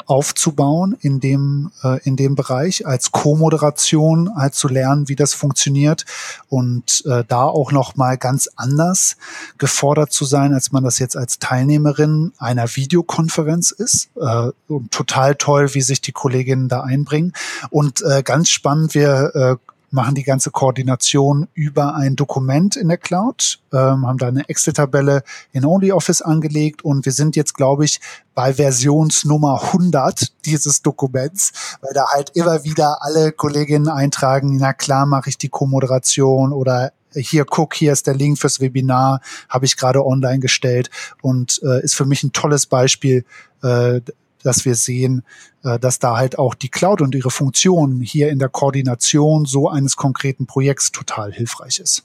aufzubauen 0.08 0.98
in 1.02 1.20
dem, 1.20 1.72
äh, 1.84 2.02
in 2.04 2.16
dem 2.16 2.36
Bereich 2.36 2.88
als 2.88 3.12
Co-Moderation, 3.12 4.36
halt 4.36 4.56
zu 4.56 4.68
lernen, 4.68 5.10
wie 5.10 5.16
das 5.16 5.34
funktioniert 5.34 6.06
und 6.50 7.04
äh, 7.06 7.24
da 7.28 7.44
auch 7.44 7.72
noch 7.72 7.96
mal 7.96 8.18
ganz 8.18 8.50
anders 8.56 9.18
gefordert 9.58 10.14
zu 10.14 10.26
sein, 10.26 10.54
als 10.54 10.72
man 10.72 10.84
das 10.84 10.98
jetzt 11.00 11.18
als 11.18 11.40
Teilnehmerin 11.40 12.32
einer 12.38 12.76
Videokonferenz 12.76 13.72
ist. 13.72 14.10
Äh, 14.20 14.52
total 14.92 15.36
toll, 15.36 15.74
wie 15.74 15.82
sich 15.82 16.02
die 16.02 16.14
Kolleginnen 16.14 16.70
da 16.70 16.82
einbringen 16.82 17.34
und 17.70 18.02
äh, 18.02 18.24
ganz 18.24 18.50
spannend, 18.50 18.96
wir 18.96 19.36
äh, 19.36 19.67
machen 19.90 20.16
die 20.16 20.24
ganze 20.24 20.52
Koordination 20.52 21.48
über 21.54 21.96
ein 21.96 22.16
Dokument 22.16 22.76
in 22.76 22.90
der 22.90 22.98
Cloud, 22.98 23.60
ähm, 23.72 24.06
haben 24.06 24.18
da 24.18 24.28
eine 24.28 24.48
Excel-Tabelle 24.50 25.24
in 25.54 25.66
OnlyOffice 25.66 26.22
angelegt 26.22 26.84
und 26.84 27.06
wir 27.06 27.14
sind 27.14 27.36
jetzt, 27.36 27.54
glaube 27.54 27.86
ich, 27.86 28.00
bei 28.36 28.54
Versionsnummer 28.54 29.62
100 29.64 30.46
dieses 30.46 30.82
Dokuments, 30.82 31.78
weil 31.82 31.94
da 31.94 32.06
halt 32.10 32.32
immer 32.36 32.64
wieder 32.64 33.02
alle 33.02 33.32
Kolleginnen 33.32 33.88
eintragen, 33.88 34.58
na 34.58 34.74
klar 34.74 35.06
mache 35.06 35.30
ich 35.30 35.38
die 35.38 35.50
Co-Moderation 35.50 36.52
oder 36.52 36.92
hier 37.14 37.46
guck, 37.46 37.74
hier 37.74 37.94
ist 37.94 38.08
der 38.08 38.16
Link 38.16 38.38
fürs 38.38 38.60
Webinar, 38.60 39.22
habe 39.50 39.66
ich 39.66 39.78
gerade 39.78 40.06
online 40.06 40.40
gestellt 40.40 40.90
und 41.22 41.62
äh, 41.64 41.82
ist 41.84 41.96
für 41.96 42.06
mich 42.06 42.24
ein 42.24 42.34
tolles 42.34 42.66
Beispiel, 42.66 43.26
äh, 43.64 44.02
dass 44.48 44.66
wir 44.66 44.76
sehen, 44.76 45.24
äh, 45.64 45.78
dass 45.78 46.00
da 46.00 46.18
halt 46.18 46.40
auch 46.40 46.56
die 46.56 46.70
Cloud 46.70 47.02
und 47.02 47.14
ihre 47.14 47.30
Funktionen 47.30 48.02
hier 48.02 48.30
in 48.30 48.40
der 48.40 48.50
Koordination 48.50 49.46
so 49.46 49.70
eines 49.70 49.96
konkreten 49.96 50.48
Projekts 50.48 50.92
total 50.92 51.32
hilfreich 51.32 51.80
ist. 51.80 52.04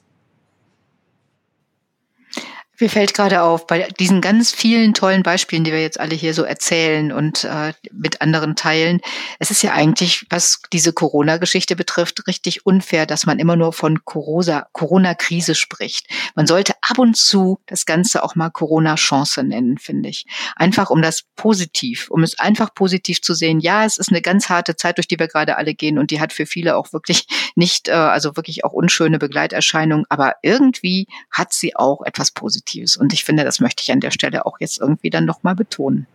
Mir 2.83 2.91
fällt 2.91 3.15
gerade 3.15 3.43
auf, 3.43 3.69
bei 3.69 3.87
diesen 4.01 4.21
ganz 4.21 4.51
vielen 4.51 4.93
tollen 4.93 5.23
Beispielen, 5.23 5.63
die 5.63 5.71
wir 5.71 5.81
jetzt 5.81 6.01
alle 6.01 6.17
hier 6.17 6.35
so 6.35 6.43
erzählen 6.43 7.13
und 7.13 7.45
äh, 7.45 7.75
mit 7.93 8.21
anderen 8.21 8.57
teilen, 8.57 9.01
es 9.39 9.53
ist 9.53 9.63
ja 9.63 9.73
eigentlich, 9.73 10.27
was 10.31 10.63
diese 10.73 10.93
Corona-Geschichte 10.93 11.77
betrifft, 11.77 12.27
richtig 12.27 12.67
unfair, 12.67 13.07
dass 13.07 13.25
man 13.25 13.39
immer 13.39 13.55
nur 13.55 13.73
von 13.73 14.01
Corona-Krise 14.05 15.55
spricht. 15.55 16.09
Man 16.35 16.49
sollte 16.49 16.72
ab 16.83 16.99
und 16.99 17.17
zu 17.17 17.61
das 17.67 17.87
Ganze 17.87 18.23
auch 18.23 18.35
mal 18.35 18.51
Corona-Chance 18.51 19.45
nennen, 19.45 19.79
finde 19.79 20.09
ich. 20.09 20.27
Einfach 20.57 20.91
um 20.91 21.01
das 21.01 21.23
positiv, 21.37 22.11
um 22.11 22.23
es 22.23 22.39
einfach 22.39 22.75
positiv 22.75 23.23
zu 23.23 23.35
sehen. 23.35 23.61
Ja, 23.61 23.85
es 23.85 23.99
ist 23.99 24.11
eine 24.11 24.21
ganz 24.21 24.49
harte 24.49 24.77
Zeit, 24.77 24.99
durch 24.99 25.09
die 25.09 25.19
wir 25.19 25.29
gerade 25.29 25.57
alle 25.57 25.75
gehen 25.75 25.99
und 25.99 26.11
die 26.11 26.21
hat 26.21 26.33
für 26.33 26.45
viele 26.45 26.77
auch 26.77 26.93
wirklich 26.93 27.27
nicht, 27.55 27.89
äh, 27.89 27.93
also 27.93 28.37
wirklich 28.37 28.65
auch 28.65 28.73
unschöne 28.73 29.19
Begleiterscheinungen, 29.19 30.05
aber 30.09 30.35
irgendwie 30.43 31.07
hat 31.31 31.53
sie 31.53 31.77
auch 31.77 32.03
etwas 32.03 32.33
Positives. 32.33 32.97
Und 32.97 33.13
ich 33.13 33.25
finde, 33.25 33.45
das 33.45 33.61
möchte 33.61 33.83
ich 33.83 33.93
an 33.93 34.01
der 34.01 34.11
Stelle 34.11 34.45
auch 34.45 34.59
jetzt 34.61 34.79
irgendwie 34.81 35.11
dann 35.11 35.25
nochmal 35.25 35.55
betonen. 35.55 36.07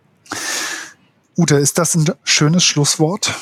Ute, 1.36 1.56
ist 1.56 1.78
das 1.78 1.94
ein 1.94 2.10
schönes 2.24 2.64
Schlusswort? 2.64 3.32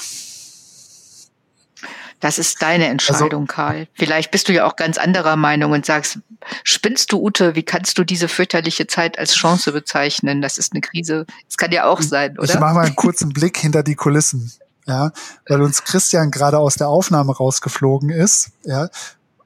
Das 2.20 2.38
ist 2.38 2.62
deine 2.62 2.86
Entscheidung, 2.86 3.42
also, 3.42 3.54
Karl. 3.54 3.88
Vielleicht 3.94 4.30
bist 4.30 4.48
du 4.48 4.52
ja 4.52 4.66
auch 4.66 4.76
ganz 4.76 4.96
anderer 4.96 5.36
Meinung 5.36 5.72
und 5.72 5.84
sagst, 5.84 6.18
spinnst 6.64 7.12
du, 7.12 7.22
Ute, 7.22 7.54
wie 7.54 7.62
kannst 7.62 7.98
du 7.98 8.04
diese 8.04 8.28
fürchterliche 8.28 8.86
Zeit 8.86 9.18
als 9.18 9.34
Chance 9.34 9.72
bezeichnen? 9.72 10.40
Das 10.40 10.58
ist 10.58 10.72
eine 10.72 10.80
Krise. 10.80 11.26
Das 11.46 11.56
kann 11.56 11.72
ja 11.72 11.84
auch 11.84 12.00
sein, 12.00 12.38
oder? 12.38 12.54
Ich 12.54 12.58
mache 12.58 12.74
mal 12.74 12.86
einen 12.86 12.96
kurzen 12.96 13.30
Blick 13.30 13.58
hinter 13.58 13.82
die 13.82 13.94
Kulissen. 13.94 14.52
Ja, 14.86 15.10
weil 15.48 15.62
uns 15.62 15.82
Christian 15.82 16.30
gerade 16.30 16.58
aus 16.58 16.76
der 16.76 16.88
Aufnahme 16.88 17.34
rausgeflogen 17.34 18.10
ist, 18.10 18.52
ja, 18.64 18.88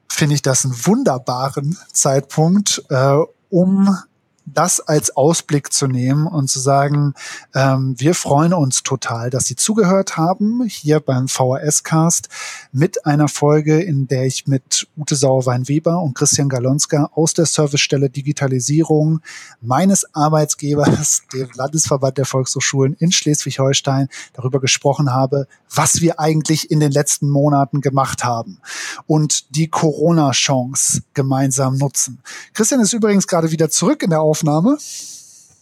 finde 0.07 0.35
ich 0.35 0.43
das 0.43 0.65
einen 0.65 0.75
wunderbaren 0.85 1.77
Zeitpunkt, 1.91 2.83
äh, 2.89 3.17
um 3.49 3.97
das 4.45 4.79
als 4.79 5.15
Ausblick 5.15 5.71
zu 5.71 5.87
nehmen 5.87 6.27
und 6.27 6.49
zu 6.49 6.59
sagen, 6.59 7.13
ähm, 7.53 7.95
wir 7.97 8.15
freuen 8.15 8.53
uns 8.53 8.83
total, 8.83 9.29
dass 9.29 9.45
Sie 9.45 9.55
zugehört 9.55 10.17
haben 10.17 10.63
hier 10.65 10.99
beim 10.99 11.27
VHS-Cast 11.27 12.29
mit 12.71 13.05
einer 13.05 13.27
Folge, 13.27 13.81
in 13.81 14.07
der 14.07 14.25
ich 14.25 14.47
mit 14.47 14.87
Ute 14.97 15.15
Sauerwein-Weber 15.15 16.01
und 16.01 16.15
Christian 16.15 16.49
Galonska 16.49 17.11
aus 17.13 17.33
der 17.33 17.45
Servicestelle 17.45 18.09
Digitalisierung 18.09 19.21
meines 19.61 20.05
Arbeitsgebers, 20.15 21.23
dem 21.33 21.49
Landesverband 21.53 22.17
der 22.17 22.25
Volkshochschulen 22.25 22.95
in 22.99 23.11
Schleswig-Holstein, 23.11 24.09
darüber 24.33 24.59
gesprochen 24.59 25.11
habe, 25.11 25.47
was 25.73 26.01
wir 26.01 26.19
eigentlich 26.19 26.71
in 26.71 26.79
den 26.79 26.91
letzten 26.91 27.29
Monaten 27.29 27.81
gemacht 27.81 28.23
haben 28.23 28.59
und 29.05 29.55
die 29.55 29.67
Corona-Chance 29.67 31.03
gemeinsam 31.13 31.77
nutzen. 31.77 32.21
Christian 32.53 32.81
ist 32.81 32.93
übrigens 32.93 33.27
gerade 33.27 33.51
wieder 33.51 33.69
zurück 33.69 34.03
in 34.03 34.09
der 34.09 34.21
Aufnahme. 34.31 34.77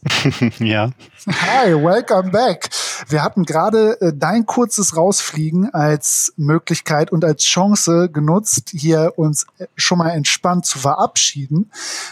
ja. 0.59 0.91
Hi, 1.27 1.73
welcome 1.73 2.29
back. 2.29 2.69
Wir 3.07 3.23
hatten 3.23 3.45
gerade 3.45 3.99
äh, 3.99 4.13
dein 4.15 4.45
kurzes 4.45 4.95
Rausfliegen 4.95 5.73
als 5.73 6.33
Möglichkeit 6.37 7.11
und 7.11 7.25
als 7.25 7.43
Chance 7.43 8.09
genutzt, 8.13 8.69
hier 8.69 9.13
uns 9.15 9.47
äh, 9.57 9.65
schon 9.75 9.97
mal 9.97 10.11
entspannt 10.11 10.67
zu 10.67 10.77
verabschieden 10.77 11.71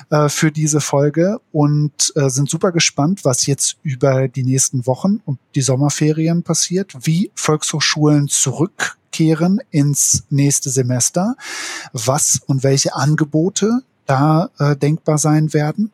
äh, 0.09 0.29
für 0.29 0.51
diese 0.51 0.81
Folge 0.81 1.39
und 1.51 2.11
äh, 2.15 2.27
sind 2.29 2.49
super 2.49 2.71
gespannt, 2.71 3.23
was 3.23 3.45
jetzt 3.45 3.77
über 3.83 4.27
die 4.27 4.43
nächsten 4.43 4.87
Wochen 4.87 5.21
und 5.25 5.37
die 5.53 5.61
Sommerferien 5.61 6.41
passiert, 6.41 6.95
wie 7.01 7.31
Volkshochschulen 7.35 8.29
zurückkehren 8.29 9.61
ins 9.69 10.23
nächste 10.31 10.71
Semester, 10.71 11.35
was 11.93 12.41
und 12.47 12.63
welche 12.63 12.95
Angebote 12.95 13.81
da 14.07 14.49
äh, 14.57 14.75
denkbar 14.75 15.17
sein 15.17 15.53
werden 15.53 15.91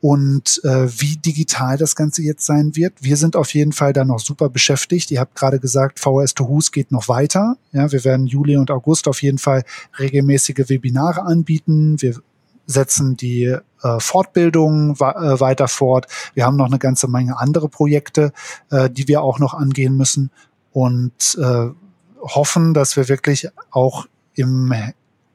und 0.00 0.60
äh, 0.64 0.88
wie 1.00 1.16
digital 1.16 1.76
das 1.76 1.94
Ganze 1.94 2.22
jetzt 2.22 2.46
sein 2.46 2.74
wird. 2.74 2.94
Wir 3.00 3.16
sind 3.16 3.36
auf 3.36 3.52
jeden 3.52 3.72
Fall 3.72 3.92
da 3.92 4.04
noch 4.04 4.18
super 4.18 4.48
beschäftigt. 4.48 5.10
Ihr 5.10 5.20
habt 5.20 5.34
gerade 5.34 5.60
gesagt, 5.60 6.00
VHS 6.00 6.34
to 6.34 6.48
Who's 6.48 6.72
geht 6.72 6.90
noch 6.90 7.08
weiter. 7.08 7.56
Ja, 7.72 7.92
wir 7.92 8.02
werden 8.04 8.26
Juli 8.26 8.56
und 8.56 8.70
August 8.70 9.08
auf 9.08 9.22
jeden 9.22 9.38
Fall 9.38 9.62
regelmäßige 9.98 10.68
Webinare 10.68 11.22
anbieten. 11.22 12.00
Wir 12.00 12.16
setzen 12.66 13.16
die 13.16 13.44
äh, 13.44 14.00
Fortbildung 14.00 14.96
äh, 14.96 15.40
weiter 15.40 15.68
fort. 15.68 16.06
Wir 16.34 16.46
haben 16.46 16.56
noch 16.56 16.66
eine 16.66 16.78
ganze 16.78 17.08
Menge 17.08 17.38
andere 17.38 17.68
Projekte, 17.68 18.32
äh, 18.70 18.88
die 18.88 19.06
wir 19.06 19.22
auch 19.22 19.38
noch 19.38 19.52
angehen 19.52 19.96
müssen 19.96 20.30
und 20.72 21.38
äh, 21.38 21.68
hoffen, 22.20 22.72
dass 22.74 22.96
wir 22.96 23.08
wirklich 23.08 23.48
auch 23.70 24.06
im 24.34 24.72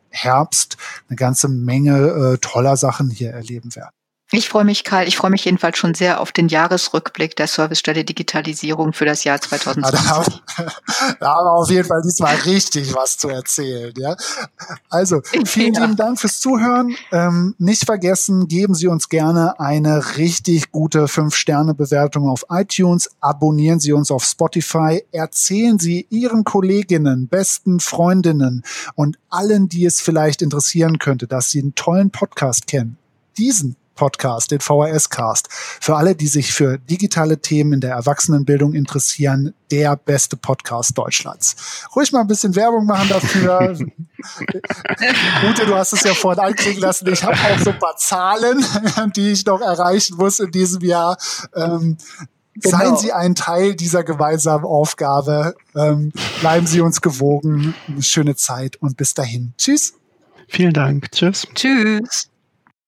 Herbst 0.09 0.78
eine 1.09 1.18
ganze 1.18 1.49
Menge 1.49 1.97
äh, 1.97 2.38
toller 2.39 2.78
Sachen 2.78 3.09
hier 3.09 3.32
erleben 3.32 3.76
werden. 3.76 3.95
Ich 4.32 4.49
freue 4.49 4.65
mich, 4.65 4.84
Karl. 4.84 5.07
Ich 5.07 5.17
freue 5.17 5.30
mich 5.30 5.45
jedenfalls 5.45 5.78
schon 5.78 5.93
sehr 5.93 6.19
auf 6.19 6.32
den 6.32 6.47
Jahresrückblick 6.47 7.36
der 7.36 7.45
Servicestelle 7.45 8.03
Digitalisierung 8.03 8.91
für 8.91 9.05
das 9.05 9.23
Jahr 9.23 9.39
2020. 9.39 9.93
Ja, 9.93 10.65
da, 11.19 11.36
haben, 11.36 11.45
wir 11.45 11.51
auf 11.51 11.69
jeden 11.69 11.88
Fall 11.88 12.01
diesmal 12.01 12.36
richtig 12.38 12.95
was 12.95 13.19
zu 13.19 13.30
erzählen. 13.30 13.93
Ja? 13.95 14.15
Also, 14.89 15.21
vielen 15.45 15.76
lieben 15.76 15.95
Dank 15.95 16.19
fürs 16.19 16.39
Zuhören. 16.39 16.95
Ähm, 17.11 17.53
nicht 17.59 17.86
vergessen, 17.86 18.47
geben 18.47 18.73
Sie 18.73 18.88
uns 18.88 19.09
gerne 19.09 19.59
eine 19.59 20.17
richtig 20.17 20.71
gute 20.71 21.05
5-Sterne-Bewertung 21.05 22.28
auf 22.28 22.45
iTunes. 22.49 23.11
Abonnieren 23.21 23.80
Sie 23.80 23.93
uns 23.93 24.09
auf 24.09 24.23
Spotify. 24.23 25.03
Erzählen 25.11 25.78
Sie 25.78 26.07
Ihren 26.09 26.43
Kolleginnen, 26.43 27.28
besten 27.28 27.80
Freundinnen 27.80 28.63
und 28.95 29.19
allen, 29.30 29.69
die 29.69 29.86
es 29.86 30.01
vielleicht 30.01 30.41
interessieren 30.41 30.97
könnte, 30.97 31.28
dass 31.28 31.51
Sie 31.51 31.61
einen 31.61 31.76
tollen 31.76 32.09
Podcast 32.09 32.65
kennen. 32.65 32.97
Diesen 33.38 33.76
Podcast, 33.96 34.52
den 34.52 34.60
VHS-Cast. 34.60 35.48
Für 35.52 35.96
alle, 35.96 36.16
die 36.16 36.28
sich 36.28 36.54
für 36.54 36.78
digitale 36.78 37.39
Themen 37.39 37.74
in 37.74 37.82
der 37.82 37.91
Erwachsenenbildung 37.91 38.74
interessieren, 38.74 39.54
der 39.72 39.96
beste 39.96 40.38
Podcast 40.38 40.98
Deutschlands. 40.98 41.56
Ruhig 41.96 42.12
mal 42.12 42.22
ein 42.22 42.28
bisschen 42.28 42.56
Werbung 42.56 42.86
machen 42.86 43.10
dafür. 43.10 43.78
Ute, 45.50 45.66
du 45.66 45.76
hast 45.76 45.93
es 45.93 46.04
ja 46.04 46.14
vorhin 46.14 46.43
ankriegen 46.43 46.82
lassen. 46.82 47.08
Ich 47.12 47.24
habe 47.24 47.36
auch 47.36 47.60
so 47.60 47.72
ein 47.72 47.80
paar 47.80 47.98
Zahlen, 47.98 48.64
die 49.16 49.32
ich 49.32 49.46
noch 49.46 49.62
erreichen 49.62 50.18
muss 50.18 50.39
in 50.39 50.52
diesem 50.52 50.82
Jahr. 50.82 51.18
Ähm, 51.56 51.98
Genau. 52.58 52.78
Seien 52.78 52.96
Sie 52.96 53.12
ein 53.12 53.36
Teil 53.36 53.76
dieser 53.76 54.06
gemeinsamen 54.06 54.64
Aufgabe. 54.64 55.56
Ähm, 55.76 56.14
bleiben 56.39 56.66
Sie 56.66 56.80
uns 56.80 57.02
gewogen. 57.02 57.76
Eine 57.88 58.02
schöne 58.02 58.36
Zeit 58.38 58.78
und 58.78 58.96
bis 58.96 59.14
dahin. 59.14 59.54
Tschüss. 59.58 59.93
Vielen 60.48 60.74
Dank. 60.74 61.12
Tschüss. 61.12 61.48
Tschüss. 61.54 62.30